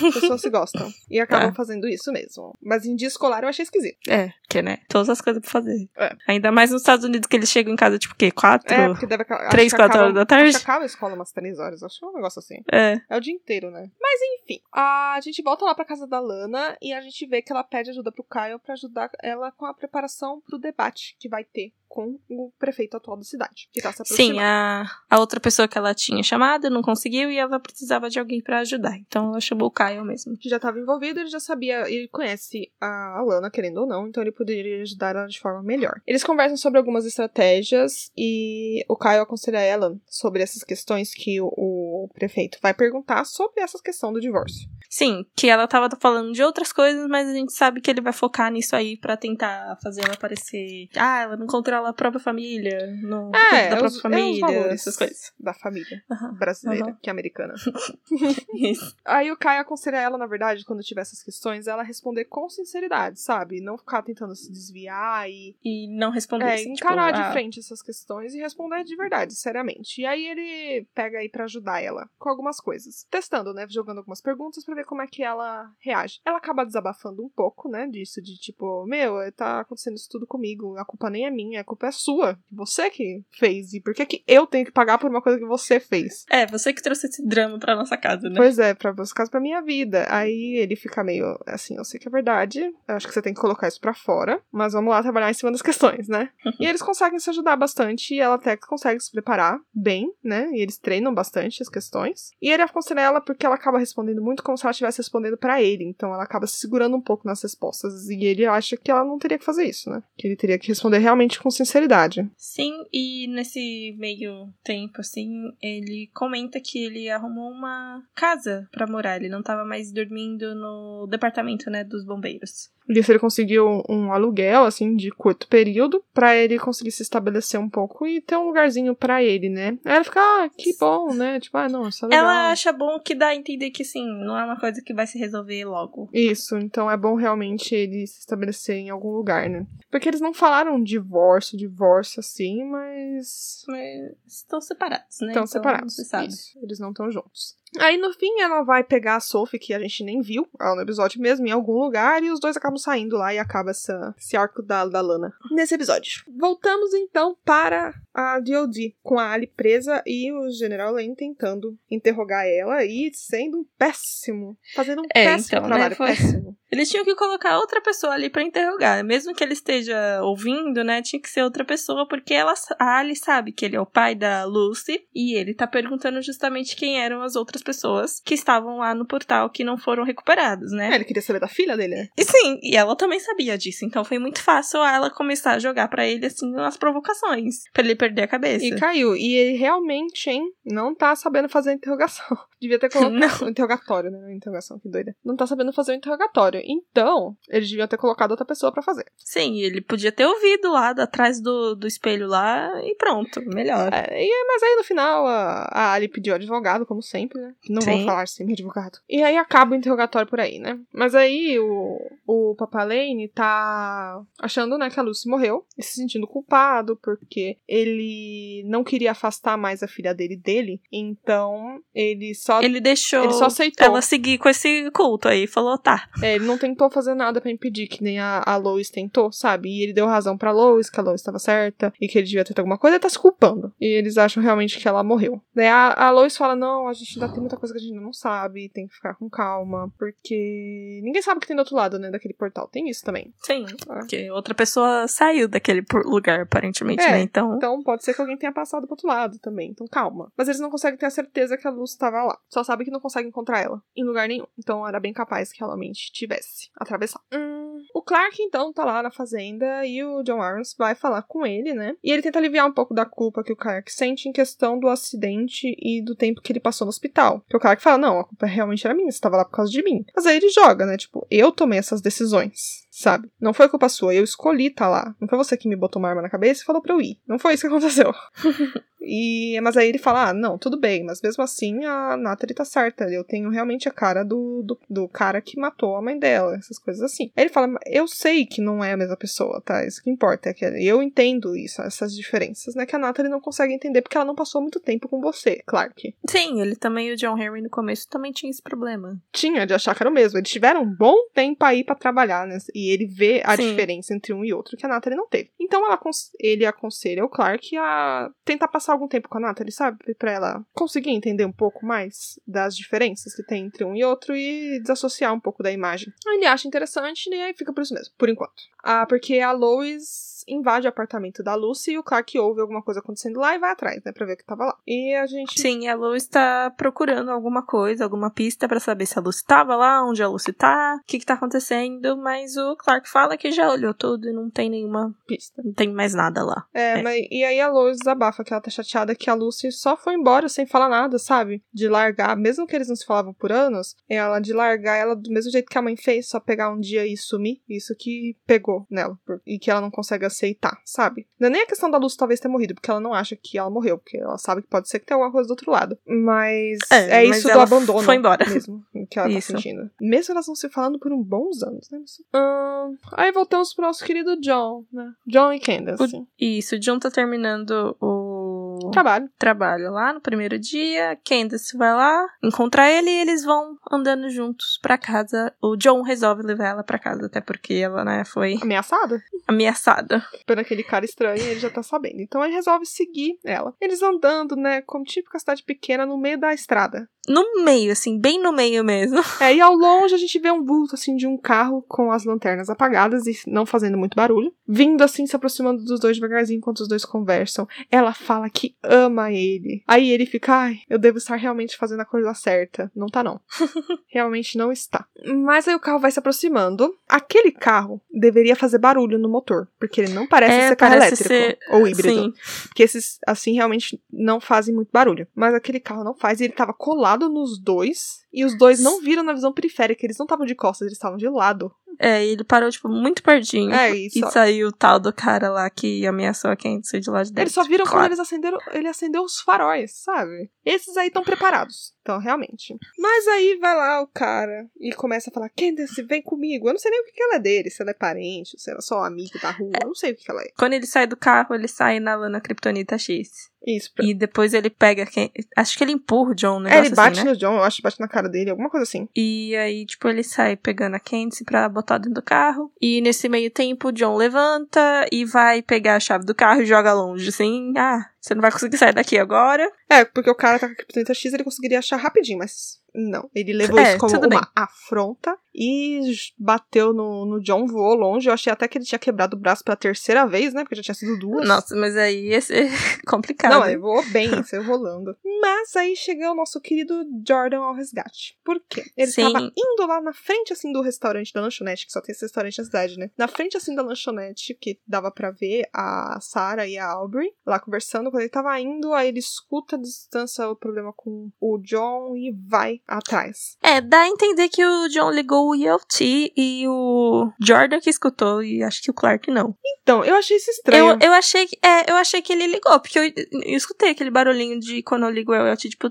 As 0.08 0.14
pessoas 0.16 0.42
se 0.42 0.50
gostam. 0.50 0.88
E 1.10 1.20
acabam 1.20 1.50
É. 1.50 1.54
fazendo 1.54 1.88
isso 1.88 2.12
mesmo. 2.12 2.54
Mas 2.62 2.86
em 2.86 2.96
dia 2.96 3.08
escolar 3.08 3.44
eu 3.44 3.50
achei 3.50 3.64
esquisito. 3.64 3.98
É, 4.10 4.32
que 4.50 4.62
né? 4.62 4.80
Todas 4.90 5.10
as 5.10 5.22
coisas 5.22 5.42
pra 5.42 5.50
fazer. 5.50 5.88
É. 5.98 6.16
Ainda 6.28 6.52
mais 6.52 6.72
nos 6.72 6.82
Estados 6.82 7.06
Unidos 7.06 7.28
que 7.28 7.36
eles 7.36 7.50
chegam 7.50 7.72
em 7.72 7.76
casa, 7.76 7.98
tipo, 7.98 8.14
o 8.14 8.18
quê? 8.18 8.30
Quatro? 8.32 8.74
É, 8.74 8.88
porque 8.90 9.06
deve 9.06 9.24
acabar. 9.24 9.50
Três, 9.50 9.74
quatro 9.74 10.00
horas 10.00 10.14
da 10.14 10.26
tarde? 10.26 10.50
Acho 10.50 10.58
que 10.60 10.64
acaba 10.64 10.84
a 10.84 10.86
escola 10.86 11.14
umas 11.16 11.32
três 11.32 11.60
horas. 11.60 11.82
Acho 11.84 12.00
que 12.00 12.06
é 12.06 12.08
um 12.10 12.14
negócio 12.14 12.40
assim. 12.40 12.58
É. 12.72 13.00
É 13.10 13.18
o 13.18 13.22
dia 13.22 13.34
inteiro, 13.34 13.72
né? 13.72 13.90
Mas 14.02 14.20
enfim, 14.42 14.60
a 14.74 15.20
gente 15.24 15.42
volta 15.42 15.64
lá 15.66 15.74
pra 15.76 15.86
casa 15.86 16.06
da 16.08 16.20
Lana 16.20 16.76
e 16.82 16.92
a 16.94 17.02
gente 17.02 17.26
vê 17.26 17.42
que 17.42 17.52
ela 17.52 17.64
pede 17.64 17.90
ajuda 17.92 18.12
pro 18.12 18.24
Kyle 18.24 18.60
pra 18.64 18.74
ajudar 18.74 19.10
ela 19.24 19.52
com 19.52 19.66
a 19.66 19.74
preparação 19.74 20.42
pro 20.48 20.58
debate 20.60 21.16
que 21.20 21.30
vai 21.30 21.44
ter 21.44 21.72
com 21.88 22.20
o 22.30 22.52
prefeito 22.60 22.98
atual 22.98 23.18
da 23.18 23.24
cidade, 23.24 23.70
que 23.72 23.82
tá 23.82 23.92
se 23.92 24.02
aproximando. 24.02 24.36
Sim, 24.36 24.40
a, 24.40 24.86
a 25.10 25.20
outra 25.20 25.40
pessoa 25.40 25.68
que 25.68 25.78
ela 25.78 25.94
tinha 25.94 26.22
chamado 26.22 26.70
não 26.70 26.82
conseguiu 26.82 27.32
e 27.32 27.38
ela 27.38 27.60
precisava 27.60 28.10
de 28.10 28.20
alguém 28.20 28.42
pra 28.42 28.60
ajudar. 28.60 28.98
Então 28.98 29.30
ela 29.30 29.42
chamou 29.42 29.68
o 29.68 29.72
Kyle 29.72 30.04
mesmo. 30.04 30.38
que 30.38 30.50
já 30.50 30.58
estava 30.58 30.80
envolvido, 30.80 31.20
ele 31.20 31.30
já 31.30 31.40
sabia, 31.40 31.90
ele 31.90 32.08
conhece 32.08 32.72
a 32.80 33.22
Lana, 33.26 33.50
querendo 33.50 33.80
ou 33.80 33.88
não, 33.88 34.08
então 34.08 34.22
ele 34.22 34.32
poderia 34.32 34.82
ajudar 34.82 35.16
ela 35.16 35.28
de 35.28 35.40
forma 35.40 35.64
melhor. 35.64 36.02
Eles 36.06 36.24
conversam 36.24 36.58
sobre 36.58 36.78
algumas 36.78 37.06
estratégias 37.06 38.12
e 38.18 38.84
o 38.88 38.96
Caio 38.96 39.22
aconselha 39.22 39.60
ela 39.60 39.98
sobre 40.06 40.44
essas 40.44 40.64
questões 40.64 41.14
que 41.14 41.42
o, 41.42 41.48
o 41.48 42.10
prefeito 42.14 42.60
vai 42.62 42.74
perguntar 42.74 43.26
sobre 43.26 43.62
essa 43.62 43.80
questão 43.82 44.12
do 44.12 44.22
divórcio. 44.22 44.70
Sim, 44.90 45.26
que 45.36 45.50
ela 45.50 45.68
tava 45.68 45.90
falando 46.00 46.32
de 46.32 46.42
outras 46.42 46.72
coisas, 46.72 47.08
mas 47.08 47.28
a 47.28 47.34
gente 47.34 47.52
sabe 47.52 47.82
que 47.82 47.92
ele 47.92 48.02
vai 48.02 48.14
focar 48.14 48.52
nisso 48.52 48.76
aí 48.76 48.98
pra 48.98 49.18
tentar 49.18 49.78
fazer 49.84 50.02
ela 50.06 50.16
parecer. 50.16 50.88
Ah, 50.96 51.24
ela 51.24 51.38
não 51.38 51.46
controla 51.46 51.77
a 51.86 51.94
própria 51.94 52.20
família, 52.20 52.88
não 53.02 53.32
cuida 53.32 53.70
da 53.70 53.78
própria 53.78 53.88
os, 53.88 53.98
é 53.98 54.02
família, 54.02 54.42
valores 54.42 54.82
essas 54.82 54.98
coisas. 54.98 55.34
da 55.40 55.54
família 55.54 56.04
Aham. 56.12 56.34
brasileira, 56.34 56.86
Aham. 56.86 56.98
que 57.02 57.10
é 57.10 57.12
americana. 57.12 57.54
Isso. 58.54 58.96
Aí 59.06 59.32
o 59.32 59.38
Caio 59.38 59.62
aconselha 59.62 59.98
ela, 59.98 60.18
na 60.18 60.26
verdade, 60.26 60.66
quando 60.66 60.82
tiver 60.82 61.02
essas 61.02 61.22
questões, 61.24 61.68
ela 61.68 61.84
responder 61.84 62.26
com 62.26 62.50
sinceridade, 62.50 63.20
sabe? 63.20 63.62
Não 63.62 63.78
ficar 63.78 64.02
tentando 64.02 64.36
se 64.36 64.52
desviar 64.52 65.30
e 65.30 65.56
E 65.64 65.88
não 65.98 66.12
responder. 66.12 66.46
É, 66.46 66.54
assim, 66.56 66.72
encarar 66.72 67.08
tipo, 67.08 67.22
de 67.24 67.30
ah, 67.30 67.32
frente 67.32 67.60
essas 67.60 67.82
questões 67.82 68.34
e 68.34 68.40
responder 68.40 68.84
de 68.84 68.96
verdade, 68.96 69.36
seriamente. 69.36 70.02
E 70.02 70.06
aí 70.06 70.26
ele 70.26 70.86
pega 70.94 71.20
aí 71.20 71.30
pra 71.30 71.46
ajudar 71.46 71.82
ela 71.82 72.10
com 72.18 72.30
algumas 72.30 72.60
coisas. 72.60 73.06
Testando, 73.10 73.54
né? 73.54 73.66
Jogando 73.70 74.00
algumas 74.00 74.22
perguntas 74.22 74.64
pra 74.64 74.76
ver 74.76 74.86
como 74.86 75.02
é 75.02 75.08
que 75.08 75.24
ela 75.24 75.72
reage. 75.80 76.20
Ela 76.26 76.38
acaba 76.38 76.66
desabafando 76.66 77.24
um 77.24 77.30
pouco, 77.30 77.70
né? 77.70 77.88
Disso, 77.88 78.22
de 78.22 78.38
tipo, 78.38 78.86
meu, 78.86 79.16
tá 79.34 79.62
acontecendo 79.62 79.96
isso 79.96 80.10
tudo 80.10 80.26
comigo. 80.28 80.78
A 80.78 80.86
culpa 80.86 81.10
nem 81.10 81.26
é 81.26 81.30
minha, 81.30 81.64
culpa 81.68 81.88
é 81.88 81.92
sua. 81.92 82.40
Você 82.52 82.90
que 82.90 83.24
fez. 83.32 83.74
E 83.74 83.82
por 83.82 83.94
que, 83.94 84.06
que 84.06 84.24
eu 84.26 84.48
tenho 84.48 84.66
que 84.66 84.72
pagar 84.72 84.98
por 84.98 85.10
uma 85.10 85.22
coisa 85.22 85.38
que 85.38 85.46
você 85.46 85.80
fez? 85.80 86.26
É, 86.32 86.48
você 86.48 86.74
que 86.74 86.82
trouxe 86.82 87.08
esse 87.08 87.28
drama 87.28 87.60
pra 87.60 87.76
nossa 87.76 87.98
casa, 87.98 88.30
né? 88.30 88.36
Pois 88.38 88.58
é, 88.58 88.74
pra 88.74 88.92
você 88.92 89.14
caso 89.14 89.30
pra 89.30 89.42
minha 89.42 89.62
vida. 89.62 90.08
Aí 90.10 90.56
ele 90.58 90.76
fica 90.76 91.04
meio 91.04 91.38
assim, 91.46 91.76
eu 91.76 91.84
sei 91.84 92.00
que 92.00 92.08
é 92.08 92.12
verdade. 92.12 92.62
Eu 92.88 92.96
acho 92.96 93.08
que 93.08 93.14
você 93.14 93.22
tem 93.22 93.34
que 93.34 93.42
colocar 93.42 93.68
isso 93.68 93.82
pra 93.82 93.94
fora. 93.94 94.42
Mas 94.52 94.74
vamos 94.74 94.90
lá 94.90 95.04
trabalhar 95.04 95.30
em 95.30 95.34
cima 95.34 95.52
das 95.52 95.62
questões, 95.62 96.08
né? 96.08 96.30
e 96.60 96.66
eles 96.66 96.82
conseguem 96.82 97.20
se 97.20 97.30
ajudar 97.30 97.58
bastante. 97.58 98.14
E 98.16 98.20
ela 98.20 98.36
até 98.36 98.56
consegue 98.56 99.02
se 99.02 99.12
preparar 99.12 99.60
bem, 99.74 100.12
né? 100.24 100.50
E 100.54 100.62
eles 100.62 100.78
treinam 100.78 101.14
bastante 101.14 101.62
as 101.62 101.70
questões. 101.70 102.32
E 102.42 102.50
ele 102.50 102.64
aconselha 102.64 103.02
ela 103.02 103.20
porque 103.20 103.46
ela 103.46 103.56
acaba 103.56 103.78
respondendo 103.78 104.22
muito 104.22 104.42
como 104.42 104.58
se 104.58 104.66
ela 104.66 104.72
estivesse 104.72 105.00
respondendo 105.00 105.38
pra 105.38 105.62
ele. 105.62 105.84
Então 105.84 106.14
ela 106.14 106.24
acaba 106.24 106.48
se 106.48 106.58
segurando 106.58 106.96
um 106.96 107.02
pouco 107.02 107.28
nas 107.28 107.42
respostas. 107.42 108.08
E 108.08 108.24
ele 108.24 108.46
acha 108.46 108.78
que 108.78 108.90
ela 108.90 109.04
não 109.04 109.18
teria 109.18 109.38
que 109.38 109.46
fazer 109.46 109.66
isso, 109.66 109.90
né? 109.90 110.02
Que 110.18 110.28
ele 110.28 110.36
teria 110.38 110.58
que 110.58 110.70
responder 110.70 111.00
realmente 111.00 111.42
com 111.42 111.50
sinceridade. 111.58 112.30
Sim, 112.38 112.86
e 112.92 113.28
nesse 113.28 113.96
meio 113.98 114.50
tempo, 114.64 115.02
assim, 115.02 115.52
ele 115.62 116.10
comenta 116.14 116.60
que 116.60 116.84
ele 116.84 117.10
arrumou 117.10 117.52
uma 117.52 118.04
casa 118.16 118.68
pra 118.72 118.88
morar. 118.88 119.18
Ele 119.18 119.30
não 119.30 119.44
tava 119.44 119.66
mais 119.66 119.92
dormindo 119.92 120.56
no 120.56 121.08
departamento, 121.08 121.70
né, 121.70 121.84
dos 121.84 122.06
bombeiros. 122.06 122.70
Se 123.04 123.12
ele 123.12 123.20
conseguiu 123.20 123.84
um 123.90 124.12
aluguel, 124.12 124.64
assim, 124.66 124.96
de 124.96 125.12
curto 125.12 125.48
período, 125.48 126.04
para 126.14 126.36
ele 126.36 126.58
conseguir 126.58 126.92
se 126.92 127.02
estabelecer 127.02 127.60
um 127.60 127.70
pouco 127.70 128.08
e 128.08 128.22
ter 128.22 128.38
um 128.38 128.48
lugarzinho 128.48 128.96
para 128.96 129.24
ele, 129.24 129.50
né? 129.50 129.78
Aí 129.86 129.96
ela 129.96 130.04
fica, 130.04 130.20
ah, 130.20 130.50
que 130.56 130.76
bom, 130.80 131.14
né? 131.14 131.40
Tipo, 131.40 131.58
ah, 131.58 131.70
não, 131.70 131.88
isso 131.88 132.06
é 132.06 132.08
legal. 132.08 132.24
Ela 132.24 132.52
acha 132.52 132.72
bom 132.72 133.00
que 133.00 133.14
dá 133.14 133.28
a 133.28 133.36
entender 133.36 133.72
que, 133.72 133.84
sim, 133.84 134.06
não 134.06 134.38
é 134.38 134.46
uma 134.46 134.60
coisa 134.60 134.82
que 134.82 134.94
vai 134.94 135.06
se 135.06 135.18
resolver 135.18 135.66
logo. 135.66 136.10
Isso, 136.14 136.58
então 136.58 136.90
é 136.90 136.98
bom 136.98 137.16
realmente 137.16 137.76
ele 137.76 138.08
se 138.08 138.20
estabelecer 138.20 138.76
em 138.78 138.90
algum 138.90 139.12
lugar, 139.12 139.50
né? 139.50 139.66
Porque 139.90 140.08
eles 140.10 140.22
não 140.22 140.34
falaram 140.34 140.82
divórcio, 140.82 141.58
divórcio 141.58 142.20
assim, 142.20 142.64
mas. 142.66 143.64
Mas 143.68 144.12
estão 144.28 144.60
separados, 144.62 145.20
né? 145.22 145.28
Estão 145.28 145.44
Então, 145.44 145.48
separados. 145.48 145.98
Isso, 145.98 146.60
eles 146.62 146.80
não 146.80 146.90
estão 146.90 147.10
juntos. 147.12 147.56
Aí 147.80 147.98
no 147.98 148.14
fim 148.14 148.40
ela 148.40 148.64
vai 148.64 148.84
pegar 148.84 149.18
a 149.18 149.20
Sophie, 149.20 149.60
que 149.60 149.74
a 149.74 149.80
gente 149.80 150.04
nem 150.04 150.22
viu, 150.22 150.48
ela 150.60 150.76
no 150.76 150.82
episódio 150.82 151.22
mesmo, 151.22 151.46
em 151.48 151.52
algum 151.52 151.74
lugar, 151.80 152.24
e 152.24 152.32
os 152.32 152.40
dois 152.40 152.56
acabam 152.56 152.78
saindo 152.78 153.18
lá 153.18 153.34
e 153.34 153.40
acaba 153.40 153.72
essa, 153.72 154.16
esse 154.18 154.38
arco 154.38 154.62
da, 154.62 154.86
da 154.86 155.02
Lana 155.02 155.34
nesse 155.52 155.76
episódio. 155.76 156.24
Voltamos 156.38 156.94
então 156.94 157.36
para 157.44 157.94
a 158.14 158.40
DOD, 158.40 158.96
com 159.04 159.20
a 159.20 159.32
Ali 159.32 159.48
presa 159.48 160.02
e 160.06 160.32
o 160.32 160.50
General 160.50 160.92
Lane 160.94 161.16
tentando 161.16 161.78
interrogar 161.92 162.48
ela 162.48 162.84
e 162.86 163.12
sendo 163.14 163.60
um 163.60 163.66
péssimo, 163.78 164.58
fazendo 164.74 165.02
um 165.02 165.06
É, 165.14 165.26
péssimo 165.26 165.58
então, 165.58 165.62
né, 165.62 165.68
trabalho, 165.76 165.96
foi- 165.96 166.08
péssimo. 166.08 166.58
Eles 166.72 166.90
tinham 166.90 167.06
que 167.06 167.16
colocar 167.16 167.58
outra 167.58 167.82
pessoa 167.82 168.14
ali 168.14 168.30
pra 168.30 168.44
interrogar. 168.44 169.04
Mesmo 169.04 169.34
que 169.34 169.44
ele 169.44 169.54
esteja 169.54 170.22
ouvindo, 170.22 170.84
né? 170.84 171.02
Tinha 171.02 171.22
que 171.22 171.30
ser 171.30 171.44
outra 171.44 171.64
pessoa, 171.64 172.08
porque 172.08 172.34
ela, 172.34 172.54
a 172.80 172.98
Ali 172.98 173.16
sabe 173.16 173.52
que 173.52 173.66
ele 173.66 173.76
é 173.76 173.82
o 173.82 173.86
pai 173.86 174.16
da 174.16 174.44
Lucy. 174.46 175.02
E 175.14 175.36
ele 175.36 175.54
tá 175.54 175.68
perguntando 175.68 176.22
justamente 176.22 176.76
quem 176.76 177.00
eram 177.00 177.22
as 177.22 177.36
outras 177.36 177.62
pessoas 177.62 178.22
que 178.24 178.34
estavam 178.34 178.78
lá 178.78 178.94
no 178.94 179.06
portal 179.06 179.50
que 179.50 179.64
não 179.64 179.78
foram 179.78 180.04
recuperados, 180.04 180.72
né? 180.72 180.90
É, 180.92 180.96
ele 180.96 181.06
queria 181.06 181.22
saber 181.22 181.40
da 181.40 181.48
filha 181.48 181.78
dele, 181.78 181.96
né? 181.96 182.08
E 182.18 182.24
sim, 182.24 182.60
e 182.62 182.76
ela 182.76 182.96
também 182.96 183.20
sabia 183.20 183.58
disso. 183.58 183.86
Então 183.86 184.04
foi 184.04 184.20
muito 184.20 184.42
fácil 184.42 184.84
ela 184.84 185.10
começar 185.10 185.54
a 185.54 185.60
jogar 185.60 185.88
pra 185.88 186.06
ele, 186.06 186.26
assim, 186.26 186.48
umas 186.54 186.78
provocações. 186.78 187.64
Pra 187.74 187.84
ele 187.84 187.96
perder 187.96 188.24
a 188.24 188.28
cabeça. 188.28 188.66
E 188.66 188.76
caiu. 188.76 189.16
E 189.16 189.36
ele 189.36 189.58
realmente, 189.58 190.30
hein, 190.30 190.44
não 190.66 190.94
tá 190.94 191.16
sabendo 191.16 191.50
fazer 191.50 191.72
a 191.72 191.74
interrogação. 191.74 192.38
Devia 192.60 192.80
ter 192.80 192.90
colocado. 192.90 193.14
Não. 193.14 193.48
O 193.48 193.50
interrogatório, 193.50 194.12
né? 194.12 194.34
Interrogação, 194.34 194.80
que 194.80 194.90
doida. 194.90 195.16
Não 195.24 195.36
tá 195.36 195.46
sabendo 195.46 195.72
fazer 195.72 195.92
o 195.92 195.96
interrogatório. 195.96 196.57
Então, 196.66 197.36
eles 197.50 197.70
deviam 197.70 197.88
ter 197.88 197.98
colocado 197.98 198.32
outra 198.32 198.46
pessoa 198.46 198.72
pra 198.72 198.82
fazer. 198.84 199.06
Sim, 199.18 199.60
ele 199.60 199.82
podia 199.82 200.12
ter 200.12 200.26
ouvido 200.26 200.72
lá, 200.72 200.90
atrás 200.90 201.42
do, 201.42 201.76
do 201.76 201.88
espelho 201.88 202.28
lá, 202.28 202.72
e 202.84 202.96
pronto, 202.96 203.42
melhor. 203.46 203.92
É, 203.94 204.24
e, 204.24 204.46
mas 204.48 204.64
aí 204.64 204.76
no 204.76 204.84
final 204.84 205.26
a, 205.26 205.70
a 205.72 205.94
Ali 205.94 206.08
pediu 206.08 206.36
advogado, 206.36 206.86
como 206.86 207.02
sempre, 207.02 207.40
né? 207.40 207.54
Não 207.70 207.82
vou 207.82 207.98
Sim. 207.98 208.06
falar 208.06 208.28
sem 208.28 208.52
advogado. 208.52 209.00
E 209.10 209.24
aí 209.24 209.38
acaba 209.38 209.74
o 209.74 209.78
interrogatório 209.78 210.30
por 210.30 210.40
aí, 210.40 210.60
né? 210.60 210.80
Mas 210.94 211.16
aí 211.16 211.58
o, 211.60 212.00
o 212.26 212.56
Papalane 212.56 213.28
tá 213.30 214.22
achando, 214.40 214.78
né, 214.78 214.90
que 214.90 215.00
a 215.00 215.04
Lucy 215.04 215.28
morreu 215.30 215.66
e 215.78 215.84
se 215.84 215.96
sentindo 215.96 216.28
culpado 216.28 216.98
porque 217.02 217.58
ele 217.68 218.64
não 218.66 218.84
queria 218.84 219.12
afastar 219.12 219.58
mais 219.58 219.82
a 219.84 219.88
filha 219.88 220.14
dele 220.14 220.36
dele. 220.36 220.82
Então 220.92 221.80
ele 221.94 222.34
só. 222.36 222.62
Ele 222.62 222.80
deixou 222.80 223.24
Ele 223.24 223.34
só 223.34 223.46
aceitou. 223.46 223.86
ela 223.86 224.02
seguir 224.02 224.38
com 224.38 224.50
esse 224.50 224.90
culto 224.92 225.28
aí, 225.28 225.48
falou, 225.48 225.78
tá. 225.78 226.10
É, 226.22 226.36
ele 226.36 226.46
não 226.48 226.58
tentou 226.58 226.90
fazer 226.90 227.14
nada 227.14 227.40
pra 227.42 227.52
impedir, 227.52 227.88
que 227.88 228.04
nem 228.04 228.20
a, 228.20 228.42
a 228.46 228.56
Lois 228.58 228.90
tentou, 228.90 229.32
sabe? 229.32 229.70
E 229.70 229.84
ele 229.84 229.94
deu 229.94 230.06
razão 230.08 230.38
pra 230.38 230.52
Lois, 230.52 230.90
que 230.90 231.00
a 231.00 231.04
Lois 231.04 231.22
estava 231.22 231.40
certa 231.40 231.94
e 232.02 232.08
que 232.08 232.18
ele 232.18 232.26
devia 232.28 232.44
ter 232.44 232.50
feito 232.50 232.60
alguma 232.60 232.78
coisa, 232.78 232.96
ele 232.96 233.02
tá 233.02 233.10
se 233.10 233.20
culpando. 233.20 233.74
E 233.80 233.86
eles 233.98 234.18
acham 234.18 234.42
realmente 234.42 234.80
que 234.80 234.88
ela 234.88 235.04
morreu. 235.04 235.42
Daí 235.54 235.68
a, 235.68 235.94
a 236.08 236.12
Lois 236.12 236.36
fala: 236.38 236.56
não, 236.56 236.88
a 236.88 236.94
gente 236.94 237.20
ainda 237.20 237.32
tem 237.32 237.40
muita 237.42 237.58
coisa 237.58 237.74
que 237.74 237.80
a 237.80 237.82
gente 237.82 237.92
ainda 237.94 238.04
não 238.04 238.14
sabe, 238.14 238.70
tem 238.70 238.88
que 238.88 238.96
ficar 238.96 239.16
com 239.16 239.30
calma, 239.30 239.92
porque 239.98 241.02
ninguém 241.04 241.22
sabe 241.22 241.38
o 241.38 241.42
que 241.42 241.48
tem 241.48 241.56
do 241.56 241.60
outro 241.60 241.76
lado, 241.76 242.00
né, 242.00 242.10
daquele 242.10 242.34
portal. 242.34 242.68
Tem 242.68 242.90
isso 242.90 243.04
também. 243.04 243.34
Sim, 243.44 243.66
Ah. 243.90 244.00
porque 244.00 244.30
outra 244.32 244.54
pessoa 244.56 245.08
saiu 245.08 245.48
daquele 245.48 245.84
lugar, 246.06 246.42
aparentemente, 246.42 247.04
É, 247.04 247.12
né? 247.12 247.22
Então, 247.22 247.56
Então 247.58 247.82
pode 247.84 248.04
ser 248.04 248.14
que 248.14 248.22
alguém 248.22 248.38
tenha 248.38 248.52
passado 248.52 248.84
pro 248.88 248.94
outro 248.94 249.08
lado 249.08 249.38
também. 249.40 249.72
Então 249.72 249.88
calma. 249.88 250.32
Mas 250.38 250.48
eles 250.48 250.60
não 250.60 250.70
conseguem 250.70 250.98
ter 250.98 251.06
a 251.06 251.10
certeza 251.10 251.58
que 251.58 251.68
a 251.68 251.72
Luz 251.72 251.92
estava 251.92 252.24
lá. 252.24 252.38
Só 252.50 252.64
sabem 252.64 252.86
que 252.86 252.92
não 252.92 253.00
conseguem 253.00 253.30
encontrar 253.30 253.62
ela 253.62 253.82
em 253.96 254.04
lugar 254.04 254.28
nenhum. 254.28 254.46
Então 254.58 254.88
era 254.88 255.00
bem 255.00 255.14
capaz 255.14 255.52
que 255.52 255.60
realmente 255.60 256.12
tivesse 256.12 256.37
atravessado. 256.76 257.24
Hum, 257.34 257.78
o 257.94 258.02
Clark 258.02 258.42
então 258.42 258.72
tá 258.74 258.86
lá 258.86 259.02
na 259.04 259.12
fazenda 259.12 259.86
e 259.86 260.04
o 260.04 260.24
John 260.24 260.42
Arms 260.42 260.76
vai 260.78 260.96
falar 260.96 261.24
com 261.24 261.46
ele, 261.46 261.74
né? 261.74 261.96
E 262.04 262.12
ele 262.12 262.22
tenta 262.22 262.40
aliviar 262.40 262.68
um 262.68 262.74
pouco 262.74 262.94
da 262.94 263.06
culpa 263.06 263.44
que 263.44 263.52
o 263.52 263.56
Clark 263.56 263.92
sente 263.92 264.28
em 264.28 264.32
questão 264.32 264.80
do 264.80 264.88
acidente 264.88 265.76
e 265.80 266.02
do 266.04 266.16
tempo 266.16 266.42
que 266.42 266.52
ele 266.52 266.60
passou 266.60 266.86
no 266.86 266.90
hospital. 266.90 267.44
Que 267.50 267.58
o 267.58 267.60
Clark 267.60 267.82
fala: 267.82 267.98
não, 267.98 268.20
a 268.20 268.26
culpa 268.26 268.46
realmente 268.46 268.86
era 268.86 268.96
minha, 268.96 269.12
você 269.12 269.20
tava 269.20 269.38
lá 269.38 269.46
por 269.46 269.52
causa 269.52 269.72
de 269.72 269.84
mim. 269.84 270.06
Mas 270.16 270.26
aí 270.26 270.38
ele 270.38 270.50
joga, 270.50 270.86
né? 270.86 270.98
Tipo, 270.98 271.26
eu 271.30 271.52
tomei 271.52 271.80
essas 271.80 272.02
decisões. 272.02 272.87
Sabe? 272.98 273.30
Não 273.40 273.54
foi 273.54 273.70
culpa 273.70 273.88
sua, 273.90 274.16
eu 274.16 274.24
escolhi 274.24 274.72
tá 274.72 274.88
lá. 274.88 275.16
Não 275.22 275.28
foi 275.28 275.38
você 275.38 275.56
que 275.56 275.70
me 275.70 275.76
botou 275.76 276.00
uma 276.00 276.10
arma 276.10 276.24
na 276.24 276.32
cabeça 276.32 276.64
e 276.64 276.66
falou 276.66 276.82
pra 276.82 276.96
eu 276.96 277.00
ir. 277.00 277.22
Não 277.28 277.38
foi 277.38 277.54
isso 277.54 277.62
que 277.62 277.68
aconteceu. 277.70 278.12
E, 279.08 279.60
mas 279.62 279.78
aí 279.78 279.88
ele 279.88 279.98
fala: 279.98 280.30
Ah, 280.30 280.34
não, 280.34 280.58
tudo 280.58 280.78
bem, 280.78 281.04
mas 281.04 281.22
mesmo 281.22 281.42
assim 281.42 281.86
a 281.86 282.18
Natalie 282.18 282.54
tá 282.54 282.66
certa. 282.66 283.06
Eu 283.06 283.24
tenho 283.24 283.50
realmente 283.50 283.88
a 283.88 283.92
cara 283.92 284.24
do, 284.24 284.62
do, 284.64 284.78
do 284.90 285.08
cara 285.08 285.42
que 285.42 285.60
matou 285.60 285.96
a 285.96 286.02
mãe 286.02 286.20
dela, 286.20 286.56
essas 286.58 286.78
coisas 286.78 287.02
assim. 287.02 287.32
Aí 287.36 287.44
ele 287.44 287.54
fala: 287.54 287.80
Eu 287.86 288.08
sei 288.08 288.46
que 288.46 288.62
não 288.62 288.84
é 288.84 288.92
a 288.92 288.98
mesma 288.98 289.16
pessoa, 289.16 289.62
tá? 289.62 289.86
Isso 289.86 290.04
que 290.04 290.10
importa. 290.10 290.50
É 290.50 290.54
que 290.54 290.66
eu 290.66 291.02
entendo 291.02 291.56
isso, 291.56 291.82
essas 291.82 292.14
diferenças, 292.14 292.76
né? 292.76 292.86
Que 292.86 292.96
a 292.96 293.00
Natalie 293.00 293.32
não 293.32 293.40
consegue 293.40 293.74
entender 293.74 294.02
porque 294.02 294.18
ela 294.18 294.26
não 294.26 294.36
passou 294.36 294.62
muito 294.62 294.80
tempo 294.80 295.08
com 295.08 295.22
você, 295.22 295.62
Clark. 295.66 296.14
sim, 296.30 296.60
ele 296.60 296.76
também, 296.76 297.12
o 297.12 297.16
John 297.16 297.38
Henry 297.38 297.62
no 297.62 297.70
começo 297.70 298.10
também 298.10 298.34
tinha 298.34 298.50
esse 298.50 298.62
problema. 298.62 299.18
Tinha 299.32 299.66
de 299.66 299.74
achar 299.74 299.96
que 299.96 300.04
era 300.04 300.10
o 300.10 300.14
mesmo. 300.14 300.38
Eles 300.38 300.50
tiveram 300.50 300.82
um 300.82 300.96
bom 300.96 301.16
tempo 301.34 301.64
aí 301.64 301.84
pra 301.84 301.96
trabalhar, 301.96 302.46
né? 302.46 302.58
E 302.76 302.87
ele 302.90 303.06
vê 303.06 303.42
a 303.46 303.56
Sim. 303.56 303.70
diferença 303.70 304.14
entre 304.14 304.34
um 304.34 304.44
e 304.44 304.54
outro 304.54 304.78
que 304.78 304.86
a 304.86 304.90
Natalie 304.90 305.18
não 305.18 305.28
teve. 305.28 305.52
Então 305.60 305.86
ela, 305.86 306.00
ele 306.40 306.66
aconselha 306.66 307.26
o 307.26 307.30
Clark 307.30 307.76
a 307.78 308.30
tentar 308.46 308.68
passar 308.68 308.94
algum 308.94 309.08
tempo 309.08 309.30
com 309.30 309.38
a 309.38 309.42
Natalie, 309.42 309.72
sabe? 309.72 310.14
Pra 310.16 310.32
ela 310.32 310.66
conseguir 310.74 311.12
entender 311.12 311.46
um 311.46 311.52
pouco 311.52 311.86
mais 311.86 312.40
das 312.48 312.76
diferenças 312.76 313.36
que 313.36 313.44
tem 313.44 313.66
entre 313.66 313.84
um 313.84 313.96
e 313.96 314.04
outro 314.04 314.36
e 314.36 314.80
desassociar 314.80 315.34
um 315.34 315.40
pouco 315.40 315.64
da 315.64 315.72
imagem. 315.72 316.14
Ele 316.26 316.46
acha 316.46 316.68
interessante 316.68 317.30
e 317.30 317.42
aí 317.42 317.54
fica 317.54 317.74
por 317.74 317.82
isso 317.82 317.94
mesmo, 317.94 318.14
por 318.18 318.30
enquanto. 318.30 318.54
Ah, 318.84 319.06
porque 319.06 319.40
a 319.40 319.52
Lois 319.52 320.38
invade 320.48 320.88
o 320.88 320.90
apartamento 320.90 321.44
da 321.44 321.56
Lucy 321.56 321.92
e 321.92 322.00
o 322.00 322.04
Clark 322.04 322.40
ouve 322.40 322.62
alguma 322.62 322.82
coisa 322.82 323.02
acontecendo 323.02 323.38
lá 323.38 323.54
e 323.54 323.60
vai 323.60 323.72
atrás, 323.72 324.02
né? 324.06 324.14
Pra 324.14 324.26
ver 324.26 324.34
o 324.34 324.38
que 324.38 324.46
tava 324.46 324.66
lá. 324.66 324.78
E 324.88 325.14
a 325.14 325.26
gente. 325.26 325.60
Sim, 325.60 325.88
a 325.88 325.96
Lucy 325.96 326.30
tá 326.30 326.72
procurando 326.78 327.30
alguma 327.30 327.62
coisa, 327.62 328.06
alguma 328.06 328.30
pista 328.30 328.68
pra 328.68 328.80
saber 328.80 329.06
se 329.06 329.20
a 329.20 329.22
Lucy 329.22 329.44
tava 329.46 329.76
lá, 329.76 330.04
onde 330.06 330.24
a 330.24 330.28
Lucy 330.30 330.54
tá, 330.54 331.00
o 331.02 331.06
que 331.06 331.20
que 331.20 331.26
tá 331.26 331.34
acontecendo, 331.34 332.16
mas 332.16 332.56
o 332.56 332.77
Clark 332.78 333.10
fala 333.10 333.36
que 333.38 333.52
já 333.52 333.70
olhou 333.72 333.94
tudo 333.94 334.30
e 334.30 334.34
não 334.34 334.50
tem 334.50 334.70
nenhuma, 334.70 335.14
Pista. 335.28 335.62
não 335.64 335.74
tem 335.74 335.92
mais 335.92 336.14
nada 336.14 336.44
lá. 336.44 336.66
É, 336.74 337.00
É. 337.00 337.02
mas 337.02 337.26
e 337.30 337.44
aí 337.44 337.60
a 337.60 337.68
Lois 337.70 337.98
desabafa 337.98 338.44
que 338.44 338.54
ela 338.54 338.62
tá 338.62 338.70
chateada 338.70 339.16
que 339.16 339.30
a 339.30 339.34
Lucy 339.34 339.72
só 339.72 339.98
foi 339.98 340.14
embora 340.14 340.48
sem 340.48 340.66
falar 340.66 340.88
nada, 340.90 341.18
sabe? 341.20 341.62
De 341.74 341.88
largar, 341.90 342.36
mesmo 342.38 342.66
que 342.68 342.76
eles 342.76 342.88
não 342.88 342.96
se 342.96 343.06
falavam 343.06 343.34
por 343.34 343.52
anos, 343.52 343.96
ela 344.10 344.40
de 344.40 344.54
largar 344.54 344.96
ela 344.96 345.16
do 345.16 345.30
mesmo 345.32 345.52
jeito 345.52 345.70
que 345.70 345.78
a 345.78 345.82
mãe 345.82 345.96
fez, 345.98 346.30
só 346.30 346.40
pegar 346.40 346.72
um 346.72 346.80
dia 346.80 347.06
e 347.06 347.18
sumir. 347.18 347.62
Isso 347.68 347.94
que 347.98 348.36
pegou 348.46 348.86
nela. 348.90 349.18
E 349.46 349.58
que 349.60 349.70
ela 349.72 349.82
não 349.82 349.92
consegue 349.92 350.26
aceitar, 350.26 350.80
sabe? 350.86 351.28
Não 351.40 351.48
é 351.48 351.52
nem 351.52 351.62
a 351.64 351.68
questão 351.68 351.90
da 351.90 351.98
Lucy 351.98 352.18
talvez 352.18 352.40
ter 352.40 352.48
morrido, 352.48 352.74
porque 352.76 352.90
ela 352.92 353.00
não 353.00 353.14
acha 353.14 353.36
que 353.36 353.58
ela 353.58 353.70
morreu, 353.70 353.98
porque 353.98 354.18
ela 354.18 354.38
sabe 354.38 354.62
que 354.62 354.68
pode 354.68 354.88
ser 354.90 355.00
que 355.00 355.06
tenha 355.06 355.16
alguma 355.16 355.32
coisa 355.32 355.48
do 355.48 355.52
outro 355.52 355.72
lado. 355.72 355.98
Mas 356.06 356.78
é, 356.92 357.24
É, 357.24 357.28
mas 357.28 357.38
isso 357.38 357.48
do 357.48 357.52
ela 357.52 357.64
abandono. 357.64 358.02
foi 358.04 358.16
embora. 358.16 358.48
Mesmo, 358.50 358.84
que 359.10 359.20
ela 359.20 359.30
Isso. 359.30 359.54
tá 359.54 359.58
sentindo. 359.60 359.90
Mesmo 360.00 360.34
elas 360.34 360.48
não 360.48 360.56
se 360.56 360.70
falando 360.70 361.00
por 361.00 361.12
um 361.12 361.22
bons 361.22 361.62
anos, 361.64 361.90
né? 361.92 362.00
Ahn, 362.34 362.96
aí 363.14 363.32
voltamos 363.32 363.74
pro 363.74 363.86
nosso 363.86 364.04
querido 364.04 364.40
John, 364.40 364.86
né? 364.92 365.12
John 365.26 365.52
e 365.54 365.60
Candace. 365.60 366.26
Isso, 366.40 366.76
o 366.76 366.80
John 366.80 367.00
tá 367.00 367.10
terminando 367.12 367.96
o 368.02 368.90
Trabalho. 368.92 369.30
trabalho 369.38 369.92
lá 369.92 370.14
no 370.14 370.22
primeiro 370.22 370.58
dia. 370.60 371.18
Candace 371.26 371.76
vai 371.78 371.94
lá 371.94 372.26
encontrar 372.44 372.90
ele 372.92 373.10
e 373.10 373.20
eles 373.22 373.44
vão 373.44 373.76
andando 373.92 374.30
juntos 374.30 374.80
pra 374.82 374.98
casa. 374.98 375.54
O 375.62 375.76
John 375.76 376.02
resolve 376.04 376.44
levar 376.44 376.68
ela 376.68 376.84
pra 376.84 377.00
casa, 377.00 377.26
até 377.26 377.42
porque 377.42 377.74
ela, 377.76 378.04
né, 378.06 378.24
foi 378.26 378.58
Ameaçada? 378.62 379.22
ameaçada. 379.48 380.24
por 380.46 380.60
aquele 380.60 380.84
cara 380.84 381.06
estranho 381.06 381.38
e 381.42 381.48
ele 381.48 381.60
já 381.60 381.70
tá 381.70 381.82
sabendo. 381.82 382.22
Então 382.22 382.44
ele 382.44 382.54
resolve 382.54 382.86
seguir 382.86 383.40
ela. 383.44 383.74
Eles 383.82 384.02
andando, 384.02 384.56
né, 384.56 384.82
como 384.82 385.04
típica 385.04 385.40
cidade 385.40 385.64
pequena, 385.64 386.06
no 386.06 386.18
meio 386.18 386.40
da 386.40 386.54
estrada. 386.54 387.10
No 387.28 387.64
meio, 387.64 387.92
assim, 387.92 388.20
bem 388.20 388.42
no 388.42 388.52
meio 388.54 388.84
mesmo. 388.84 389.18
É, 389.40 389.54
e 389.56 389.62
ao 389.62 389.74
longe 389.76 390.16
a 390.16 390.18
gente 390.18 390.40
vê 390.40 390.50
um 390.52 390.64
vulto, 390.64 390.96
assim, 390.96 391.16
de 391.16 391.28
um 391.28 391.38
carro 391.38 391.84
com 391.88 392.12
as 392.12 392.26
lanternas 392.26 392.70
apagadas 392.70 393.28
e 393.28 393.38
não 393.48 393.66
fazendo 393.66 393.98
muito 393.98 394.16
barulho. 394.16 394.52
Vindo, 394.68 395.04
assim, 395.04 395.26
se 395.28 395.36
aproximando 395.36 395.84
dos 395.84 396.00
dois 396.00 396.18
devagarzinho 396.18 396.58
enquanto 396.58 396.80
os 396.80 396.88
dois 396.88 397.06
conversam. 397.06 397.68
Ela 397.92 398.14
fala 398.14 398.50
que 398.50 398.76
ama 398.84 399.32
ele. 399.32 399.84
Aí 399.88 400.10
ele 400.10 400.26
fica, 400.26 400.54
ai, 400.54 400.80
eu 400.90 400.98
devo 400.98 401.18
estar 401.18 401.36
realmente 401.36 401.78
fazendo 401.78 402.02
a 402.02 402.06
coisa 402.06 402.34
certa. 402.34 402.92
Não 402.96 403.08
tá, 403.08 403.24
não. 403.24 403.40
realmente 404.12 404.58
não 404.58 404.72
está. 404.72 405.06
Mas 405.46 405.68
aí 405.68 405.76
o 405.76 405.80
carro 405.80 406.00
vai 406.00 406.12
se 406.12 406.20
aproximando. 406.20 406.94
Aquele 407.08 407.52
carro 407.52 408.02
deveria 408.12 408.56
fazer 408.56 408.78
barulho 408.80 409.18
no 409.20 409.30
motor, 409.30 409.68
porque 409.80 410.02
ele 410.02 410.14
não 410.14 410.28
parece 410.28 410.54
É, 410.56 410.68
ser 410.70 410.76
carro 410.76 410.94
parece 410.98 411.24
elétrico 411.24 411.28
ser- 411.28 411.76
ou 411.76 411.88
híbrido. 411.88 412.24
Sim. 412.24 412.34
Porque 412.68 412.84
esses, 412.84 413.20
assim, 413.28 413.54
realmente 413.54 414.02
não 414.12 414.40
fazem 414.40 414.74
muito 414.74 414.90
barulho. 414.92 415.28
Mas 415.36 415.54
aquele 415.54 415.80
carro 415.80 416.04
não 416.04 416.16
faz. 416.16 416.40
E 416.40 416.46
ele 416.46 416.54
tava 416.54 416.74
colado 416.74 417.17
nos 417.26 417.60
dois. 417.60 418.27
E 418.42 418.46
os 418.46 418.58
dois 418.58 418.80
não 418.80 419.02
viram 419.02 419.24
na 419.24 419.34
visão 419.34 419.52
periférica, 419.54 420.06
eles 420.06 420.18
não 420.18 420.26
estavam 420.26 420.46
de 420.46 420.56
costas, 420.56 420.82
eles 420.88 420.94
estavam 420.98 421.18
de 421.18 421.28
lado. 421.28 421.72
É, 422.00 422.24
e 422.24 422.30
ele 422.30 422.44
parou, 422.44 422.70
tipo, 422.70 422.88
muito 422.88 423.24
pertinho. 423.24 423.74
É, 423.74 423.92
e 423.92 424.06
E 424.06 424.20
só- 424.20 424.30
saiu 424.30 424.68
o 424.68 424.72
tal 424.72 425.00
do 425.00 425.12
cara 425.12 425.50
lá 425.50 425.68
que 425.68 426.06
ameaçou 426.06 426.52
a 426.52 426.56
Candice 426.56 427.00
de 427.00 427.10
lá 427.10 427.24
de 427.24 427.30
dentro. 427.30 427.42
Eles 427.42 427.54
só 427.54 427.64
viram 427.64 427.86
quando 427.86 427.92
Claro. 427.94 428.08
eles 428.10 428.20
acenderam, 428.20 428.60
ele 428.72 428.88
acendeu 428.88 429.24
os 429.24 429.40
faróis, 429.42 429.94
sabe? 430.04 430.48
Esses 430.64 430.96
aí 430.96 431.08
estão 431.08 431.24
preparados. 431.24 431.96
Então, 432.04 432.20
realmente. 432.20 432.78
Mas 433.00 433.28
aí 433.28 433.58
vai 433.60 433.76
lá 433.76 434.02
o 434.02 434.08
cara 434.08 434.68
e 434.80 434.94
começa 434.94 435.30
a 435.30 435.34
falar: 435.34 435.50
Candace, 435.50 436.04
vem 436.04 436.22
comigo. 436.22 436.70
Eu 436.70 436.74
não 436.74 436.80
sei 436.80 436.92
nem 436.92 437.02
o 437.02 437.04
que, 437.04 437.12
que 437.14 437.24
ela 437.24 437.36
é 437.36 437.40
dele, 437.40 437.70
se 437.72 437.82
ela 437.82 437.92
é 437.92 437.96
parente, 437.96 438.58
se 438.60 438.70
ela 438.70 438.78
é 438.78 438.82
só 438.82 439.04
amiga 439.04 439.38
da 439.42 439.50
rua. 439.52 439.72
Eu 439.82 439.88
não 439.88 439.96
sei 439.96 440.12
o 440.12 440.16
que, 440.16 440.24
que 440.24 440.32
ela 440.32 440.42
é. 440.44 440.52
Quando 440.58 440.74
ele 440.74 440.86
sai 440.86 441.08
do 441.08 441.18
carro, 441.18 441.54
ele 441.56 441.68
sai 441.68 442.00
na 442.00 442.16
lana 442.16 442.40
Kryptonita 442.40 442.98
X. 442.98 443.50
Isso. 443.66 443.92
E 444.00 444.14
depois 444.14 444.54
ele 444.54 444.70
pega 444.70 445.06
quem. 445.06 445.30
Acho 445.56 445.78
que 445.78 445.84
ele 445.84 445.92
empurra 445.92 446.32
o 446.32 446.36
John, 446.36 446.62
um 446.62 446.68
É, 446.68 446.78
ele 446.78 446.92
bate 446.92 447.18
assim, 447.18 447.26
né? 447.26 447.32
no 447.34 447.38
John, 447.38 447.56
eu 447.58 447.64
acho 447.64 447.78
que 447.78 447.84
bate 447.84 448.00
na 448.00 448.08
cara 448.08 448.27
dele, 448.28 448.50
alguma 448.50 448.70
coisa 448.70 448.84
assim. 448.84 449.08
E 449.16 449.56
aí, 449.56 449.86
tipo, 449.86 450.08
ele 450.08 450.24
sai 450.24 450.56
pegando 450.56 450.96
a 450.96 451.00
Candice 451.00 451.44
pra 451.44 451.68
botar 451.70 451.98
dentro 451.98 452.16
do 452.16 452.22
carro. 452.22 452.72
E 452.82 453.02
nesse 453.02 453.28
meio 453.30 453.50
tempo, 453.52 453.90
o 453.90 453.92
John 453.92 454.16
levanta 454.16 455.06
e 455.12 455.26
vai 455.26 455.62
pegar 455.62 455.96
a 455.96 456.00
chave 456.00 456.26
do 456.26 456.36
carro 456.36 456.62
e 456.62 456.66
joga 456.66 456.94
longe, 456.94 457.30
assim. 457.30 457.74
Ah, 457.78 458.10
você 458.20 458.36
não 458.36 458.42
vai 458.42 458.52
conseguir 458.52 458.78
sair 458.78 458.94
daqui 458.94 459.18
agora. 459.18 459.70
É, 459.90 460.04
porque 460.04 460.30
o 460.30 460.36
cara 460.36 460.60
tá 460.60 460.68
com 460.68 460.74
a 460.74 460.76
Kryptonita 460.76 461.14
X, 461.14 461.34
ele 461.34 461.44
conseguiria 461.44 461.80
achar 461.80 461.98
rapidinho, 461.98 462.40
mas 462.40 462.80
não. 462.98 463.30
Ele 463.34 463.54
levou 463.54 463.80
É, 463.80 463.90
isso 463.92 463.98
como 464.00 464.18
uma 464.18 464.28
bem. 464.28 464.40
afronta 464.56 465.38
e 465.54 466.02
bateu 466.38 466.94
no, 466.94 467.26
no 467.26 467.40
John, 467.42 467.66
voou 467.66 467.96
longe. 467.96 468.28
Eu 468.30 468.34
achei 468.34 468.52
até 468.52 468.68
que 468.68 468.78
ele 468.78 468.86
tinha 468.86 469.00
quebrado 469.00 469.36
o 469.36 469.40
braço 469.40 469.64
pela 469.64 469.76
terceira 469.76 470.26
vez, 470.26 470.54
né? 470.54 470.64
Porque 470.64 470.76
já 470.76 470.84
tinha 470.84 470.96
sido 470.96 471.18
duas. 471.18 471.48
Nossa, 471.48 471.76
mas 471.76 471.96
aí 471.96 472.30
ia 472.30 472.42
ser 472.42 472.70
complicado. 473.08 473.52
Não, 473.54 473.66
ele 473.68 473.78
voou 473.78 474.04
bem, 474.12 474.44
saiu 474.44 474.64
rolando. 474.64 475.16
Mas 475.42 475.76
aí 475.76 475.96
chega 475.96 476.32
o 476.32 476.36
nosso 476.36 476.60
querido 476.60 477.04
Jordan 477.28 477.60
ao 477.60 477.74
resgate. 477.74 478.38
Por 478.44 478.60
quê? 478.68 478.84
Ele 478.96 479.12
Sim. 479.12 479.32
tava 479.34 479.52
indo 479.56 479.88
lá 479.88 480.02
na 480.02 480.14
frente, 480.14 480.54
assim, 480.54 480.72
do 480.72 480.82
restaurante 480.82 481.34
da 481.34 481.42
lanchonete, 481.42 481.86
que 481.86 481.92
só 481.92 482.02
tem 482.02 482.14
esse 482.14 482.26
restaurante 482.26 482.58
na 482.58 482.66
cidade, 482.66 482.98
né? 482.98 483.10
Na 483.18 483.28
frente, 483.28 483.58
assim, 483.58 483.76
da 483.76 483.82
lanchonete, 483.84 484.54
que 484.60 484.80
dava 484.88 485.12
pra 485.12 485.32
ver 485.32 485.68
a 485.74 486.20
Sarah 486.22 486.68
e 486.68 486.78
a 486.78 486.86
Aubrey 486.88 487.32
lá 487.46 487.60
conversando. 487.60 488.10
Quando 488.12 488.22
ele 488.22 488.30
tava 488.30 488.60
indo, 488.60 488.94
aí 488.94 489.08
ele 489.10 489.20
escuta 489.20 489.76
a 489.76 489.80
distância 489.80 490.48
o 490.50 490.56
problema 490.56 490.94
com 490.94 491.32
o 491.40 491.58
John 491.60 492.16
e 492.16 492.32
vai 492.48 492.80
atrás. 492.88 493.58
É, 493.62 493.82
dá 493.82 494.02
a 494.02 494.08
entender 494.08 494.50
que 494.50 494.64
o 494.66 494.88
John 494.90 495.12
ligou 495.12 495.50
o 495.50 495.56
ELT 495.56 496.32
e 496.36 496.68
o 496.68 497.32
Jordan 497.42 497.80
que 497.80 497.90
escutou 497.90 498.42
e 498.44 498.64
acho 498.64 498.82
que 498.82 498.90
o 498.92 498.94
Clark 498.94 499.30
não. 499.32 499.56
Então, 499.84 500.04
eu 500.06 500.16
achei 500.16 500.38
isso 500.38 500.50
estranho. 500.52 500.92
Eu, 500.92 501.00
eu 501.10 501.14
achei 501.14 501.48
que 501.48 501.58
é, 501.66 501.92
eu 501.92 501.96
achei 501.96 502.22
que 502.22 502.34
ele 502.34 502.48
ligou, 502.48 502.80
porque 502.80 503.00
eu, 503.00 503.04
eu 503.44 503.58
escutei 503.58 503.92
aquele 503.92 504.10
barulhinho 504.12 504.60
de 504.60 504.82
quando 504.84 505.04
eu 505.04 505.10
ligo 505.10 505.32
o 505.32 505.36
ELT, 505.36 505.70
tipo, 505.70 505.88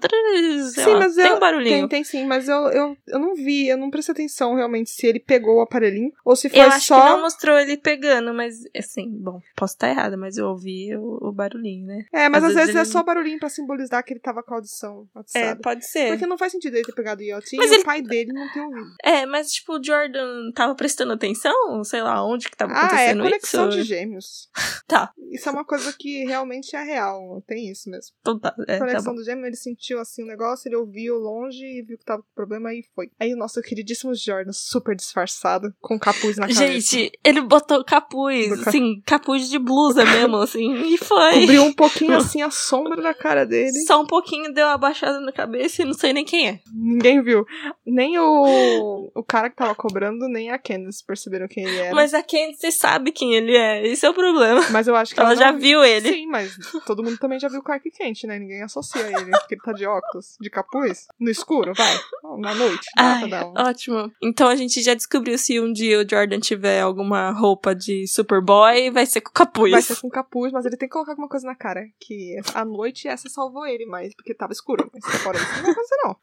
Sim, 0.72 0.92
lá, 0.92 0.98
mas 1.00 1.14
tem 1.14 1.26
eu- 1.26 1.36
um 1.36 1.40
barulhinho. 1.40 1.78
Tem, 1.80 1.88
tem 1.88 2.04
sim, 2.04 2.24
mas 2.26 2.48
eu, 2.48 2.68
eu, 2.68 2.96
eu 3.06 3.18
não 3.18 3.34
vi, 3.34 3.68
eu 3.68 3.76
não 3.76 3.90
prestei 3.90 4.12
atenção 4.12 4.54
realmente 4.54 4.90
se 4.90 5.06
ele 5.06 5.20
pegou 5.20 5.56
o 5.56 5.60
aparelhinho 5.60 6.12
ou 6.24 6.34
se 6.36 6.48
foi 6.48 6.58
Eu 6.60 6.64
acho 6.68 6.86
só. 6.86 7.00
que 7.00 7.08
não 7.08 7.20
mostrou 7.22 7.58
ele 7.58 7.76
pegando, 7.76 8.32
mas 8.34 8.62
assim, 8.76 9.08
bom, 9.10 9.40
posso 9.56 9.74
estar 9.74 9.88
errada, 9.90 10.16
mas 10.16 10.36
eu 10.36 10.46
ouvi 10.48 10.94
o, 10.96 11.18
o 11.28 11.32
barulhinho, 11.32 11.86
né? 11.86 12.04
É, 12.12 12.28
mas 12.28 12.42
às, 12.44 12.50
Às 12.50 12.54
vezes, 12.56 12.74
vezes 12.74 12.76
é 12.76 12.80
ele- 12.84 12.92
só 12.92 13.02
barulhinho 13.02 13.38
pra 13.38 13.48
simbolizar 13.48 14.02
que 14.04 14.12
ele 14.12 14.20
tava 14.20 14.42
com 14.42 14.54
a 14.54 14.56
audição 14.58 15.06
atiçada. 15.14 15.60
pode 15.62 15.86
ser. 15.86 16.08
Porque 16.08 16.26
não 16.26 16.38
faz 16.38 16.52
sentido 16.52 16.76
ter 16.86 16.92
pegado 16.94 17.20
o 17.20 17.24
IoT 17.24 17.56
Mas 17.56 17.70
e 17.70 17.74
ele- 17.74 17.82
o 17.82 17.84
pai 17.84 18.02
dele 18.02 18.32
não 18.32 18.50
ter 18.52 18.60
ouvido. 18.60 18.86
É, 19.02 19.26
mas 19.26 19.52
tipo, 19.52 19.78
o 19.78 19.82
Jordan 19.82 20.50
tava 20.54 20.74
prestando 20.74 21.12
atenção, 21.12 21.82
sei 21.84 22.02
lá, 22.02 22.24
onde 22.26 22.48
que 22.48 22.56
tava 22.56 22.72
Ah, 22.72 22.76
é 22.76 22.80
acontecendo 22.86 23.22
conexão 23.22 23.68
isso. 23.68 23.78
de 23.78 23.84
gêmeos. 23.84 24.48
Tá, 24.86 25.10
Isso 25.32 25.48
é 25.48 25.52
uma 25.52 25.64
coisa 25.64 25.92
que 25.98 26.24
realmente 26.26 26.76
é 26.76 26.82
real. 26.82 27.42
Tem 27.44 27.68
isso 27.68 27.90
mesmo. 27.90 28.12
então 28.20 28.38
tá, 28.38 28.54
é, 28.68 28.78
tá 28.78 28.86
conexão 28.86 29.12
bom. 29.12 29.18
do 29.18 29.24
gêmeo, 29.24 29.44
ele 29.46 29.56
sentiu 29.56 29.98
assim 29.98 30.22
o 30.22 30.26
negócio, 30.26 30.68
ele 30.68 30.76
ouviu 30.76 31.16
longe 31.16 31.64
e 31.64 31.82
viu 31.82 31.98
que 31.98 32.04
tava 32.04 32.22
com 32.22 32.28
problema 32.36 32.72
e 32.72 32.84
foi. 32.94 33.10
Aí 33.18 33.34
o 33.34 33.36
nosso 33.36 33.60
queridíssimo 33.62 34.14
Jordan, 34.14 34.52
super 34.52 34.94
disfarçado, 34.94 35.74
com 35.80 35.98
capuz 35.98 36.36
na 36.36 36.46
cabeça. 36.46 36.66
Gente, 36.66 37.10
ele 37.24 37.40
botou 37.40 37.84
capuz, 37.84 38.52
assim, 38.66 39.00
capuz 39.04 39.48
de 39.48 39.58
blusa 39.58 40.04
mesmo, 40.30 40.36
assim, 40.36 40.72
e 40.94 40.98
foi. 40.98 41.40
Cobriu 41.40 41.64
um 41.64 41.72
pouquinho 41.72 42.14
assim 42.16 42.42
a 42.42 42.50
sombra 42.52 43.02
da 43.02 43.12
cara 43.12 43.44
dele. 43.44 43.80
Só 43.86 44.00
um 44.00 44.06
pouquinho 44.06 44.52
deu 44.54 44.66
uma 44.68 44.78
baixada 44.78 45.18
na 45.20 45.32
cabeça 45.32 45.82
e 45.82 45.84
não 45.84 45.94
sei 45.94 46.12
nem 46.12 46.24
quem 46.24 46.48
é. 46.48 46.60
Ninguém 46.74 47.22
viu. 47.22 47.46
Nem 47.84 48.18
o, 48.18 49.10
o 49.14 49.22
cara 49.22 49.48
que 49.50 49.56
tava 49.56 49.74
cobrando, 49.74 50.28
nem 50.28 50.50
a 50.50 50.58
Candace 50.58 51.04
perceberam 51.04 51.46
quem 51.48 51.64
ele 51.64 51.76
era. 51.78 51.94
Mas 51.94 52.12
a 52.14 52.22
Candice 52.22 52.72
sabe 52.72 53.12
quem 53.12 53.34
ele 53.34 53.56
é, 53.56 53.86
esse 53.86 54.04
é 54.04 54.10
o 54.10 54.14
problema. 54.14 54.60
Mas 54.70 54.88
eu 54.88 54.96
acho 54.96 55.14
que 55.14 55.20
Ela 55.20 55.30
ela 55.30 55.38
já 55.38 55.52
não- 55.52 55.58
viu 55.60 55.84
ele. 55.84 56.08
Sim, 56.12 56.26
mas 56.26 56.56
todo 56.86 57.02
mundo 57.02 57.18
também 57.18 57.38
já 57.38 57.48
viu 57.48 57.60
o 57.60 57.62
Clark 57.62 57.88
Kent, 57.90 58.24
né? 58.24 58.38
Ninguém 58.38 58.62
associa 58.62 59.02
ele, 59.02 59.30
porque 59.30 59.54
ele 59.54 59.62
tá 59.62 59.72
de 59.72 59.86
óculos, 59.86 60.36
de 60.40 60.50
capuz, 60.50 61.06
no 61.18 61.30
escuro, 61.30 61.72
vai. 61.74 61.98
Na 62.38 62.54
noite, 62.54 62.86
dá 62.96 63.02
Ai, 63.02 63.28
dar 63.28 63.46
um... 63.46 63.54
ótimo. 63.56 64.12
Então 64.22 64.48
a 64.48 64.56
gente 64.56 64.82
já 64.82 64.94
descobriu 64.94 65.38
se 65.38 65.60
um 65.60 65.72
dia 65.72 66.00
o 66.00 66.08
Jordan 66.08 66.40
tiver 66.40 66.80
alguma 66.80 67.30
roupa 67.30 67.74
de 67.74 68.06
Superboy, 68.06 68.90
vai 68.90 69.06
ser 69.06 69.20
com 69.20 69.32
capuz. 69.32 69.72
Vai 69.72 69.82
ser 69.82 69.96
com 70.00 70.08
capuz, 70.10 70.52
mas 70.52 70.64
ele 70.66 70.76
tem 70.76 70.88
que 70.88 70.92
colocar 70.92 71.12
alguma 71.12 71.28
coisa 71.28 71.46
na 71.46 71.54
cara. 71.54 71.82
Que 72.00 72.36
à 72.54 72.64
noite 72.64 73.06
essa 73.08 73.28
salvou 73.28 73.66
ele, 73.66 73.86
mas 73.86 74.14
porque 74.14 74.34
tava 74.34 74.52
escuro. 74.52 74.90
Mas 74.92 75.22
fora 75.22 75.36
isso, 75.38 75.46
não 75.56 75.62
vai 75.62 75.70
acontecer, 75.72 75.96
não. 76.04 76.16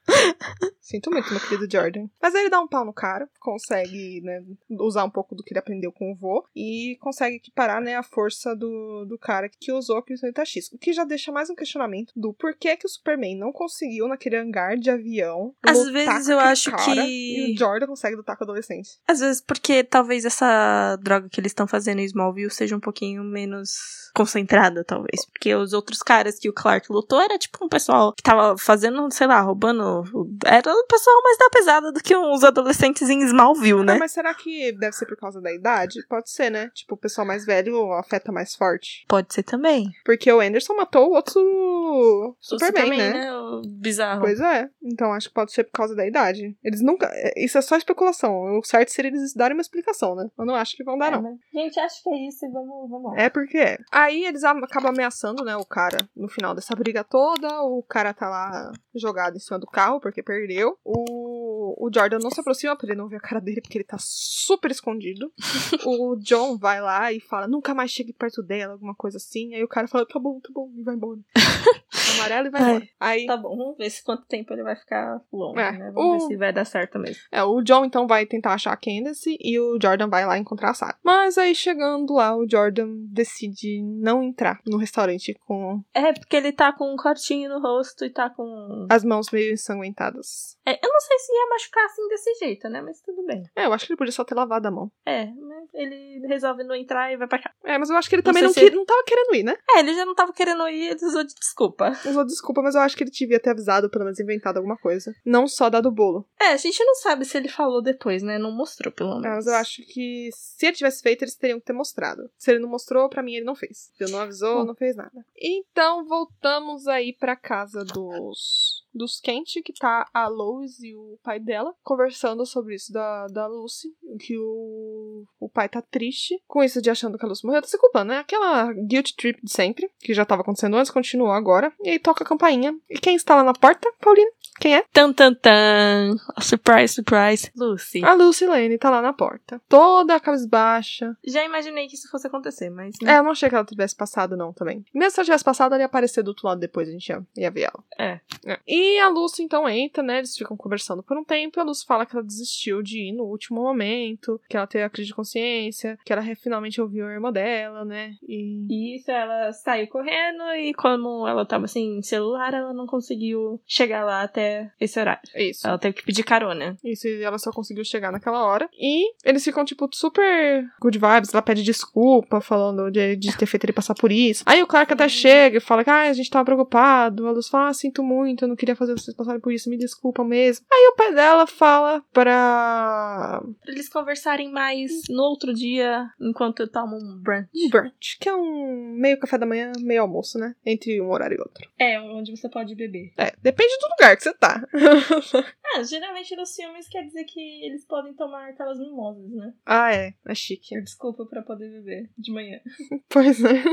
Sinto 0.81 1.09
muito, 1.11 1.31
meu 1.31 1.39
querido 1.39 1.67
Jordan. 1.71 2.07
Mas 2.21 2.35
ele 2.35 2.49
dá 2.49 2.59
um 2.59 2.67
pau 2.67 2.83
no 2.85 2.93
cara, 2.93 3.27
consegue, 3.39 4.21
né, 4.21 4.43
usar 4.79 5.03
um 5.05 5.09
pouco 5.09 5.33
do 5.35 5.43
que 5.43 5.53
ele 5.53 5.59
aprendeu 5.59 5.91
com 5.91 6.11
o 6.11 6.15
vô 6.15 6.43
e 6.55 6.97
consegue 6.99 7.37
equiparar, 7.37 7.81
né, 7.81 7.95
a 7.95 8.03
força 8.03 8.55
do, 8.55 9.05
do 9.05 9.17
cara 9.17 9.49
que 9.49 9.71
usou 9.71 9.97
a 9.97 10.03
Kryptonita 10.03 10.43
X. 10.45 10.69
O 10.73 10.77
que 10.77 10.91
já 10.93 11.03
deixa 11.03 11.31
mais 11.31 11.49
um 11.49 11.55
questionamento 11.55 12.11
do 12.15 12.33
porquê 12.33 12.75
que 12.75 12.85
o 12.85 12.89
Superman 12.89 13.37
não 13.37 13.51
conseguiu 13.51 14.07
naquele 14.07 14.35
hangar 14.37 14.77
de 14.77 14.89
avião. 14.89 15.53
Às 15.63 15.87
vezes 15.89 16.27
eu 16.29 16.39
acho 16.39 16.71
cara, 16.71 16.83
que- 17.05 17.49
E 17.49 17.53
o 17.53 17.57
Jordan 17.57 17.87
consegue 17.87 18.15
lutar 18.15 18.37
com 18.37 18.43
o 18.43 18.45
adolescente. 18.47 18.99
Às 19.07 19.19
vezes 19.19 19.41
porque 19.41 19.83
talvez 19.83 20.25
essa 20.25 20.97
droga 21.01 21.29
que 21.29 21.39
eles 21.39 21.51
estão 21.51 21.67
fazendo 21.67 21.99
em 21.99 22.05
Smallville 22.05 22.51
seja 22.51 22.75
um 22.75 22.79
pouquinho 22.79 23.23
menos 23.23 23.71
concentrada, 24.13 24.83
talvez. 24.83 25.25
Porque 25.25 25.55
os 25.55 25.73
outros 25.73 25.99
caras 25.99 26.37
que 26.37 26.49
o 26.49 26.53
Clark 26.53 26.91
lutou 26.91 27.19
era 27.19 27.37
tipo 27.37 27.63
um 27.65 27.69
pessoal 27.69 28.13
que 28.13 28.21
tava 28.23 28.57
fazendo, 28.57 29.09
sei 29.11 29.27
lá, 29.27 29.41
roubando. 29.41 30.03
Era 30.45 30.71
o 30.71 30.85
pessoal 30.87 31.21
mais 31.23 31.37
da 31.37 31.49
pesada 31.49 31.91
do 31.91 31.99
que 32.01 32.15
uns 32.15 32.43
adolescentes 32.43 33.09
em 33.09 33.21
Smallville, 33.23 33.83
né? 33.83 33.93
Ah, 33.93 33.99
mas 33.99 34.11
será 34.11 34.33
que 34.33 34.71
deve 34.73 34.93
ser 34.93 35.05
por 35.05 35.17
causa 35.17 35.41
da 35.41 35.51
idade? 35.53 36.05
Pode 36.07 36.29
ser, 36.29 36.49
né? 36.49 36.69
Tipo, 36.73 36.95
o 36.95 36.97
pessoal 36.97 37.25
mais 37.27 37.45
velho 37.45 37.91
afeta 37.93 38.31
mais 38.31 38.55
forte. 38.55 39.05
Pode 39.07 39.33
ser 39.33 39.43
também. 39.43 39.89
Porque 40.05 40.31
o 40.31 40.39
Anderson 40.39 40.75
matou 40.75 41.09
o 41.09 41.13
outro 41.15 41.41
O 41.41 42.35
Superman, 42.39 42.97
né? 42.97 43.33
O 43.33 43.61
bizarro. 43.65 44.21
Pois 44.21 44.39
é. 44.39 44.69
Então 44.81 45.13
acho 45.13 45.27
que 45.29 45.33
pode 45.33 45.51
ser 45.51 45.63
por 45.65 45.71
causa 45.73 45.95
da 45.95 46.05
idade. 46.07 46.55
Eles 46.63 46.81
nunca. 46.81 47.11
Isso 47.37 47.57
é 47.57 47.61
só 47.61 47.75
especulação. 47.77 48.57
O 48.59 48.63
certo 48.63 48.89
seria 48.89 49.09
eles 49.11 49.33
darem 49.33 49.55
uma 49.55 49.61
explicação, 49.61 50.15
né? 50.15 50.27
Eu 50.37 50.45
não 50.45 50.55
acho 50.55 50.75
que 50.75 50.83
vão 50.83 50.97
dar, 50.97 51.07
É, 51.07 51.11
não. 51.11 51.21
mas- 51.21 51.37
Gente, 51.53 51.79
acho 51.79 52.03
que 52.03 52.09
é 52.09 52.27
isso 52.27 52.45
e 52.45 52.49
vamos, 52.49 52.89
vamos 52.89 53.11
lá. 53.11 53.19
É 53.21 53.29
porque 53.29 53.57
é. 53.57 53.77
Aí 53.91 54.25
eles 54.25 54.43
am- 54.43 54.63
acabam 54.63 54.91
ameaçando, 54.91 55.43
né, 55.43 55.55
o 55.55 55.65
cara 55.65 55.97
no 56.15 56.27
final 56.27 56.53
dessa 56.55 56.75
briga 56.75 57.03
toda. 57.03 57.61
O 57.63 57.83
cara 57.83 58.13
tá 58.13 58.29
lá 58.29 58.71
jogado 58.95 59.35
em 59.35 59.39
cima 59.39 59.59
do 59.59 59.67
carro 59.67 59.99
porque 59.99 60.12
perdeu. 60.21 60.77
O, 60.83 61.87
o 61.87 61.89
Jordan 61.93 62.19
não 62.19 62.29
se 62.29 62.39
aproxima 62.39 62.75
pra 62.75 62.87
ele 62.87 62.97
não 62.97 63.07
ver 63.07 63.15
a 63.15 63.21
cara 63.21 63.39
dele 63.39 63.61
porque 63.61 63.77
ele 63.77 63.85
tá 63.85 63.97
super 63.99 64.69
escondido. 64.69 65.31
o 65.85 66.15
John 66.17 66.57
vai 66.57 66.81
lá 66.81 67.11
e 67.11 67.19
fala: 67.19 67.47
nunca 67.47 67.73
mais 67.73 67.91
chegue 67.91 68.13
perto 68.13 68.43
dela, 68.43 68.73
alguma 68.73 68.93
coisa 68.93 69.17
assim. 69.17 69.55
Aí 69.55 69.63
o 69.63 69.67
cara 69.67 69.87
fala: 69.87 70.05
tá 70.05 70.19
bom, 70.19 70.39
tá 70.39 70.49
bom, 70.53 70.71
e 70.75 70.83
vai 70.83 70.95
embora. 70.95 71.19
Amarelo 72.13 72.47
e 72.47 72.49
vai 72.51 72.61
Ai, 72.61 72.69
embora. 72.69 72.87
Aí 72.99 73.25
Tá 73.25 73.37
bom, 73.37 73.57
vamos 73.57 73.77
ver 73.77 73.89
se 73.89 74.03
quanto 74.03 74.25
tempo 74.25 74.53
ele 74.53 74.63
vai 74.63 74.75
ficar 74.75 75.19
longe, 75.31 75.59
É, 75.59 75.71
né? 75.71 75.91
Vamos 75.91 76.09
o- 76.09 76.11
ver 76.27 76.33
se 76.33 76.37
vai 76.37 76.53
dar 76.53 76.65
certo 76.65 76.99
mesmo. 76.99 77.21
É, 77.31 77.43
o 77.43 77.61
John 77.61 77.85
então 77.85 78.07
vai 78.07 78.25
tentar 78.25 78.53
achar 78.53 78.73
a 78.73 78.77
Candace 78.77 79.37
e 79.39 79.59
o 79.59 79.77
Jordan 79.81 80.07
vai 80.09 80.25
lá 80.25 80.37
encontrar 80.37 80.71
a 80.71 80.73
Sarah. 80.73 80.97
Mas 81.03 81.37
aí 81.37 81.53
chegando 81.55 82.13
lá, 82.13 82.35
o 82.35 82.47
Jordan 82.49 82.87
decide 83.09 83.81
não 83.81 84.21
entrar 84.23 84.59
no 84.65 84.77
restaurante 84.77 85.33
com 85.45 85.81
É, 85.93 86.13
porque 86.13 86.35
ele 86.35 86.51
tá 86.51 86.71
com 86.73 86.93
um 86.93 86.95
cortinho 86.95 87.49
no 87.49 87.59
rosto 87.61 88.05
e 88.05 88.09
tá 88.09 88.29
com. 88.29 88.87
as 88.89 89.03
mãos 89.03 89.29
meio 89.31 89.53
ensanguentadas. 89.53 90.57
É, 90.65 90.73
eu 90.73 90.89
não 90.91 90.99
sei 91.01 91.19
se 91.19 91.31
ia 91.33 91.47
machucar 91.49 91.85
assim 91.85 92.07
desse 92.07 92.33
jeito, 92.35 92.69
né? 92.69 92.81
Mas 92.81 93.01
tudo 93.01 93.23
bem. 93.25 93.43
É, 93.55 93.65
eu 93.65 93.73
acho 93.73 93.85
que 93.85 93.91
ele 93.93 93.97
podia 93.97 94.11
só 94.13 94.23
ter 94.23 94.35
lavado 94.35 94.67
a 94.67 94.71
mão. 94.71 94.91
É, 95.05 95.25
mas 95.25 95.69
ele 95.73 96.25
resolve 96.27 96.63
não 96.63 96.75
entrar 96.75 97.11
e 97.11 97.17
vai 97.17 97.27
pra 97.27 97.39
cá. 97.39 97.51
É, 97.63 97.77
mas 97.77 97.89
eu 97.89 97.95
acho 97.97 98.09
que 98.09 98.15
ele 98.15 98.21
Não 98.21 98.31
também 98.31 98.43
não, 98.43 98.53
que- 98.53 98.69
não 98.71 98.85
tava 98.85 99.03
querendo 99.05 99.35
ir, 99.35 99.43
né? 99.43 99.55
É, 99.75 99.79
ele 99.79 99.93
já 99.93 100.05
não 100.05 100.15
tava 100.15 100.31
querendo 100.33 100.67
ir, 100.69 100.87
ele 100.91 101.05
usou 101.05 101.23
de 101.23 101.33
desculpa. 101.35 101.91
Usou 102.05 102.25
desculpa, 102.25 102.61
mas 102.61 102.75
eu 102.75 102.81
acho 102.81 102.95
que 102.97 103.03
ele 103.03 103.11
devia 103.11 103.39
ter 103.39 103.51
avisado, 103.51 103.89
pelo 103.89 104.03
menos 104.05 104.19
inventado 104.19 104.57
alguma 104.57 104.77
coisa. 104.77 105.13
Não 105.25 105.47
só 105.47 105.69
dado 105.69 105.87
o 105.87 105.91
bolo. 105.91 106.25
É, 106.39 106.47
a 106.53 106.57
gente 106.57 106.83
não 106.83 106.95
sabe 106.95 107.25
se 107.25 107.37
ele 107.37 107.47
falou 107.49 107.81
depois, 107.81 108.21
né? 108.23 108.37
Não 108.37 108.51
mostrou, 108.51 108.91
pelo 108.93 109.11
É, 109.11 109.21
menos. 109.21 109.35
mas 109.37 109.47
eu 109.47 109.53
acho 109.55 109.81
que 109.85 110.29
se 110.33 110.65
ele 110.65 110.75
tivesse 110.75 111.01
feito, 111.01 111.23
eles 111.23 111.35
teriam 111.35 111.59
que 111.59 111.65
ter 111.65 111.73
mostrado. 111.73 112.29
Se 112.37 112.51
ele 112.51 112.59
não 112.59 112.69
mostrou, 112.69 113.09
pra 113.09 113.23
mim 113.23 113.35
ele 113.35 113.45
não 113.45 113.55
fez. 113.55 113.91
Se 113.95 114.03
ele 114.03 114.11
não 114.11 114.19
avisou, 114.19 114.61
Hum. 114.61 114.65
não 114.65 114.75
fez 114.75 114.95
nada. 114.95 115.25
Então 115.37 116.05
voltamos 116.05 116.87
aí 116.87 117.13
pra 117.13 117.35
casa 117.35 117.83
dos 117.83 118.82
dos 118.93 119.19
Kent, 119.19 119.61
que 119.63 119.73
tá 119.73 120.09
a 120.13 120.27
Lois 120.27 120.79
e 120.81 120.95
o 120.95 121.17
pai 121.23 121.39
dela 121.39 121.73
conversando 121.83 122.45
sobre 122.45 122.75
isso 122.75 122.91
da, 122.91 123.27
da 123.27 123.47
Lucy, 123.47 123.89
que 124.19 124.37
o, 124.37 125.25
o 125.39 125.49
pai 125.49 125.67
tá 125.67 125.81
triste 125.81 126.41
com 126.47 126.63
isso 126.63 126.81
de 126.81 126.89
achando 126.89 127.17
que 127.17 127.25
a 127.25 127.27
Lucy 127.27 127.45
morreu, 127.45 127.61
tá 127.61 127.67
se 127.67 127.77
culpando, 127.77 128.09
né? 128.11 128.19
Aquela 128.19 128.71
guilt 128.73 129.11
trip 129.15 129.39
de 129.43 129.51
sempre, 129.51 129.89
que 129.99 130.13
já 130.13 130.25
tava 130.25 130.41
acontecendo 130.41 130.77
antes, 130.77 130.91
continuou 130.91 131.31
agora. 131.31 131.73
E 131.83 131.89
aí 131.89 131.99
toca 131.99 132.23
a 132.23 132.27
campainha. 132.27 132.75
E 132.89 132.99
quem 132.99 133.15
está 133.15 133.35
lá 133.35 133.43
na 133.43 133.53
porta? 133.53 133.91
Paulina. 133.99 134.29
Quem 134.63 134.77
é? 134.77 134.85
Tan, 134.93 135.11
tan, 135.11 135.33
tan. 135.33 136.15
Surprise, 136.39 136.93
surprise. 136.93 137.51
Lucy. 137.53 138.01
A 138.01 138.13
Lucy 138.13 138.45
Lane 138.45 138.77
tá 138.77 138.89
lá 138.89 139.01
na 139.01 139.11
porta. 139.11 139.61
Toda 139.67 140.17
cabisbaixa. 140.21 141.17
Já 141.21 141.43
imaginei 141.43 141.85
que 141.85 141.95
isso 141.95 142.09
fosse 142.09 142.27
acontecer, 142.27 142.69
mas... 142.69 142.95
É, 143.03 143.17
eu 143.17 143.23
não 143.23 143.31
achei 143.31 143.49
que 143.49 143.55
ela 143.55 143.65
tivesse 143.65 143.93
passado, 143.93 144.37
não, 144.37 144.53
também. 144.53 144.85
Mesmo 144.95 145.11
se 145.11 145.19
ela 145.19 145.25
tivesse 145.25 145.43
passado, 145.43 145.73
ela 145.73 145.81
ia 145.81 145.85
aparecer 145.85 146.23
do 146.23 146.29
outro 146.29 146.47
lado 146.47 146.61
depois, 146.61 146.87
a 146.87 146.91
gente 146.93 147.09
ia, 147.09 147.21
ia 147.35 147.51
ver 147.51 147.63
ela. 147.63 147.83
É. 147.99 148.21
E 148.65 148.97
a 148.99 149.09
Lucy, 149.09 149.43
então, 149.43 149.67
entra, 149.67 150.01
né? 150.01 150.19
Eles 150.19 150.37
ficam 150.37 150.55
conversando 150.55 151.03
por 151.03 151.17
um 151.17 151.25
tempo. 151.25 151.59
E 151.59 151.61
a 151.61 151.63
Lucy 151.65 151.85
fala 151.85 152.05
que 152.05 152.15
ela 152.15 152.23
desistiu 152.23 152.81
de 152.81 153.09
ir 153.09 153.11
no 153.11 153.25
último 153.25 153.61
momento. 153.61 154.39
Que 154.47 154.55
ela 154.55 154.65
teve 154.65 154.85
a 154.85 154.89
crise 154.89 155.07
de 155.07 155.15
consciência. 155.15 155.99
Que 156.05 156.13
ela 156.13 156.23
finalmente 156.37 156.79
ouviu 156.79 157.05
a 157.05 157.11
irmã 157.11 157.33
dela, 157.33 157.83
né? 157.83 158.13
E... 158.25 158.65
E 158.69 158.95
isso, 158.95 159.11
ela 159.11 159.51
saiu 159.51 159.89
correndo 159.89 160.43
e 160.55 160.73
como 160.73 161.27
ela 161.27 161.45
tava 161.45 161.67
sem 161.67 162.01
celular, 162.01 162.53
ela 162.53 162.73
não 162.73 162.87
conseguiu 162.87 163.61
chegar 163.67 164.05
lá 164.05 164.23
até 164.23 164.52
esse 164.79 164.99
horário. 164.99 165.21
Isso. 165.35 165.67
Ela 165.67 165.77
teve 165.77 165.95
que 165.95 166.03
pedir 166.03 166.23
carona. 166.23 166.77
Isso, 166.83 167.07
e 167.07 167.23
ela 167.23 167.37
só 167.37 167.51
conseguiu 167.51 167.83
chegar 167.83 168.11
naquela 168.11 168.43
hora. 168.43 168.69
E 168.73 169.13
eles 169.23 169.43
ficam, 169.43 169.63
tipo, 169.65 169.89
super 169.91 170.65
good 170.81 170.97
vibes. 170.97 171.33
Ela 171.33 171.41
pede 171.41 171.63
desculpa, 171.63 172.41
falando 172.41 172.89
de, 172.91 173.15
de 173.15 173.37
ter 173.37 173.45
feito 173.45 173.65
ele 173.65 173.73
passar 173.73 173.95
por 173.95 174.11
isso. 174.11 174.43
Aí 174.45 174.61
o 174.61 174.67
Clark 174.67 174.91
até 174.93 175.07
chega 175.07 175.57
e 175.57 175.61
fala 175.61 175.83
que 175.83 175.89
ah, 175.89 176.09
a 176.09 176.13
gente 176.13 176.29
tava 176.29 176.45
preocupado. 176.45 177.27
A 177.27 177.31
Luz 177.31 177.47
fala, 177.47 177.69
ah, 177.69 177.73
sinto 177.73 178.03
muito, 178.03 178.43
eu 178.43 178.49
não 178.49 178.55
queria 178.55 178.75
fazer 178.75 178.93
vocês 178.93 179.15
passarem 179.15 179.41
por 179.41 179.51
isso, 179.51 179.69
me 179.69 179.77
desculpa 179.77 180.23
mesmo. 180.23 180.65
Aí 180.71 180.87
o 180.87 180.95
pai 180.95 181.13
dela 181.13 181.47
fala 181.47 182.03
pra. 182.11 182.23
Pra 182.23 183.43
eles 183.67 183.89
conversarem 183.89 184.51
mais 184.51 184.91
no 185.09 185.23
outro 185.23 185.53
dia, 185.53 186.09
enquanto 186.19 186.67
tomam 186.67 186.97
um 186.97 187.19
brunch. 187.21 187.49
um 187.55 187.69
brunch, 187.69 188.17
que 188.19 188.27
é 188.29 188.33
um 188.33 188.95
meio 188.97 189.19
café 189.19 189.37
da 189.37 189.45
manhã, 189.45 189.71
meio 189.79 190.01
almoço, 190.01 190.37
né? 190.37 190.55
Entre 190.65 191.01
um 191.01 191.09
horário 191.11 191.35
e 191.35 191.39
outro. 191.39 191.69
É, 191.77 191.99
onde 191.99 192.35
você 192.35 192.49
pode 192.49 192.75
beber. 192.75 193.13
É, 193.17 193.33
depende 193.41 193.73
do 193.79 193.89
lugar 193.89 194.15
que 194.15 194.23
você 194.23 194.32
tá. 194.39 194.61
Ah, 195.75 195.81
geralmente 195.81 196.35
nos 196.35 196.55
filmes 196.55 196.87
quer 196.87 197.03
dizer 197.03 197.23
que 197.23 197.39
eles 197.65 197.83
podem 197.85 198.13
tomar 198.13 198.49
aquelas 198.49 198.77
mimosas, 198.77 199.27
né? 199.31 199.53
ah, 199.65 199.91
é, 199.91 200.13
é 200.27 200.35
chique. 200.35 200.79
Desculpa 200.81 201.25
pra 201.25 201.41
poder 201.41 201.67
beber 201.67 202.11
de 202.17 202.31
manhã. 202.31 202.59
Pois 203.09 203.43
é. 203.43 203.63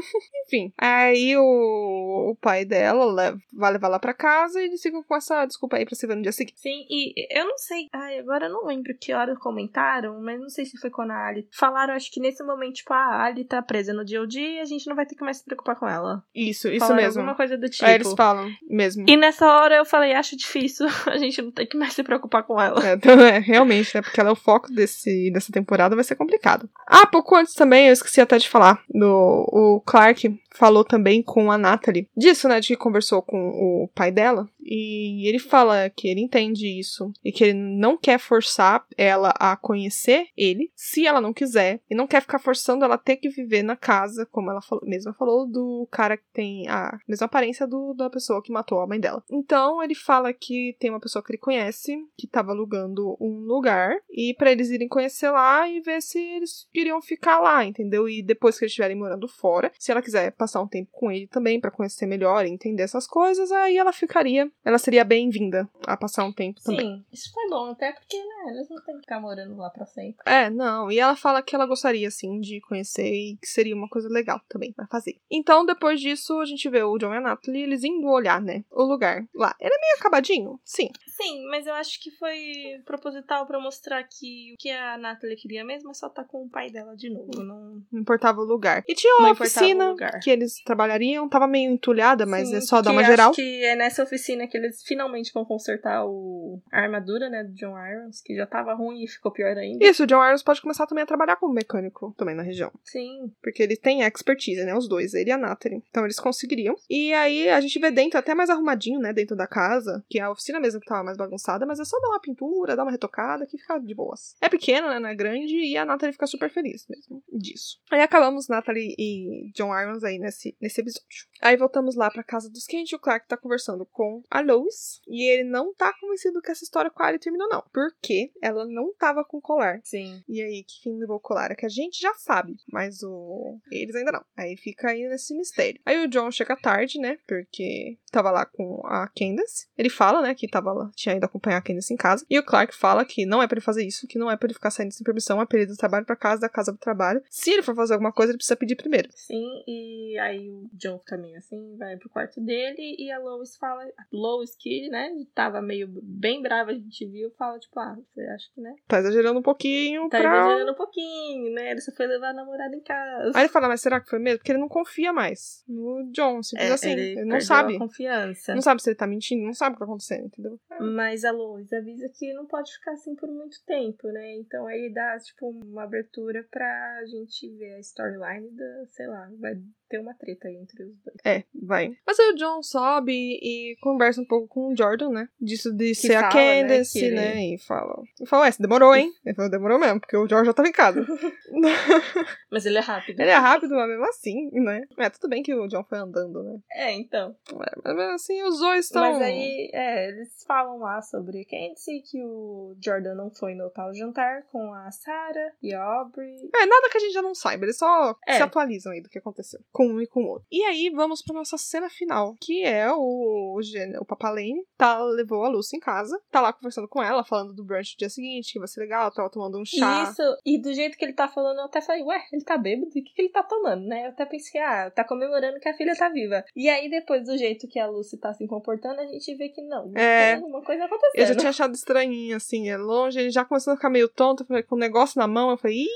Enfim. 0.47 0.73
Aí 0.79 1.37
o, 1.37 2.31
o 2.31 2.37
pai 2.37 2.65
dela 2.65 3.05
leva, 3.05 3.39
vai 3.53 3.73
levar 3.73 3.89
lá 3.89 3.99
pra 3.99 4.15
casa 4.15 4.61
e 4.61 4.67
eles 4.67 4.81
ficam 4.83 5.03
com 5.03 5.15
essa 5.15 5.45
desculpa 5.47 5.77
aí 5.77 5.85
pra 5.85 5.95
se 5.95 6.07
ver 6.07 6.15
no 6.15 6.23
dia 6.23 6.33
seguinte. 6.33 6.61
Sim, 6.61 6.87
e 6.89 7.15
eu 7.39 7.47
não 7.47 7.57
sei. 7.57 7.89
Ai, 7.93 8.19
agora 8.19 8.47
eu 8.47 8.53
não 8.53 8.67
lembro 8.67 8.97
que 8.99 9.13
hora 9.13 9.35
comentaram, 9.37 10.21
mas 10.23 10.41
não 10.41 10.49
sei 10.49 10.65
se 10.65 10.79
foi 10.79 10.91
quando 10.91 11.13
a 11.13 11.27
Ali. 11.27 11.49
Falaram, 11.53 11.95
acho 11.95 12.11
que 12.11 12.21
nesse 12.21 12.43
momento, 12.43 12.77
tipo, 12.77 12.93
ah, 12.93 13.17
a 13.17 13.25
Ali 13.25 13.45
tá 13.45 13.63
presa 13.63 13.93
no 13.93 14.05
DOD 14.05 14.41
e 14.41 14.61
a 14.61 14.65
gente 14.65 14.87
não 14.87 14.97
vai 14.97 15.07
ter 15.07 15.15
que 15.15 15.25
mais 15.25 15.39
se 15.39 15.45
preocupar 15.45 15.77
com 15.77 15.89
ela. 15.89 16.23
Isso, 16.35 16.69
isso 16.69 16.81
Falaram 16.81 17.03
mesmo. 17.03 17.21
Alguma 17.21 17.37
coisa 17.37 17.57
do 17.57 17.69
tipo. 17.69 17.85
Aí 17.85 17.95
eles 17.95 18.13
falam 18.15 18.51
mesmo. 18.69 19.05
E 19.09 19.17
nessa 19.17 19.47
hora 19.47 19.77
eu 19.77 19.85
falei, 19.85 20.13
acho 20.13 20.37
difícil 20.37 20.50
a 21.07 21.17
gente 21.17 21.41
não 21.43 21.51
ter 21.51 21.67
que 21.67 21.77
mais 21.77 21.93
se 21.93 22.03
preocupar 22.03 22.43
com 22.43 22.61
ela. 22.61 22.87
É, 22.87 22.95
então, 22.95 23.21
é, 23.21 23.39
realmente, 23.39 23.95
né? 23.95 24.03
Porque 24.03 24.21
ela 24.21 24.31
é 24.31 24.33
o 24.33 24.37
foco 24.37 24.73
desse, 24.73 25.31
dessa 25.33 25.53
temporada, 25.53 25.95
vai 25.95 26.05
ser 26.05 26.17
complicado. 26.17 26.69
Ah, 26.87 27.07
pouco 27.07 27.35
antes 27.37 27.55
também, 27.55 27.87
eu 27.87 27.93
esqueci 27.93 28.21
até 28.21 28.39
de 28.39 28.49
falar. 28.49 28.83
Do, 28.89 29.47
o 29.53 29.83
Clark 29.87 30.39
falou 30.53 30.85
também 30.85 31.23
com 31.23 31.51
a 31.51 31.59
Natalie. 31.59 32.09
Disso, 32.17 32.49
né? 32.49 32.61
De 32.61 32.69
que 32.69 32.77
conversou 32.77 33.23
com 33.23 33.49
o 33.49 33.89
pai 33.95 34.11
dela. 34.11 34.49
E 34.63 35.27
ele 35.29 35.39
fala 35.39 35.89
que 35.91 36.09
ele 36.09 36.21
entende 36.21 36.67
isso. 36.79 37.13
E 37.25 37.33
que 37.33 37.45
ele 37.45 37.55
não 37.55 37.97
quer 37.97 38.19
forçar 38.19 38.85
ela 38.97 39.33
a 39.39 39.57
conhecer 39.57 40.27
ele, 40.37 40.71
se 40.75 41.07
ela 41.07 41.21
não 41.21 41.33
quiser. 41.33 41.81
E 41.89 41.95
não 41.95 42.07
quer 42.07 42.21
ficar 42.21 42.39
forçando 42.39 42.85
ela 42.85 42.95
a 42.97 42.99
ter 42.99 43.17
que 43.17 43.29
viver 43.29 43.63
na 43.63 43.77
casa, 43.77 44.27
como 44.31 44.51
ela 44.51 44.61
falou, 44.61 44.85
mesma 44.87 45.15
falou, 45.15 45.47
do 45.47 45.89
cara 45.91 46.17
que 46.17 46.25
tem 46.33 46.69
a 46.69 46.99
mesma 47.09 47.27
aparência 47.27 47.67
do, 47.67 47.95
da 47.95 48.11
pessoa 48.11 48.43
que 48.43 48.53
matou 48.53 48.81
a 48.81 48.87
mãe 48.87 49.01
dela. 49.01 49.23
Então 49.31 49.83
ele 49.83 49.95
fala 49.95 50.33
que 50.41 50.77
tem 50.81 50.91
uma 50.91 51.01
pessoa 51.01 51.23
que 51.23 51.33
ele 51.33 51.39
conhece, 51.39 51.97
que 52.17 52.27
tava 52.27 52.53
alugando 52.53 53.17
um 53.21 53.41
lugar, 53.41 53.97
e 54.11 54.35
pra 54.35 54.51
eles 54.51 54.71
irem 54.71 54.89
conhecer 54.89 55.31
lá 55.31 55.69
e 55.69 55.81
ver 55.81 56.01
se 56.01 56.19
eles 56.19 56.67
iriam 56.75 57.01
ficar 57.03 57.39
lá, 57.39 57.65
entendeu? 57.65 58.09
E 58.09 58.23
depois 58.23 58.59
que 58.59 58.65
eles 58.65 58.73
estiverem 58.73 58.97
morando 58.97 59.29
fora, 59.29 59.71
se 59.79 59.91
ela 59.91 60.03
quiser 60.03 60.33
passar 60.33 60.63
um 60.63 60.69
tempo 60.69 60.91
com 60.93 61.11
ele 61.11 61.27
também 61.27 61.61
pra 61.61 61.71
conhecer 61.71 62.07
melhor 62.07 62.47
e 62.47 62.51
entender 62.51 62.83
essas 62.83 63.07
coisas, 63.07 63.53
aí 63.53 63.77
ela 63.77 63.93
ficaria, 63.93 64.51
ela 64.65 64.79
seria 64.79 65.05
bem-vinda 65.05 65.69
a 65.87 65.97
passar 65.97 66.25
um 66.25 66.33
tempo 66.33 66.61
também. 66.63 66.81
Sim, 66.97 67.05
isso 67.13 67.33
foi 67.33 67.49
bom, 67.49 67.71
até 67.71 67.93
porque, 67.93 68.17
né, 68.17 68.53
eles 68.55 68.69
não 68.71 68.83
têm 68.83 68.95
que 68.95 69.03
ficar 69.03 69.21
morando 69.21 69.57
lá 69.57 69.69
pra 69.71 69.85
sempre. 69.85 70.23
É, 70.25 70.49
não. 70.49 70.91
E 70.91 70.99
ela 70.99 71.17
fala 71.17 71.43
que 71.43 71.55
ela 71.55 71.67
gostaria, 71.67 72.09
assim, 72.09 72.41
de 72.41 72.61
conhecer 72.63 73.13
e 73.13 73.37
que 73.37 73.47
seria 73.47 73.75
uma 73.75 73.89
coisa 73.89 74.09
legal 74.09 74.41
também 74.49 74.73
pra 74.73 74.87
fazer. 74.87 75.17
Então, 75.31 75.67
depois 75.67 76.01
disso, 76.01 76.41
a 76.41 76.45
gente 76.47 76.69
vê 76.69 76.83
o 76.83 76.97
John 76.97 77.13
e 77.13 77.19
a 77.19 77.21
Natalie, 77.21 77.63
eles 77.63 77.85
indo 77.85 78.09
olhar, 78.09 78.41
né? 78.41 78.65
O 78.71 78.85
lugar 78.85 79.25
lá. 79.35 79.55
Ele 79.61 79.75
é 79.75 79.79
meio 79.79 79.99
acabadinho? 79.99 80.30
Sim. 80.65 80.89
Sim, 81.07 81.45
mas 81.51 81.67
eu 81.67 81.75
acho 81.75 82.01
que 82.01 82.11
foi 82.13 82.81
proposital 82.85 83.47
pra 83.47 83.61
mostrar 83.61 84.03
que 84.05 84.55
o 84.55 84.57
que 84.59 84.71
a 84.71 84.97
Natalie 84.97 85.37
queria 85.37 85.65
mesmo 85.65 85.91
é 85.91 85.95
só 85.95 86.07
estar 86.07 86.25
com 86.25 86.45
o 86.45 86.49
pai 86.49 86.71
dela 86.71 86.97
de 86.97 87.11
novo. 87.11 87.43
Não... 87.43 87.83
Não 87.91 88.01
importava 88.01 88.41
o 88.41 88.45
lugar. 88.45 88.83
E 88.89 88.95
tinha 88.95 89.17
uma 89.19 89.33
oficina 89.33 89.95
que 90.23 90.31
eles 90.31 90.63
trabalhariam, 90.63 91.29
tava 91.29 91.47
meio 91.47 91.71
entulhada, 91.71 92.25
mas 92.25 92.49
Sim, 92.49 92.57
é 92.57 92.61
só 92.61 92.81
dar 92.81 92.93
uma 92.93 93.01
acho 93.01 93.11
geral. 93.11 93.33
que 93.33 93.65
é 93.65 93.77
nessa 93.77 94.03
oficina 94.03 94.47
que 94.47 94.57
eles 94.57 94.83
finalmente 94.83 95.33
vão 95.33 95.45
consertar 95.45 96.05
o... 96.07 96.61
a 96.73 96.81
armadura, 96.81 97.29
né, 97.29 97.45
do 97.45 97.53
John 97.55 97.77
Irons, 97.79 98.21
que 98.23 98.35
já 98.35 98.47
tava 98.47 98.75
ruim 98.75 99.03
e 99.03 99.09
ficou 99.09 99.33
pior 99.33 99.57
ainda. 99.57 99.85
Isso, 99.85 100.05
o 100.05 100.07
John 100.07 100.25
Irons 100.25 100.43
pode 100.43 100.63
começar 100.63 100.87
também 100.87 101.03
a 101.03 101.07
trabalhar 101.07 101.37
como 101.37 101.53
mecânico 101.53 102.15
também 102.17 102.35
na 102.35 102.43
região. 102.43 102.71
Sim, 102.85 103.33
Porque 103.43 103.63
ele 103.63 103.77
tem 103.77 104.03
expertise, 104.03 104.65
né? 104.65 104.75
Os 104.75 104.89
dois, 104.89 105.15
ele 105.15 105.31
e 105.31 105.33
a 105.33 105.39
Natalie. 105.39 105.83
Então 105.91 106.05
eles 106.05 106.19
conseguiriam. 106.19 106.75
E 106.89 107.13
aí 107.13 107.49
a 107.49 107.61
gente 107.61 107.79
vê 107.79 107.91
dentro, 107.91 108.19
até 108.19 108.35
mais 108.35 108.51
arrumadinho, 108.51 109.01
né? 109.01 109.13
Dentro 109.13 109.37
da 109.37 109.47
casa, 109.47 110.05
que 110.09 110.20
a 110.21 110.31
oficina 110.31 110.61
mesmo 110.61 110.81
que 110.81 110.87
tava 110.87 111.05
mais 111.05 111.17
bagunçada, 111.17 111.67
mas 111.67 111.81
é 111.81 111.85
só 111.85 111.99
dar 112.01 112.09
uma 112.09 112.21
pintura, 112.21 112.77
dar 112.77 112.83
uma 112.83 112.91
retocada, 112.91 113.47
que 113.47 113.59
fica 113.59 113.79
de 113.79 113.95
boas. 113.95 114.35
É 114.41 114.49
pequeno, 114.49 114.89
né? 114.89 114.99
Não 114.99 115.09
é 115.09 115.15
grande, 115.15 115.55
e 115.55 115.77
a 115.77 115.85
Natalie 115.85 116.13
fica 116.13 116.27
super 116.27 116.51
feliz 116.51 116.87
mesmo 116.89 117.23
disso. 117.33 117.79
Aí 117.91 118.01
acabamos 118.01 118.49
Natalie 118.49 118.95
e 118.99 119.51
John 119.55 119.77
Irons 119.79 120.05
aí 120.05 120.19
nesse, 120.19 120.57
nesse 120.61 120.81
episódio. 120.81 121.27
Aí 121.41 121.57
voltamos 121.57 121.97
lá 121.97 122.11
pra 122.11 122.23
casa 122.23 122.51
dos 122.51 122.67
Kent 122.67 122.91
e 122.91 122.97
o 122.97 122.99
Clark 122.99 123.27
tá 123.27 123.37
conversando 123.37 123.87
com 123.87 124.23
a 124.31 124.41
Lois. 124.41 125.01
E 125.09 125.29
ele 125.31 125.45
não 125.45 125.75
tá 125.75 125.93
convencido 126.01 126.41
que 126.41 126.51
essa 126.51 126.65
história 126.65 126.91
com 126.91 127.03
a 127.03 127.07
Ali 127.07 127.19
terminou, 127.19 127.49
não. 127.49 127.63
Porque 127.73 128.33
ela 128.41 128.67
não 128.67 128.95
tava 128.95 129.25
com 129.25 129.41
colar. 129.41 129.81
sim. 129.85 130.23
E 130.29 130.43
aí, 130.43 130.65
que 130.65 130.83
fim 130.83 130.99
levou 130.99 131.17
o 131.17 131.21
colar? 131.21 131.51
É 131.51 131.55
que 131.55 131.67
a 131.67 131.71
gente 131.71 132.01
já 132.01 132.15
sabe, 132.15 132.57
mas 132.73 133.03
o. 133.03 133.59
Eles 133.71 133.95
ainda 133.95 134.13
não. 134.13 134.25
Aí 134.37 134.57
fica 134.57 134.91
aí 134.91 135.09
nesse 135.09 135.35
mistério. 135.37 135.81
Aí 135.85 136.05
o 136.05 136.09
John 136.09 136.31
chega 136.31 136.57
tarde, 136.57 136.99
né? 136.99 137.19
Porque 137.27 137.99
tava 138.11 138.31
lá 138.31 138.47
com 138.47 138.81
a 138.85 139.09
Candace. 139.09 139.69
Ele 139.77 139.91
fala, 139.91 140.10
né, 140.23 140.35
que 140.35 140.49
tava 140.49 140.73
lá, 140.73 140.91
tinha 140.95 141.15
ido 141.17 141.25
acompanhar 141.25 141.59
a 141.59 141.63
Candace 141.63 141.93
em 141.93 141.97
casa. 141.97 142.25
E 142.29 142.39
o 142.39 142.43
Clark 142.43 142.75
fala 142.75 143.05
que 143.05 143.25
não 143.25 143.43
é 143.43 143.47
pra 143.47 143.57
ele 143.57 143.65
fazer 143.65 143.85
isso, 143.85 144.07
que 144.07 144.19
não 144.19 144.31
é 144.31 144.37
pra 144.37 144.47
ele 144.47 144.55
ficar 144.55 144.71
saindo 144.71 144.93
sem 144.93 145.05
permissão, 145.05 145.41
é 145.41 145.47
pra 145.47 145.59
ele 145.59 145.69
ir 145.69 145.73
do 145.73 145.77
trabalho 145.77 146.05
pra 146.05 146.17
casa, 146.17 146.41
da 146.41 146.49
casa 146.49 146.73
pro 146.73 146.81
trabalho. 146.81 147.23
Se 147.31 147.51
ele 147.51 147.63
for 147.63 147.75
fazer 147.75 147.95
alguma 147.95 148.13
coisa, 148.13 148.33
ele 148.33 148.39
precisa 148.39 148.57
pedir 148.57 148.77
primeiro. 148.77 149.09
Sim, 149.15 149.63
e 149.67 150.19
aí 150.19 150.51
o 150.51 150.69
John 150.73 150.99
fica 150.99 151.17
meio 151.17 151.37
assim, 151.39 151.77
vai 151.79 151.97
pro 151.97 152.09
quarto 152.11 152.41
dele 152.41 152.97
e 152.99 153.11
a 153.13 153.19
Lois 153.19 153.57
fala, 153.57 153.83
a 153.83 154.05
Lois 154.13 154.57
que, 154.57 154.89
né, 154.89 155.11
tava 155.35 155.63
meio 155.63 155.89
bem 156.03 156.43
brava, 156.43 156.71
a 156.71 156.75
gente 156.75 157.07
viu, 157.07 157.31
fala 157.39 157.59
tipo, 157.59 157.79
ah, 157.79 157.97
você 158.13 158.23
acha 158.23 158.47
que, 158.55 158.61
né, 158.61 158.75
Tá 158.89 158.99
exagerando 158.99 159.39
um 159.39 159.43
pouquinho 159.43 160.09
tá 160.09 160.19
pra. 160.19 160.39
exagerando 160.39 160.73
um 160.73 160.77
pouquinho, 160.77 161.53
né, 161.55 161.71
ele 161.71 161.81
só 161.81 161.93
foi 161.93 162.07
levar 162.07 162.31
a 162.31 162.35
namorada 162.35 162.75
em 162.75 162.81
casa. 162.81 163.33
Aí 163.35 163.43
ele 163.43 163.49
fala, 163.53 163.69
mas 163.69 163.81
será 163.81 164.01
que 164.01 164.09
foi 164.09 164.19
mesmo? 164.19 164.39
Porque 164.39 164.53
ele 164.53 164.59
não 164.59 164.69
confia 164.69 165.13
mais 165.13 165.63
no 165.69 166.11
John, 166.13 166.43
simples 166.43 166.71
assim. 166.71 166.91
Ele, 166.91 167.15
não 167.17 167.31
perdeu 167.31 167.41
sabe. 167.47 167.79
confiança. 167.79 168.55
Não 168.55 168.63
sabe 168.63 168.83
se 168.83 168.91
ele 168.91 168.97
tá 168.97 169.07
mentindo, 169.07 169.45
não 169.45 169.53
sabe 169.55 169.73
o 169.73 169.75
que 169.75 169.79
tá 169.81 169.85
acontecendo, 169.85 170.00
entendeu? 170.27 170.59
Mas 170.81 171.25
a 171.25 171.31
Lois 171.31 171.73
avisa 171.73 172.09
que 172.09 172.33
não 172.33 172.47
pode 172.47 172.73
ficar 172.73 172.93
assim 172.93 173.15
por 173.15 173.29
muito 173.31 173.57
tempo, 173.67 174.09
né? 174.09 174.37
Então 174.37 174.67
aí 174.67 174.93
dá, 174.93 175.17
tipo, 175.19 175.51
uma 175.51 175.85
abertura 175.85 176.47
pra 176.51 177.05
gente 177.07 177.49
ver 177.57 177.75
a 177.75 177.81
storyline 177.81 178.51
da, 178.57 178.87
sei 178.89 179.07
lá, 179.07 179.29
vai 179.39 179.55
ter 179.89 179.99
uma 179.99 180.15
treta 180.15 180.47
aí 180.49 180.57
entre 180.57 180.85
os 180.85 180.97
dois. 181.03 181.17
É, 181.25 181.45
vai. 181.63 181.93
Mas 182.07 182.19
aí 182.19 182.31
o 182.33 182.37
John 182.37 182.63
sobe 182.63 183.13
e 183.13 183.77
conversa 183.81 184.21
um 184.21 184.25
pouco 184.27 184.47
com 184.49 184.73
o 184.73 184.77
Jordan, 184.77 185.11
né? 185.11 185.29
Disso 185.41 185.73
de 185.75 185.95
ser 185.95 186.15
a 186.15 186.31
fala, 186.31 186.45
né, 186.55 186.63
Candace, 186.63 186.99
que 186.99 187.05
ele- 187.05 187.15
né? 187.17 187.45
E 187.55 187.59
fala. 187.59 188.03
E 188.21 188.27
fala, 188.27 188.45
ué, 188.45 188.53
você 188.53 188.63
demorou, 188.63 188.95
hein? 188.95 189.13
Ele 189.25 189.35
falou, 189.35 189.51
demorou 189.51 189.79
mesmo, 189.79 190.01
porque 190.01 190.17
o 190.17 190.29
George 190.29 190.47
já 190.47 190.53
tava 190.55 190.69
em 190.69 190.73
casa. 190.73 191.05
Mas 192.51 192.67
ele 192.67 192.79
é 192.79 192.81
rápido. 192.81 193.21
ele 193.21 193.31
é 193.31 193.35
rápido, 193.37 193.75
mas 193.75 193.89
mesmo 193.89 194.05
assim, 194.05 194.51
né? 194.61 194.83
É, 194.99 195.11
tudo 195.11 195.29
bem 195.29 195.43
que 195.43 195.55
o 195.55 195.67
John 195.69 195.85
foi 195.85 195.99
andando, 195.99 196.43
né? 196.43 196.59
É, 196.73 196.93
então. 196.93 197.35
É, 197.51 197.73
mas 197.85 197.97
mesmo 197.97 198.13
assim, 198.13 198.43
os 198.43 198.59
dois 198.59 198.87
estão. 198.87 199.03
Mas 199.03 199.23
aí, 199.23 199.71
é, 199.73 199.90
eles 200.09 200.45
falam 200.47 200.79
lá 200.79 201.01
sobre 201.03 201.45
Candice, 201.45 202.03
que 202.11 202.23
o 202.25 202.75
Jordan 202.83 203.15
não 203.15 203.31
foi 203.31 203.55
no 203.55 203.71
tal 203.71 203.93
jantar 203.95 204.43
com 204.51 204.73
a 204.73 204.91
Sarah 204.91 205.53
e 205.63 205.73
a 205.75 205.83
Aubrey. 205.83 206.37
É, 206.55 206.67
nada 206.67 206.89
que 206.91 206.97
a 206.97 207.01
gente 207.01 207.13
já 207.13 207.23
não 207.23 207.35
saiba, 207.35 207.65
eles 207.65 207.79
só 207.79 208.17
É. 208.27 208.37
se 208.37 208.43
atualizam 208.43 208.93
aí 208.93 209.01
do 209.01 209.09
que 209.09 209.19
aconteceu 209.19 209.61
com 209.73 209.87
um 209.87 210.01
e 210.01 210.07
com 210.07 210.25
o 210.25 210.29
outro. 210.29 210.47
E 210.51 210.63
aí, 210.65 210.91
vamos 210.91 211.23
pra 211.23 211.35
nossa 211.35 211.57
cena 211.59 211.89
final, 211.89 212.35
que 212.41 212.65
é 212.65 212.91
o, 212.93 212.99
o, 212.99 213.61
o 214.01 214.05
Papa 214.05 214.31
Lane, 214.31 214.65
tá, 214.77 215.03
levou 215.03 215.45
a 215.45 215.49
Lucy 215.49 215.77
em 215.77 215.81
casa, 215.81 216.21
tá 216.31 216.41
lá 216.41 216.53
conversando 216.53 216.89
com 216.89 217.03
ela, 217.03 217.25
falando 217.25 217.55
do 217.55 217.65
brunch 217.65 217.95
do 217.95 217.99
dia 217.99 218.11
seguinte, 218.11 218.53
que 218.53 218.59
vai 218.59 218.69
ser 218.69 218.81
legal, 218.81 219.11
tava 219.11 219.31
tomando 219.31 219.59
um 219.61 219.65
chá. 219.65 220.05
Isso, 220.11 220.23
e 220.45 220.61
do 220.61 220.73
jeito 220.73 220.97
que 220.97 221.05
ele 221.05 221.13
tá 221.13 221.29
falando, 221.29 221.59
eu 221.59 221.65
até 221.65 221.81
falei, 221.81 222.03
ué, 222.03 222.23
ele 222.33 222.45
tá 222.45 222.57
bêbado? 222.57 222.91
E 222.95 223.01
o 223.01 223.05
que, 223.05 223.15
que 223.15 223.23
ele 223.23 223.29
tá 223.31 223.43
tomando, 223.43 223.87
né? 223.87 224.07
Eu 224.07 224.11
até 224.11 224.25
pensei, 224.25 224.61
ah, 224.61 224.91
tá 224.91 225.05
comemorando 225.05 225.59
que 225.61 225.69
a 225.69 225.75
filha 225.75 225.95
tá 225.97 226.09
viva. 226.09 226.45
E 226.55 226.69
aí, 226.69 226.89
depois 226.91 227.25
do 227.25 227.37
jeito 227.37 227.69
que 227.69 227.79
a 227.79 227.87
Lucy 227.87 228.19
tá 228.19 228.33
se 228.33 228.47
comportando, 228.47 229.01
a 229.01 229.07
gente 229.07 229.35
vê 229.35 229.49
que 229.49 229.63
não. 229.63 229.80
É. 229.95 230.35
Tem 230.35 230.45
alguma 230.45 230.63
coisa 230.63 230.85
acontecendo. 230.85 231.21
Eu 231.21 231.27
já 231.27 231.35
tinha 231.35 231.51
achado 231.51 231.75
estranhinho, 231.75 232.37
assim, 232.37 232.69
é 232.69 232.77
longe, 232.77 233.19
ele 233.19 233.31
já 233.31 233.45
começou 233.45 233.73
a 233.73 233.77
ficar 233.77 233.91
meio 233.91 234.09
tonto, 234.09 234.45
falei, 234.45 234.63
com 234.63 234.75
o 234.75 234.79
negócio 234.79 235.19
na 235.19 235.27
mão, 235.27 235.51
eu 235.51 235.57
falei, 235.57 235.79
ih, 235.79 235.89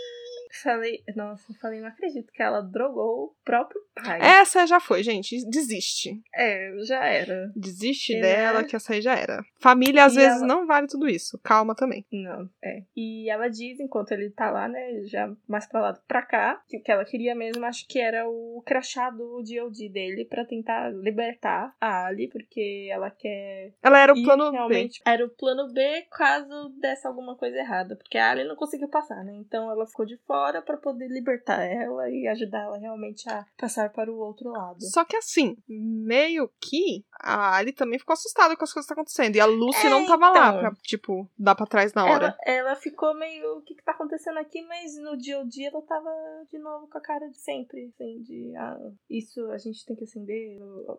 Falei, 0.63 1.03
nossa, 1.17 1.53
falei, 1.61 1.81
não 1.81 1.89
acredito 1.89 2.33
que 2.33 2.43
ela 2.43 2.61
drogou 2.61 3.25
o 3.25 3.35
próprio 3.45 3.81
pai. 3.95 4.21
essa 4.21 4.67
já 4.67 4.79
foi, 4.81 5.03
gente, 5.03 5.45
desiste. 5.49 6.21
É, 6.35 6.73
já 6.87 7.05
era. 7.05 7.51
Desiste 7.57 8.15
E, 8.17 8.21
dela, 8.21 8.63
né? 8.63 8.69
que 8.69 8.77
essa 8.77 8.93
aí 8.93 9.01
já 9.03 9.15
era. 9.15 9.45
Família, 9.59 10.05
às 10.05 10.13
E 10.15 10.17
vezes, 10.17 10.39
ela- 10.39 10.47
não 10.47 10.67
vale 10.67 10.87
tudo 10.87 11.09
isso. 11.09 11.39
Calma 11.43 11.75
também. 11.75 12.05
Não, 12.13 12.49
é. 12.63 12.83
E 12.97 13.29
ela 13.31 13.49
diz, 13.49 13.81
enquanto 13.81 14.13
ele 14.13 14.31
tá 14.31 14.51
lá, 14.51 14.69
né, 14.69 15.03
já 15.05 15.31
mais 15.49 15.67
pra 15.67 15.81
lá 15.81 15.99
pra 16.07 16.23
cá, 16.23 16.63
que 16.69 16.77
o 16.79 16.83
que 16.83 16.91
ela 16.93 17.05
queria 17.05 17.35
mesmo, 17.35 17.65
acho 17.65 17.87
que 17.89 17.99
era 17.99 18.29
o 18.29 18.63
crachá 18.67 19.11
do 19.11 19.43
DOD 19.43 19.89
dele 19.89 20.25
pra 20.25 20.45
tentar 20.45 20.91
libertar 20.91 21.75
a 21.81 22.07
Ali, 22.07 22.29
porque 22.29 22.89
ela 22.91 23.11
quer 23.11 23.73
Ela 23.83 23.99
era 23.99 24.13
o 24.13 24.17
E 24.19 24.23
plano 24.25 24.51
B. 24.51 24.57
realmente 24.57 25.01
era 25.07 25.25
o 25.25 25.31
plano 25.31 25.73
B 25.73 26.03
caso 26.11 26.69
desse 26.81 27.07
alguma 27.07 27.37
coisa 27.37 27.57
errada. 27.57 27.97
Porque 27.97 28.19
a 28.19 28.31
Ali 28.31 28.45
não 28.45 28.57
conseguiu 28.57 28.89
passar, 28.89 29.23
né? 29.25 29.33
Então 29.37 29.71
ela 29.71 29.87
ficou 29.87 30.05
de 30.05 30.17
fora 30.27 30.44
pra 30.63 30.77
poder 30.77 31.09
libertar 31.09 31.63
ela 31.63 32.09
e 32.11 32.27
ajudar 32.29 32.63
ela 32.63 32.79
realmente 32.79 33.29
a 33.29 33.45
passar 33.59 33.91
para 33.93 34.11
o 34.11 34.19
outro 34.19 34.51
lado. 34.51 34.83
Só 34.83 35.05
que 35.05 35.17
assim, 35.17 35.57
meio 35.69 36.51
que 36.61 37.05
a 37.21 37.57
Ali 37.57 37.73
também 37.73 37.99
ficou 37.99 38.13
assustada 38.13 38.57
com 38.57 38.65
as 38.65 38.73
coisas 38.73 38.87
que 38.87 38.95
tá 38.95 39.01
acontecendo. 39.01 39.37
E 39.37 39.41
a 39.41 39.47
Lucy 39.47 39.87
É, 39.87 39.91
não 39.91 40.07
tava 40.07 40.31
lá 40.31 40.49
então. 40.49 40.61
pra, 40.61 40.73
tipo, 40.83 41.29
dar 41.39 41.55
pra 41.55 41.67
trás 41.67 41.95
na 41.95 42.05
hora. 42.05 42.37
Ela, 42.45 42.59
ela 42.71 42.77
ficou 42.77 43.15
meio. 43.15 43.59
O 43.59 43.63
que, 43.63 43.75
que 43.75 43.85
tá 43.85 43.93
acontecendo 43.93 44.39
aqui? 44.39 44.63
Mas 44.63 44.97
no 45.01 45.17
dia 45.17 45.41
a 45.41 45.45
dia 45.45 45.69
ela 45.69 45.83
tava 45.83 46.11
de 46.51 46.59
novo 46.59 46.89
com 46.89 46.99
a 46.99 47.01
cara 47.01 47.29
de 47.29 47.39
sempre. 47.39 47.93
Assim, 47.95 48.23
de. 48.23 48.55
Ah, 48.57 48.77
isso 49.09 49.51
a 49.51 49.59
gente 49.59 49.85
tem 49.87 49.97
que 49.97 50.05
acender. 50.05 50.59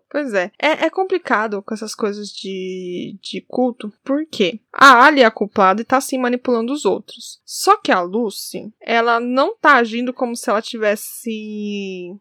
Pois 0.10 0.34
é. 0.34 0.52
é. 0.60 0.86
É 0.86 0.90
complicado 0.90 1.62
com 1.64 1.74
essas 1.74 1.96
coisas 1.96 2.30
de, 2.30 3.18
de 3.22 3.42
culto, 3.48 3.92
porque 4.04 4.60
a 4.72 5.06
Ali 5.06 5.22
é 5.22 5.26
a 5.26 5.32
culpada 5.32 5.82
e 5.82 5.86
tá 5.86 5.98
assim 5.98 6.18
manipulando 6.18 6.74
os 6.74 6.86
outros. 6.86 7.42
Só 7.46 7.78
que 7.78 7.92
a 7.92 8.02
Lucy, 8.02 8.74
ela 8.80 9.20
não 9.36 9.56
tá 9.56 9.76
agindo 9.76 10.14
como 10.14 10.36
se 10.36 10.50
ela 10.50 10.62
tivesse 10.62 11.30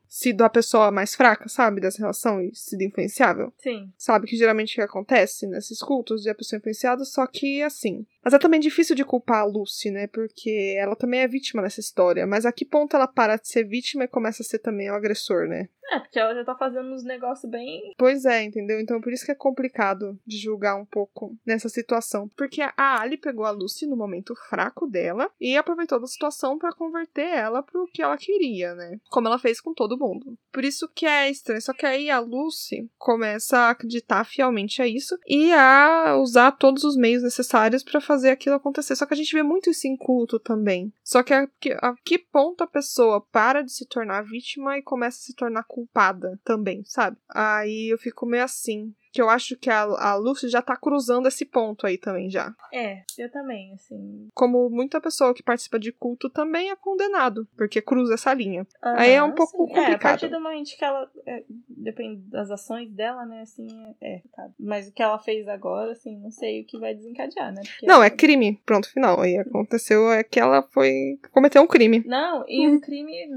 sido 0.09 0.43
a 0.43 0.51
pessoa 0.51 0.91
mais 0.91 1.15
fraca, 1.15 1.49
sabe, 1.49 1.81
dessa 1.81 1.99
relação 1.99 2.41
e 2.41 2.53
sido 2.53 2.83
influenciável. 2.83 3.53
Sim. 3.59 3.93
Sabe 3.97 4.27
que 4.27 4.37
geralmente 4.37 4.73
o 4.73 4.75
que 4.75 4.83
acontece 4.83 5.47
nesses 5.47 5.79
cultos 5.79 6.23
de 6.23 6.31
a 6.31 6.35
pessoa 6.35 6.59
influenciada, 6.59 7.05
só 7.05 7.25
que 7.27 7.63
assim. 7.63 8.05
Mas 8.25 8.33
é 8.33 8.39
também 8.39 8.61
difícil 8.61 8.97
de 8.97 9.05
culpar 9.05 9.41
a 9.41 9.45
Lucy, 9.45 9.91
né? 9.91 10.07
Porque 10.07 10.75
ela 10.79 10.97
também 10.97 11.21
é 11.21 11.29
vítima 11.29 11.63
nessa 11.63 11.81
história. 11.81 12.27
Mas 12.27 12.47
a 12.47 12.53
que 12.53 12.65
ponto 12.65 12.97
ela 12.97 13.07
para 13.07 13.37
de 13.37 13.49
ser 13.49 13.65
vítima 13.65 14.05
e 14.05 14.09
começa 14.09 14.43
a 14.43 14.47
ser 14.47 14.59
também 14.59 14.91
o 14.91 14.95
agressor, 14.95 15.47
né? 15.47 15.69
É, 15.93 15.99
porque 15.99 16.19
ela 16.19 16.35
já 16.35 16.45
tá 16.45 16.55
fazendo 16.57 16.93
uns 16.93 17.05
negócios 17.05 17.51
bem. 17.51 17.93
Pois 17.99 18.25
é, 18.25 18.43
entendeu? 18.43 18.81
Então 18.81 19.01
por 19.01 19.13
isso 19.13 19.25
que 19.25 19.33
é 19.33 19.35
complicado 19.35 20.19
de 20.27 20.39
julgar 20.39 20.77
um 20.77 20.85
pouco 20.85 21.37
nessa 21.47 21.69
situação. 21.69 22.29
Porque 22.37 22.63
a 22.63 23.01
Ali 23.01 23.17
pegou 23.17 23.45
a 23.45 23.51
Lucy 23.51 23.87
no 23.87 23.97
momento 23.97 24.35
fraco 24.49 24.87
dela 24.87 25.31
e 25.41 25.57
aproveitou 25.57 26.01
da 26.01 26.07
situação 26.07 26.59
pra 26.59 26.73
converter 26.73 27.29
ela 27.29 27.63
pro 27.63 27.87
que 27.93 28.03
ela 28.03 28.17
queria, 28.17 28.75
né? 28.75 28.99
Como 29.11 29.29
ela 29.29 29.39
fez 29.39 29.61
com 29.61 29.75
todo 29.75 29.99
mundo. 29.99 30.37
Por 30.51 30.65
isso 30.65 30.89
que 30.89 31.07
é 31.07 31.31
estranho. 31.31 31.61
Só 31.61 31.73
que 31.73 31.85
aí 31.85 32.11
a 32.11 32.19
Lucy 32.19 32.91
começa 32.97 33.59
a 33.59 33.71
acreditar 33.71 34.25
fielmente 34.25 34.81
a 34.81 34.87
isso 34.87 35.19
e 35.27 35.53
a 35.53 36.17
usar 36.17 36.53
todos 36.53 36.83
os 36.85 36.97
meios 36.97 37.23
necessários 37.23 37.83
pra 37.83 38.01
fazer 38.01 38.14
aquilo 38.31 38.57
acontecer. 38.57 38.95
Só 38.97 39.07
que 39.07 39.15
a 39.15 39.17
gente 39.17 39.33
vê 39.35 39.43
muito 39.43 39.71
isso 39.71 39.87
em 39.87 39.97
culto 39.97 40.39
também. 40.39 40.93
Só 41.03 41.23
que 41.23 41.33
a, 41.35 41.47
que- 41.61 41.73
a 41.81 41.95
que 42.05 42.19
ponto 42.19 42.63
a 42.63 42.67
pessoa 42.67 43.21
para 43.21 43.63
de 43.63 43.73
se 43.73 43.87
tornar 43.87 44.23
vítima 44.23 44.79
e 44.79 44.83
começa 44.83 45.19
a 45.19 45.23
se 45.23 45.35
tornar 45.35 45.65
culpada 45.65 46.39
também, 46.45 46.83
sabe? 46.85 47.17
Aí 47.29 47.93
eu 47.93 47.99
fico 47.99 48.27
meio 48.27 48.45
assim. 48.45 48.95
Que 49.15 49.23
eu 49.23 49.31
acho 49.31 49.57
que 49.57 49.71
a, 49.71 49.83
a 49.83 50.17
Lucy 50.17 50.49
já 50.49 50.61
tá 50.61 50.77
cruzando 50.77 51.29
esse 51.29 51.45
ponto 51.45 51.87
aí 51.87 51.97
também 51.97 52.29
já. 52.29 52.53
É, 52.73 53.05
eu 53.17 53.31
também, 53.31 53.73
assim. 53.75 54.29
Como 54.35 54.69
muita 54.69 55.01
pessoa 55.01 55.33
que 55.33 55.41
participa 55.41 55.79
de 55.79 55.93
culto 55.93 56.29
também 56.29 56.71
é 56.71 56.75
condenado, 56.75 57.47
porque 57.57 57.81
cruza 57.81 58.15
essa 58.15 58.35
linha. 58.35 58.67
Aí 58.83 59.13
é 59.13 59.23
um 59.23 59.31
pouco 59.31 59.53
sim. 59.53 59.59
É, 59.59 59.63
a 59.63 59.83
complicado. 59.83 60.01
partir 60.01 60.29
do 60.29 60.41
momento 60.41 60.77
que 60.77 60.85
ela. 60.85 61.09
é, 61.27 61.45
depende 61.69 62.23
das 62.29 62.51
ações 62.51 62.91
dela, 62.91 63.25
né? 63.25 63.43
Assim, 63.43 63.69
é, 64.01 64.15
é 64.15 64.17
complicado. 64.17 64.55
Mas 64.59 64.89
o 64.89 64.93
que 64.93 65.03
ela 65.03 65.19
fez 65.21 65.47
agora, 65.47 65.93
assim, 65.93 66.19
não 66.19 66.33
sei 66.33 66.63
o 66.63 66.67
que 66.67 66.77
vai 66.81 66.93
desencadear, 66.93 67.53
né? 67.55 67.63
Porque 67.65 67.87
Não, 67.87 68.03
é 68.03 68.11
crime. 68.11 68.61
Pronto, 68.67 68.91
final. 68.91 69.21
Aí 69.21 69.39
aconteceu 69.39 70.11
é 70.11 70.25
que 70.25 70.41
ela 70.41 70.61
foi. 70.73 71.21
cometeu 71.31 71.63
um 71.63 71.69
crime. 71.69 72.03
Não, 72.05 72.45
e 72.49 72.67
um 72.67 72.81
crime 72.81 73.29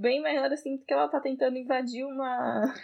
bem 0.00 0.20
maior, 0.20 0.50
assim, 0.52 0.76
porque 0.76 0.92
ela 0.92 1.06
tá 1.06 1.20
tentando 1.20 1.56
invadir 1.56 2.04
uma. 2.04 2.74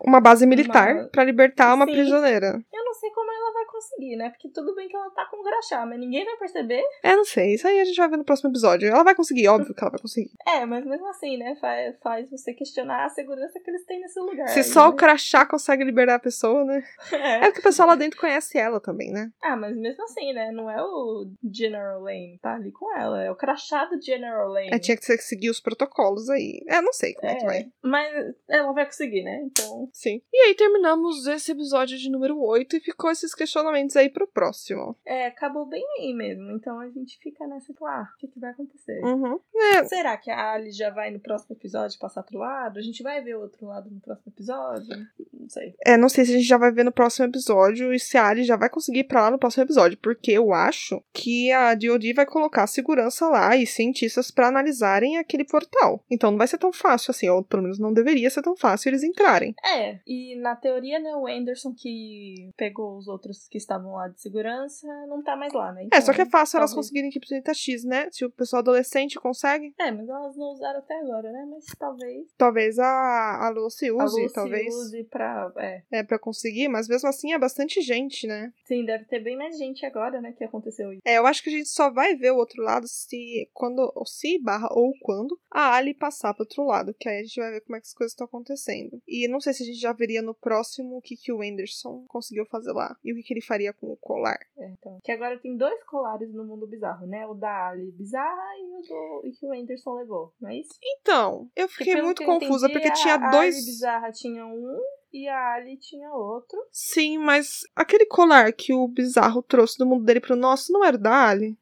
Uma 0.00 0.20
base 0.20 0.46
militar 0.46 0.94
Uma- 0.94 1.08
pra 1.08 1.24
libertar 1.24 1.74
uma 1.74 1.86
Sim. 1.86 1.92
prisioneira. 1.92 2.62
Eu 2.72 2.84
não 2.84 2.94
sei 2.94 3.10
como 3.10 3.30
ela 3.30 3.52
vai 3.52 3.64
conseguir, 3.66 4.16
né? 4.16 4.30
Porque 4.30 4.48
tudo 4.48 4.74
bem 4.74 4.88
que 4.88 4.96
ela 4.96 5.10
tá 5.10 5.24
com 5.30 5.42
graxá, 5.42 5.86
mas 5.86 5.98
ninguém 5.98 6.24
vai 6.24 6.36
perceber. 6.36 6.82
É, 7.02 7.16
não 7.16 7.24
sei. 7.24 7.54
Isso 7.54 7.66
aí 7.66 7.80
a 7.80 7.84
gente 7.84 7.96
vai 7.96 8.08
ver 8.08 8.16
no 8.18 8.24
próximo 8.24 8.50
episódio. 8.50 8.88
Ela 8.88 9.02
vai 9.02 9.14
conseguir, 9.14 9.48
óbvio 9.48 9.74
que 9.74 9.82
ela 9.82 9.90
vai 9.90 10.00
conseguir. 10.00 10.30
É, 10.50 10.66
mas 10.66 10.84
mesmo 10.84 11.06
assim, 11.08 11.36
né? 11.36 11.56
Faz, 11.60 11.96
faz 12.02 12.28
você 12.30 12.52
questionar 12.52 13.04
a 13.04 13.08
segurança 13.08 13.58
que 13.60 13.70
eles 13.70 13.84
têm 13.86 14.00
nesse 14.00 14.18
lugar. 14.18 14.48
Se 14.48 14.64
só 14.64 14.88
o 14.88 14.90
né? 14.90 14.96
crachá 14.96 15.46
consegue 15.46 15.84
liberar 15.84 16.16
a 16.16 16.18
pessoa, 16.18 16.64
né? 16.64 16.82
É. 17.12 17.36
É 17.36 17.40
porque 17.46 17.60
o 17.60 17.62
pessoal 17.62 17.88
lá 17.88 17.94
dentro 17.94 18.18
conhece 18.18 18.58
ela 18.58 18.80
também, 18.80 19.12
né? 19.12 19.30
Ah, 19.42 19.56
mas 19.56 19.76
mesmo 19.76 20.02
assim, 20.04 20.32
né? 20.32 20.50
Não 20.50 20.68
é 20.70 20.82
o 20.82 21.26
General 21.52 22.00
Lane, 22.00 22.38
tá 22.42 22.54
ali 22.54 22.72
com 22.72 22.94
ela. 22.96 23.22
É 23.22 23.30
o 23.30 23.36
crachá 23.36 23.84
do 23.84 24.00
General 24.02 24.48
Lane. 24.48 24.70
É, 24.72 24.78
tinha 24.78 24.96
que 24.96 25.04
seguir 25.18 25.50
os 25.50 25.60
protocolos 25.60 26.28
aí. 26.28 26.62
É, 26.66 26.80
não 26.80 26.92
sei 26.92 27.14
como 27.14 27.30
é, 27.30 27.34
que 27.36 27.44
vai. 27.44 27.58
É, 27.58 27.66
mas 27.82 28.34
ela 28.48 28.72
vai 28.72 28.84
conseguir, 28.86 29.22
né? 29.22 29.42
Então. 29.44 29.69
Sim. 29.92 30.20
E 30.32 30.46
aí 30.46 30.54
terminamos 30.54 31.26
esse 31.26 31.52
episódio 31.52 31.98
de 31.98 32.10
número 32.10 32.40
8 32.40 32.76
e 32.76 32.80
ficou 32.80 33.10
esses 33.10 33.34
questionamentos 33.34 33.96
aí 33.96 34.08
pro 34.08 34.26
próximo. 34.26 34.96
É, 35.04 35.26
acabou 35.26 35.66
bem 35.66 35.84
aí 35.98 36.12
mesmo. 36.14 36.50
Então 36.52 36.78
a 36.80 36.88
gente 36.88 37.18
fica 37.18 37.46
nessa, 37.46 37.66
tipo, 37.66 37.86
ah, 37.86 38.08
o 38.14 38.18
que, 38.18 38.28
que 38.28 38.40
vai 38.40 38.50
acontecer? 38.50 39.00
Uhum. 39.04 39.38
É, 39.54 39.84
Será 39.84 40.16
que 40.16 40.30
a 40.30 40.52
Ali 40.52 40.72
já 40.72 40.90
vai 40.90 41.10
no 41.10 41.20
próximo 41.20 41.54
episódio 41.54 41.98
passar 41.98 42.22
pro 42.22 42.38
lado? 42.38 42.78
A 42.78 42.82
gente 42.82 43.02
vai 43.02 43.22
ver 43.22 43.36
o 43.36 43.40
outro 43.40 43.66
lado 43.66 43.90
no 43.90 44.00
próximo 44.00 44.32
episódio? 44.32 44.96
Não 45.32 45.48
sei. 45.48 45.74
é, 45.84 45.96
não 45.96 46.08
sei 46.08 46.24
se 46.24 46.32
a 46.32 46.36
gente 46.36 46.46
já 46.46 46.58
vai 46.58 46.70
ver 46.70 46.84
no 46.84 46.92
próximo 46.92 47.26
episódio 47.26 47.92
e 47.92 47.98
se 47.98 48.16
a 48.16 48.26
Ali 48.28 48.44
já 48.44 48.56
vai 48.56 48.68
conseguir 48.68 49.00
ir 49.00 49.04
pra 49.04 49.22
lá 49.22 49.30
no 49.30 49.38
próximo 49.38 49.64
episódio, 49.64 49.98
porque 49.98 50.32
eu 50.32 50.52
acho 50.52 51.02
que 51.12 51.50
a 51.52 51.74
DoD 51.74 52.12
vai 52.12 52.26
colocar 52.26 52.66
segurança 52.66 53.28
lá 53.28 53.56
e 53.56 53.66
cientistas 53.66 54.30
pra 54.30 54.48
analisarem 54.48 55.18
aquele 55.18 55.44
portal. 55.44 56.04
Então 56.10 56.30
não 56.30 56.38
vai 56.38 56.46
ser 56.46 56.58
tão 56.58 56.72
fácil 56.72 57.10
assim, 57.10 57.28
ou 57.28 57.42
pelo 57.42 57.62
menos 57.62 57.78
não 57.78 57.92
deveria 57.92 58.30
ser 58.30 58.42
tão 58.42 58.56
fácil 58.56 58.90
eles 58.90 59.02
entrarem. 59.02 59.54
É, 59.64 60.00
e 60.06 60.36
na 60.36 60.56
teoria, 60.56 60.98
né, 60.98 61.14
o 61.14 61.26
Anderson 61.26 61.74
que 61.74 62.50
pegou 62.56 62.96
os 62.96 63.08
outros 63.08 63.46
que 63.48 63.58
estavam 63.58 63.92
lá 63.92 64.08
de 64.08 64.20
segurança 64.20 64.86
não 65.06 65.22
tá 65.22 65.36
mais 65.36 65.52
lá, 65.52 65.72
né? 65.72 65.88
É, 65.92 66.00
só 66.00 66.12
que 66.12 66.20
é 66.20 66.24
Então, 66.24 66.30
fácil 66.30 66.56
elas 66.58 66.70
talvez- 66.70 66.86
conseguirem 66.86 67.10
equipe 67.10 67.26
de 67.26 67.54
X, 67.54 67.84
né? 67.84 68.08
Se 68.10 68.24
o 68.24 68.30
pessoal 68.30 68.60
adolescente 68.60 69.18
consegue, 69.18 69.74
É, 69.78 69.90
mas 69.90 70.08
elas 70.08 70.36
não 70.36 70.46
usaram 70.52 70.78
até 70.78 70.98
agora, 71.00 71.30
né? 71.32 71.46
Mas 71.50 71.64
talvez 71.78 72.26
talvez 72.36 72.78
a, 72.78 73.46
a 73.46 73.48
Lucy 73.50 73.88
a 73.88 73.94
use, 74.04 74.22
Lucy 74.22 74.34
talvez. 74.34 74.74
use 74.74 75.04
pra. 75.04 75.52
É. 75.56 75.82
É, 75.90 76.02
pra 76.02 76.18
conseguir, 76.18 76.68
mas 76.68 76.88
mesmo 76.88 77.08
assim 77.08 77.32
é 77.32 77.38
bastante 77.38 77.80
gente, 77.80 78.26
né? 78.26 78.52
Sim, 78.64 78.84
deve 78.84 79.04
ter 79.04 79.20
bem 79.20 79.36
mais 79.36 79.56
gente 79.58 79.84
agora, 79.84 80.20
né, 80.20 80.32
que 80.32 80.44
aconteceu 80.44 80.92
isso. 80.92 81.02
É, 81.04 81.18
eu 81.18 81.26
acho 81.26 81.42
que 81.42 81.50
a 81.50 81.52
gente 81.52 81.68
só 81.68 81.90
vai 81.90 82.14
ver 82.16 82.32
o 82.32 82.36
outro 82.36 82.62
lado 82.62 82.86
se 82.86 83.48
quando, 83.52 83.92
se 84.06 84.38
barra 84.42 84.68
ou 84.72 84.92
quando 85.02 85.38
a 85.50 85.74
Ali 85.76 85.94
passar 85.94 86.34
pro 86.34 86.42
outro 86.44 86.64
lado, 86.64 86.94
que 86.98 87.08
aí 87.08 87.20
a 87.20 87.22
gente 87.22 87.40
vai 87.40 87.50
ver 87.52 87.60
como 87.62 87.76
é 87.76 87.80
que 87.80 87.86
as 87.86 87.94
coisas 87.94 88.12
estão 88.12 88.24
acontecendo. 88.26 89.00
E 89.06 89.28
não 89.28 89.40
sei 89.40 89.49
se 89.52 89.62
a 89.62 89.66
gente 89.66 89.78
já 89.78 89.92
veria 89.92 90.22
no 90.22 90.34
próximo 90.34 90.96
o 90.96 91.02
que, 91.02 91.16
que 91.16 91.32
o 91.32 91.42
Anderson 91.42 92.04
conseguiu 92.08 92.44
fazer 92.46 92.72
lá 92.72 92.96
e 93.04 93.12
o 93.12 93.16
que, 93.16 93.22
que 93.22 93.34
ele 93.34 93.40
faria 93.40 93.72
com 93.72 93.88
o 93.92 93.96
colar. 93.96 94.38
É, 94.58 94.70
então. 94.70 94.98
Que 95.02 95.12
agora 95.12 95.38
tem 95.38 95.56
dois 95.56 95.82
colares 95.84 96.32
no 96.32 96.44
mundo 96.44 96.66
bizarro, 96.66 97.06
né? 97.06 97.26
O 97.26 97.34
da 97.34 97.68
Ali 97.68 97.90
bizarra 97.92 98.42
e 98.58 98.64
o 98.64 98.80
do 98.82 99.26
e 99.26 99.32
que 99.32 99.46
o 99.46 99.52
Anderson 99.52 99.94
levou, 99.94 100.32
não 100.40 100.50
é 100.50 100.56
isso? 100.56 100.74
Então, 100.82 101.48
eu 101.56 101.68
Que 101.68 101.74
fiquei 101.74 102.02
muito 102.02 102.24
confusa 102.24 102.66
entendi, 102.66 102.80
porque 102.80 103.00
tinha 103.00 103.14
a, 103.14 103.28
A 103.28 103.30
dois. 103.30 103.56
Ali 103.56 103.64
bizarra 103.64 104.12
tinha 104.12 104.46
um 104.46 104.80
e 105.12 105.28
a 105.28 105.54
Ali 105.54 105.76
tinha 105.78 106.10
outro. 106.12 106.58
Sim, 106.70 107.18
mas 107.18 107.60
aquele 107.74 108.06
colar 108.06 108.52
que 108.52 108.72
o 108.72 108.86
bizarro 108.88 109.42
trouxe 109.42 109.78
do 109.78 109.86
mundo 109.86 110.04
dele 110.04 110.20
pro 110.20 110.36
nosso 110.36 110.72
não 110.72 110.84
era 110.84 110.96
o 110.96 111.00
da 111.00 111.28
Ali. 111.28 111.58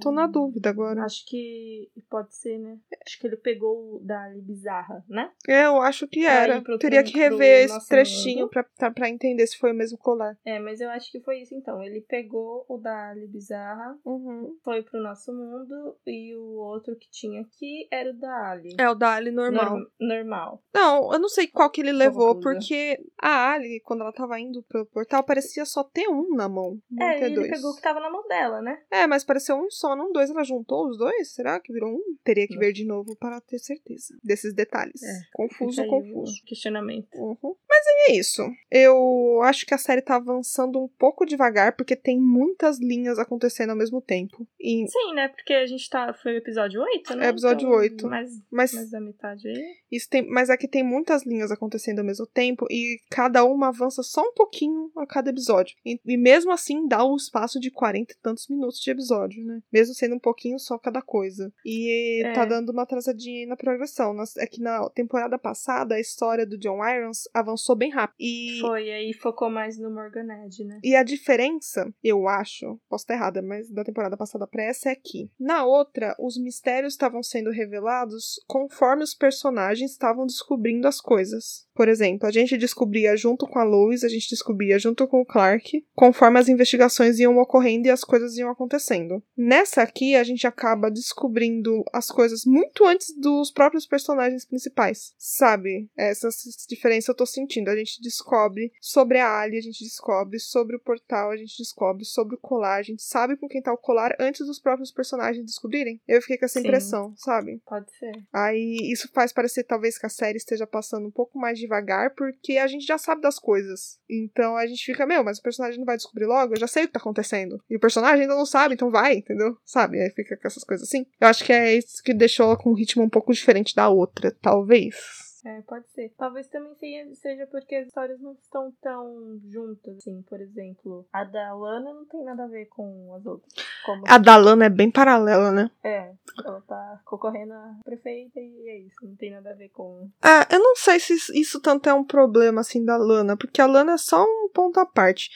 Tô 0.00 0.10
na 0.10 0.26
dúvida 0.26 0.70
agora. 0.70 1.04
Acho 1.04 1.24
que 1.26 1.88
pode 2.10 2.34
ser, 2.34 2.58
né? 2.58 2.78
Acho 3.06 3.18
que 3.20 3.26
ele 3.28 3.36
pegou 3.36 3.96
o 3.96 4.00
da 4.04 4.22
Ali 4.24 4.40
bizarra, 4.40 5.04
né? 5.08 5.30
É, 5.48 5.66
eu 5.66 5.80
acho 5.80 6.08
que 6.08 6.26
era. 6.26 6.60
Teria 6.78 7.02
que 7.04 7.16
rever 7.16 7.64
esse 7.66 7.88
trechinho 7.88 8.48
pra, 8.48 8.64
pra, 8.64 8.90
pra 8.90 9.08
entender 9.08 9.46
se 9.46 9.56
foi 9.58 9.70
o 9.72 9.74
mesmo 9.74 9.96
colar. 9.98 10.36
É, 10.44 10.58
mas 10.58 10.80
eu 10.80 10.90
acho 10.90 11.10
que 11.12 11.20
foi 11.20 11.42
isso 11.42 11.54
então. 11.54 11.80
Ele 11.82 12.00
pegou 12.00 12.64
o 12.68 12.76
da 12.78 13.10
Ali 13.10 13.26
bizarra, 13.28 13.96
Uhum. 14.04 14.56
foi 14.64 14.82
pro 14.82 15.00
nosso 15.00 15.32
mundo 15.32 15.96
e 16.06 16.34
o 16.34 16.56
outro 16.58 16.96
que 16.96 17.08
tinha 17.10 17.42
aqui 17.42 17.86
era 17.90 18.10
o 18.10 18.14
da 18.18 18.50
Ali. 18.50 18.74
É 18.78 18.88
o 18.90 18.94
da 18.94 19.14
Ali 19.14 19.30
normal. 19.30 19.70
Norm- 19.70 19.86
normal. 20.00 20.62
Não, 20.74 21.12
eu 21.12 21.18
não 21.20 21.28
sei 21.28 21.46
qual 21.46 21.70
que 21.70 21.80
ele 21.80 21.92
levou, 21.92 22.34
confusa. 22.34 22.54
porque 22.54 22.91
a 23.20 23.52
Ali, 23.52 23.80
quando 23.84 24.00
ela 24.02 24.12
tava 24.12 24.38
indo 24.40 24.62
pro 24.62 24.86
portal, 24.86 25.22
parecia 25.24 25.64
só 25.64 25.84
ter 25.84 26.08
um 26.08 26.34
na 26.34 26.48
mão. 26.48 26.78
Não 26.90 27.06
É, 27.06 27.18
ter 27.18 27.24
ele 27.26 27.34
dois. 27.36 27.50
pegou 27.50 27.70
o 27.72 27.76
que 27.76 27.82
tava 27.82 28.00
na 28.00 28.10
mão 28.10 28.26
dela, 28.28 28.60
né? 28.62 28.82
É, 28.90 29.06
mas 29.06 29.24
pareceu 29.24 29.56
um 29.56 29.70
só, 29.70 29.94
não 29.96 30.12
dois. 30.12 30.30
Ela 30.30 30.44
juntou 30.44 30.88
os 30.88 30.96
dois? 30.98 31.32
Será 31.32 31.60
que 31.60 31.72
virou 31.72 31.90
um? 31.90 32.16
Teria 32.24 32.46
que 32.46 32.56
ver 32.56 32.72
de 32.72 32.84
novo 32.84 33.16
para 33.16 33.40
ter 33.40 33.58
certeza 33.58 34.14
desses 34.22 34.54
detalhes. 34.54 35.02
É, 35.02 35.12
Confuso, 35.32 35.86
confuso. 35.86 36.42
questionamento. 36.46 37.08
Uhum. 37.16 37.54
Mas 37.72 37.84
é 38.08 38.12
isso. 38.16 38.42
Eu 38.70 39.40
acho 39.44 39.64
que 39.64 39.72
a 39.72 39.78
série 39.78 40.02
tá 40.02 40.16
avançando 40.16 40.78
um 40.78 40.88
pouco 40.98 41.24
devagar, 41.24 41.74
porque 41.74 41.96
tem 41.96 42.20
muitas 42.20 42.78
linhas 42.78 43.18
acontecendo 43.18 43.70
ao 43.70 43.76
mesmo 43.76 44.02
tempo. 44.02 44.46
E 44.60 44.86
Sim, 44.88 45.14
né? 45.14 45.28
Porque 45.28 45.54
a 45.54 45.64
gente 45.66 45.88
tá. 45.88 46.12
Foi 46.12 46.34
o 46.34 46.36
episódio 46.36 46.82
8, 46.82 47.16
né? 47.16 47.26
É 47.26 47.28
episódio 47.30 47.66
Então, 47.68 47.78
8. 47.78 48.06
Mais, 48.08 48.30
mas 48.50 48.74
mais 48.74 48.90
da 48.90 49.00
metade 49.00 49.48
aí. 49.48 49.74
isso 49.90 50.06
tem, 50.10 50.28
mas 50.28 50.50
aqui 50.50 50.68
tem 50.68 50.82
muitas 50.82 51.24
linhas 51.24 51.50
acontecendo 51.50 52.00
ao 52.00 52.04
mesmo 52.04 52.26
tempo 52.26 52.66
e 52.70 52.98
cada 53.10 53.42
uma 53.44 53.68
avança 53.68 54.02
só 54.02 54.20
um 54.20 54.34
pouquinho 54.34 54.90
a 54.96 55.06
cada 55.06 55.30
episódio. 55.30 55.74
E, 55.84 55.98
e 56.04 56.16
mesmo 56.18 56.50
assim 56.52 56.86
dá 56.86 57.02
um 57.06 57.16
espaço 57.16 57.58
de 57.58 57.70
40 57.70 58.12
e 58.12 58.16
tantos 58.22 58.48
minutos 58.48 58.80
de 58.80 58.90
episódio, 58.90 59.42
né? 59.44 59.60
Mesmo 59.72 59.94
sendo 59.94 60.14
um 60.16 60.20
pouquinho 60.20 60.58
só 60.58 60.76
cada 60.78 61.00
coisa. 61.00 61.50
E 61.64 62.22
É. 62.24 62.32
tá 62.34 62.44
dando 62.44 62.70
uma 62.70 62.82
atrasadinha 62.82 63.40
aí 63.40 63.46
na 63.46 63.56
progressão. 63.56 64.14
É 64.38 64.46
que 64.46 64.60
na 64.60 64.88
temporada 64.90 65.38
passada 65.38 65.94
a 65.94 66.00
história 66.00 66.44
do 66.44 66.58
John 66.58 66.86
Irons 66.86 67.22
avançou 67.32 67.61
bem 67.74 67.90
rápido. 67.90 68.16
E 68.20 68.58
Foi, 68.60 68.90
aí 68.90 69.12
focou 69.12 69.50
mais 69.50 69.78
no 69.78 69.90
Morganed, 69.90 70.64
né? 70.64 70.80
E 70.82 70.94
a 70.96 71.02
diferença, 71.02 71.92
eu 72.02 72.28
acho, 72.28 72.78
posso 72.88 73.04
estar 73.04 73.14
errada, 73.14 73.42
mas 73.42 73.70
da 73.70 73.84
temporada 73.84 74.16
passada 74.16 74.46
pra 74.46 74.64
essa 74.64 74.90
é 74.90 74.94
que 74.94 75.30
na 75.38 75.64
outra, 75.64 76.14
os 76.18 76.36
mistérios 76.36 76.94
estavam 76.94 77.22
sendo 77.22 77.50
revelados 77.50 78.40
conforme 78.46 79.02
os 79.02 79.14
personagens 79.14 79.92
estavam 79.92 80.26
descobrindo 80.26 80.88
as 80.88 81.00
coisas. 81.00 81.66
Por 81.74 81.88
exemplo, 81.88 82.28
a 82.28 82.30
gente 82.30 82.56
descobria 82.56 83.16
junto 83.16 83.46
com 83.46 83.58
a 83.58 83.64
Lois, 83.64 84.04
a 84.04 84.08
gente 84.08 84.28
descobria 84.28 84.78
junto 84.78 85.06
com 85.06 85.20
o 85.20 85.26
Clark, 85.26 85.84
conforme 85.94 86.38
as 86.38 86.48
investigações 86.48 87.18
iam 87.18 87.38
ocorrendo 87.38 87.86
e 87.86 87.90
as 87.90 88.04
coisas 88.04 88.36
iam 88.36 88.50
acontecendo. 88.50 89.22
Nessa 89.36 89.82
aqui, 89.82 90.14
a 90.14 90.22
gente 90.22 90.46
acaba 90.46 90.90
descobrindo 90.90 91.82
as 91.92 92.08
coisas 92.08 92.44
muito 92.44 92.84
antes 92.84 93.14
dos 93.18 93.50
próprios 93.50 93.86
personagens 93.86 94.44
principais, 94.44 95.14
sabe? 95.18 95.88
Essa 95.96 96.28
diferença 96.68 97.10
eu 97.10 97.16
tô 97.16 97.24
sentindo. 97.24 97.51
A 97.68 97.76
gente 97.76 98.00
descobre 98.00 98.72
sobre 98.80 99.18
a 99.18 99.40
Ali, 99.40 99.58
a 99.58 99.62
gente 99.62 99.84
descobre 99.84 100.38
sobre 100.38 100.76
o 100.76 100.80
portal, 100.80 101.30
a 101.30 101.36
gente 101.36 101.56
descobre 101.58 102.04
sobre 102.04 102.36
o 102.36 102.38
colar, 102.38 102.76
a 102.76 102.82
gente 102.82 103.02
sabe 103.02 103.36
com 103.36 103.48
quem 103.48 103.62
tá 103.62 103.72
o 103.72 103.78
colar 103.78 104.14
antes 104.18 104.46
dos 104.46 104.58
próprios 104.58 104.90
personagens 104.90 105.44
descobrirem. 105.44 106.00
Eu 106.06 106.20
fiquei 106.20 106.38
com 106.38 106.44
essa 106.44 106.60
Sim. 106.60 106.66
impressão, 106.66 107.14
sabe? 107.16 107.60
Pode 107.66 107.90
ser. 107.96 108.12
Aí 108.32 108.78
isso 108.92 109.08
faz 109.12 109.32
parecer 109.32 109.64
talvez 109.64 109.98
que 109.98 110.06
a 110.06 110.10
série 110.10 110.38
esteja 110.38 110.66
passando 110.66 111.06
um 111.06 111.10
pouco 111.10 111.38
mais 111.38 111.58
devagar, 111.58 112.14
porque 112.14 112.56
a 112.58 112.66
gente 112.66 112.86
já 112.86 112.98
sabe 112.98 113.22
das 113.22 113.38
coisas. 113.38 113.98
Então 114.08 114.56
a 114.56 114.66
gente 114.66 114.84
fica, 114.84 115.06
meu, 115.06 115.24
mas 115.24 115.38
o 115.38 115.42
personagem 115.42 115.78
não 115.78 115.86
vai 115.86 115.96
descobrir 115.96 116.26
logo? 116.26 116.54
Eu 116.54 116.60
já 116.60 116.66
sei 116.66 116.84
o 116.84 116.86
que 116.86 116.92
tá 116.92 117.00
acontecendo. 117.00 117.62
E 117.68 117.76
o 117.76 117.80
personagem 117.80 118.22
ainda 118.22 118.34
não 118.34 118.46
sabe, 118.46 118.74
então 118.74 118.90
vai, 118.90 119.16
entendeu? 119.16 119.56
Sabe? 119.64 120.00
Aí 120.00 120.10
fica 120.10 120.36
com 120.36 120.46
essas 120.46 120.64
coisas 120.64 120.86
assim. 120.86 121.06
Eu 121.20 121.28
acho 121.28 121.44
que 121.44 121.52
é 121.52 121.74
isso 121.74 122.02
que 122.02 122.14
deixou 122.14 122.46
ela 122.46 122.56
com 122.56 122.70
um 122.70 122.74
ritmo 122.74 123.02
um 123.02 123.08
pouco 123.08 123.32
diferente 123.32 123.74
da 123.74 123.88
outra, 123.88 124.34
talvez. 124.40 125.31
É, 125.44 125.60
pode 125.62 125.88
ser. 125.90 126.12
Talvez 126.16 126.46
também 126.48 126.74
seja, 126.76 127.14
seja 127.16 127.46
porque 127.48 127.74
as 127.74 127.88
histórias 127.88 128.20
não 128.20 128.32
estão 128.32 128.72
tão 128.80 129.40
juntas, 129.48 129.96
assim. 129.96 130.22
Por 130.22 130.40
exemplo, 130.40 131.06
a 131.12 131.24
da 131.24 131.52
Lana 131.54 131.92
não 131.92 132.04
tem 132.04 132.24
nada 132.24 132.44
a 132.44 132.48
ver 132.48 132.66
com 132.66 133.12
as 133.14 133.26
outras. 133.26 133.52
Como 133.84 134.04
A 134.06 134.18
da 134.18 134.36
Lana 134.36 134.66
é 134.66 134.70
bem 134.70 134.90
paralela, 134.90 135.50
né? 135.50 135.70
É, 135.82 136.12
ela 136.44 136.60
tá 136.60 137.00
concorrendo 137.04 137.52
a 137.52 137.80
prefeita 137.84 138.38
e 138.38 138.68
é 138.68 138.78
isso. 138.78 138.96
Não 139.02 139.16
tem 139.16 139.32
nada 139.32 139.50
a 139.50 139.54
ver 139.54 139.70
com. 139.70 140.08
Ah, 140.22 140.46
eu 140.50 140.60
não 140.60 140.76
sei 140.76 141.00
se 141.00 141.14
isso 141.38 141.60
tanto 141.60 141.88
é 141.88 141.94
um 141.94 142.04
problema 142.04 142.60
assim 142.60 142.84
da 142.84 142.96
Lana, 142.96 143.36
porque 143.36 143.60
a 143.60 143.66
Lana 143.66 143.94
é 143.94 143.98
só 143.98 144.22
um 144.24 144.48
ponto 144.48 144.78
à 144.78 144.86
parte. 144.86 145.30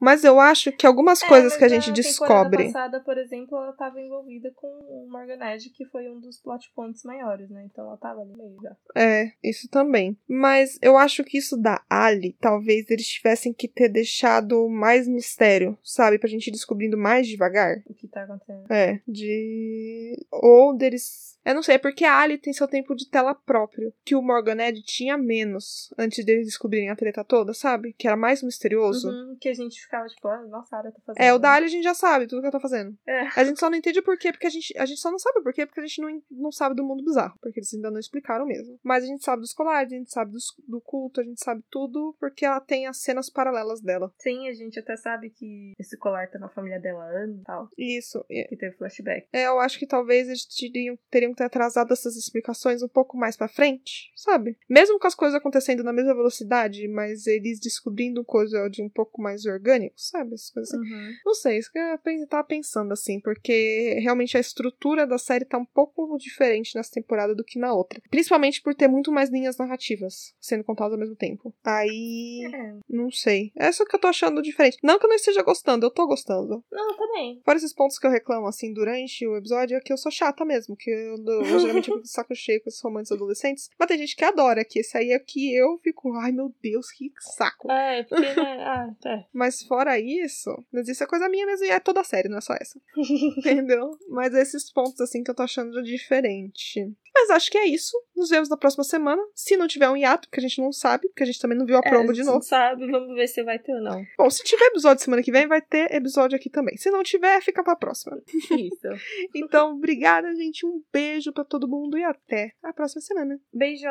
Mas 0.00 0.24
eu 0.24 0.40
acho 0.40 0.72
que 0.72 0.86
algumas 0.86 1.22
É, 1.22 1.28
coisas 1.28 1.56
que 1.56 1.64
a 1.64 1.68
gente 1.68 1.88
na 1.88 1.92
descobre. 1.94 2.64
passada, 2.66 3.00
por 3.00 3.18
exemplo, 3.18 3.56
ela 3.58 3.72
tava 3.74 4.00
envolvida 4.00 4.50
com 4.56 4.66
o 4.66 5.06
Morganed, 5.10 5.68
que 5.70 5.84
foi 5.86 6.08
um 6.08 6.18
dos 6.18 6.40
plot 6.40 6.72
points 6.74 7.04
maiores, 7.04 7.50
né? 7.50 7.64
Então 7.70 7.86
ela 7.86 7.96
tava 7.98 8.20
ali 8.22 8.34
meio 8.36 8.56
já. 8.62 8.76
É, 8.96 9.32
isso 9.44 9.68
também. 9.68 10.16
Mas 10.26 10.78
eu 10.80 10.96
acho 10.96 11.22
que 11.22 11.36
isso 11.38 11.56
da 11.56 11.84
Ali, 11.88 12.36
talvez 12.40 12.90
eles 12.90 13.06
tivessem 13.06 13.52
que 13.52 13.68
ter 13.68 13.88
deixado 13.88 14.68
mais 14.68 15.06
mistério, 15.06 15.76
sabe? 15.84 16.18
Pra 16.18 16.28
gente 16.28 16.46
ir 16.48 16.52
descobrindo 16.52 16.96
mais 16.96 17.26
devagar. 17.28 17.82
O 17.86 17.94
que 17.94 18.08
tá 18.08 18.22
acontecendo. 18.24 18.70
É, 18.72 19.00
de. 19.06 20.16
Ou 20.30 20.74
deles. 20.76 21.38
Eu 21.44 21.54
não 21.54 21.62
sei, 21.62 21.76
é 21.76 21.78
porque 21.78 22.04
a 22.04 22.18
Ali 22.20 22.36
tem 22.36 22.52
seu 22.52 22.68
tempo 22.68 22.94
de 22.94 23.08
tela 23.08 23.34
próprio. 23.34 23.92
Que 24.04 24.14
o 24.14 24.20
Morganed 24.22 24.82
tinha 24.82 25.16
menos 25.16 25.92
antes 25.98 26.22
deles 26.24 26.46
descobrirem 26.46 26.90
a 26.90 26.96
treta 26.96 27.24
toda, 27.24 27.54
sabe? 27.54 27.94
Que 27.98 28.06
era 28.06 28.16
mais 28.16 28.42
misterioso. 28.42 29.08
Uhum, 29.08 29.36
que 29.40 29.48
a 29.48 29.54
gente 29.54 29.88
ficava 29.90 30.06
tipo, 30.06 30.28
ah, 30.28 30.42
nossa, 30.46 30.76
área 30.76 30.92
tá 30.92 31.00
fazendo. 31.04 31.22
É, 31.22 31.34
o 31.34 31.38
da 31.38 31.52
Ali 31.52 31.66
a 31.66 31.68
gente 31.68 31.82
já 31.82 31.94
sabe 31.94 32.26
tudo 32.28 32.40
que 32.40 32.46
ela 32.46 32.52
tá 32.52 32.60
fazendo. 32.60 32.96
É. 33.06 33.22
A 33.36 33.44
gente 33.44 33.58
só 33.58 33.68
não 33.68 33.76
entende 33.76 34.00
por 34.00 34.16
quê, 34.16 34.30
porque 34.30 34.46
a 34.46 34.50
gente, 34.50 34.72
a 34.78 34.86
gente 34.86 35.00
só 35.00 35.10
não 35.10 35.18
sabe 35.18 35.42
por 35.42 35.52
quê, 35.52 35.66
porque 35.66 35.80
a 35.80 35.86
gente 35.86 36.00
não, 36.00 36.22
não 36.30 36.52
sabe 36.52 36.76
do 36.76 36.84
mundo 36.84 37.04
bizarro. 37.04 37.36
Porque 37.40 37.58
eles 37.58 37.74
ainda 37.74 37.90
não 37.90 37.98
explicaram 37.98 38.46
mesmo. 38.46 38.78
Mas 38.82 39.02
a 39.04 39.06
gente 39.08 39.24
sabe 39.24 39.40
dos 39.42 39.52
colares, 39.52 39.92
a 39.92 39.96
gente 39.96 40.12
sabe 40.12 40.30
dos, 40.30 40.44
do 40.66 40.80
culto, 40.80 41.20
a 41.20 41.24
gente 41.24 41.42
sabe 41.42 41.62
tudo 41.70 42.14
porque 42.20 42.44
ela 42.46 42.60
tem 42.60 42.86
as 42.86 42.98
cenas 43.02 43.28
paralelas 43.28 43.80
dela. 43.80 44.12
Sim, 44.18 44.48
a 44.48 44.52
gente 44.54 44.78
até 44.78 44.96
sabe 44.96 45.30
que 45.30 45.72
esse 45.78 45.96
colar 45.96 46.30
tá 46.30 46.38
na 46.38 46.48
família 46.48 46.78
dela 46.78 47.02
há 47.04 47.08
anos 47.24 47.40
e 47.40 47.44
tal. 47.44 47.68
Isso. 47.76 48.24
E- 48.30 48.46
Que 48.48 48.56
teve 48.56 48.76
flashback. 48.76 49.26
É, 49.32 49.46
eu 49.46 49.58
acho 49.58 49.78
que 49.78 49.86
talvez 49.86 50.28
eles 50.28 50.44
teriam, 50.44 50.98
teriam 51.10 51.32
que 51.32 51.38
ter 51.38 51.44
atrasado 51.44 51.92
essas 51.92 52.16
explicações 52.16 52.82
um 52.82 52.88
pouco 52.88 53.16
mais 53.16 53.36
pra 53.36 53.48
frente, 53.48 54.12
sabe? 54.14 54.56
Mesmo 54.68 54.98
com 54.98 55.06
as 55.06 55.14
coisas 55.14 55.36
acontecendo 55.36 55.82
na 55.82 55.92
mesma 55.92 56.14
velocidade, 56.14 56.86
mas 56.88 57.26
eles 57.26 57.58
descobrindo 57.60 58.24
coisa 58.24 58.68
de 58.68 58.82
um 58.82 58.88
pouco 58.88 59.20
mais 59.20 59.42
orgânico, 59.80 59.94
sabe? 59.96 60.34
Essas 60.34 60.50
coisas 60.50 60.74
assim. 60.74 60.82
Uhum. 60.82 61.12
Não 61.24 61.34
sei, 61.34 61.58
isso 61.58 61.72
que 61.72 61.78
eu 61.78 62.26
tava 62.28 62.44
pensando 62.44 62.92
assim, 62.92 63.20
porque 63.20 63.98
realmente 64.02 64.36
a 64.36 64.40
estrutura 64.40 65.06
da 65.06 65.18
série 65.18 65.44
tá 65.44 65.58
um 65.58 65.64
pouco 65.64 66.16
diferente 66.18 66.76
nessa 66.76 66.90
temporada 66.92 67.34
do 67.34 67.44
que 67.44 67.58
na 67.58 67.72
outra. 67.72 68.00
Principalmente 68.10 68.62
por 68.62 68.74
ter 68.74 68.88
muito 68.88 69.10
mais 69.10 69.30
linhas 69.30 69.56
narrativas 69.56 70.34
sendo 70.40 70.64
contadas 70.64 70.92
ao 70.92 70.98
mesmo 70.98 71.16
tempo. 71.16 71.54
Aí. 71.64 72.50
É. 72.52 72.74
Não 72.88 73.10
sei. 73.10 73.52
É 73.56 73.68
isso 73.68 73.84
que 73.84 73.96
eu 73.96 74.00
tô 74.00 74.08
achando 74.08 74.42
diferente. 74.42 74.78
Não 74.82 74.98
que 74.98 75.06
eu 75.06 75.08
não 75.08 75.16
esteja 75.16 75.42
gostando, 75.42 75.86
eu 75.86 75.90
tô 75.90 76.06
gostando. 76.06 76.62
Não, 76.70 76.96
também. 76.96 77.40
Fora 77.44 77.56
esses 77.56 77.72
pontos 77.72 77.98
que 77.98 78.06
eu 78.06 78.10
reclamo, 78.10 78.46
assim, 78.46 78.72
durante 78.72 79.26
o 79.26 79.36
episódio, 79.36 79.76
é 79.76 79.80
que 79.80 79.92
eu 79.92 79.96
sou 79.96 80.12
chata 80.12 80.44
mesmo, 80.44 80.76
que 80.76 80.90
eu, 80.90 81.16
eu, 81.16 81.42
eu 81.42 81.60
geralmente 81.60 81.86
fico 81.86 82.02
de 82.02 82.10
saco 82.10 82.34
cheio 82.34 82.60
com 82.62 82.68
esses 82.68 82.82
romances 82.82 83.12
adolescentes. 83.12 83.68
Mas 83.78 83.88
tem 83.88 83.98
gente 83.98 84.16
que 84.16 84.24
adora, 84.24 84.64
que 84.64 84.80
esse 84.80 84.96
aí 84.96 85.12
é 85.12 85.18
que 85.18 85.54
eu 85.54 85.78
fico, 85.78 86.12
ai 86.16 86.32
meu 86.32 86.52
Deus, 86.62 86.90
que 86.90 87.10
saco. 87.20 87.70
É, 87.70 88.02
porque, 88.04 88.34
né? 88.34 88.60
Ah, 88.60 88.94
é. 89.06 89.24
Mas 89.32 89.62
fora 89.70 90.00
isso, 90.00 90.50
mas 90.72 90.88
isso 90.88 91.04
é 91.04 91.06
coisa 91.06 91.28
minha 91.28 91.46
mesmo, 91.46 91.64
e 91.64 91.70
é 91.70 91.78
toda 91.78 92.00
a 92.00 92.04
série, 92.04 92.28
não 92.28 92.38
é 92.38 92.40
só 92.40 92.54
essa. 92.54 92.76
Entendeu? 93.38 93.92
Mas 94.08 94.34
esses 94.34 94.72
pontos, 94.72 95.00
assim, 95.00 95.22
que 95.22 95.30
eu 95.30 95.34
tô 95.34 95.44
achando 95.44 95.80
diferente. 95.80 96.92
Mas 97.14 97.30
acho 97.30 97.50
que 97.50 97.58
é 97.58 97.66
isso. 97.66 97.96
Nos 98.16 98.30
vemos 98.30 98.48
na 98.48 98.56
próxima 98.56 98.82
semana. 98.84 99.20
Se 99.34 99.56
não 99.56 99.66
tiver 99.68 99.88
um 99.90 99.96
hiato, 99.96 100.28
porque 100.28 100.40
a 100.40 100.42
gente 100.48 100.60
não 100.60 100.72
sabe, 100.72 101.08
porque 101.08 101.22
a 101.22 101.26
gente 101.26 101.40
também 101.40 101.56
não 101.58 101.66
viu 101.66 101.76
a 101.76 101.82
promo 101.82 102.10
É, 102.10 102.12
de 102.12 102.20
se 102.20 102.24
novo. 102.24 102.36
não 102.38 102.42
sabe, 102.42 102.90
vamos 102.90 103.14
ver 103.14 103.26
se 103.28 103.42
vai 103.42 103.58
ter 103.58 103.72
ou 103.74 103.80
não. 103.82 104.02
Bom, 104.18 104.28
se 104.30 104.42
tiver 104.44 104.64
episódio 104.66 105.02
semana 105.04 105.22
que 105.22 105.30
vem, 105.32 105.46
vai 105.46 105.60
ter 105.60 105.92
episódio 105.94 106.36
aqui 106.36 106.48
também. 106.50 106.76
Se 106.76 106.90
não 106.90 107.02
tiver, 107.02 107.40
fica 107.42 107.62
pra 107.62 107.76
próxima. 107.76 108.20
Isso. 108.26 108.88
Então, 109.34 109.72
obrigada, 109.74 110.34
gente. 110.34 110.66
Um 110.66 110.82
beijo 110.92 111.32
pra 111.32 111.44
todo 111.44 111.68
mundo 111.68 111.96
e 111.96 112.02
até 112.04 112.52
a 112.62 112.72
próxima 112.72 113.00
semana. 113.02 113.40
Beijo. 113.52 113.86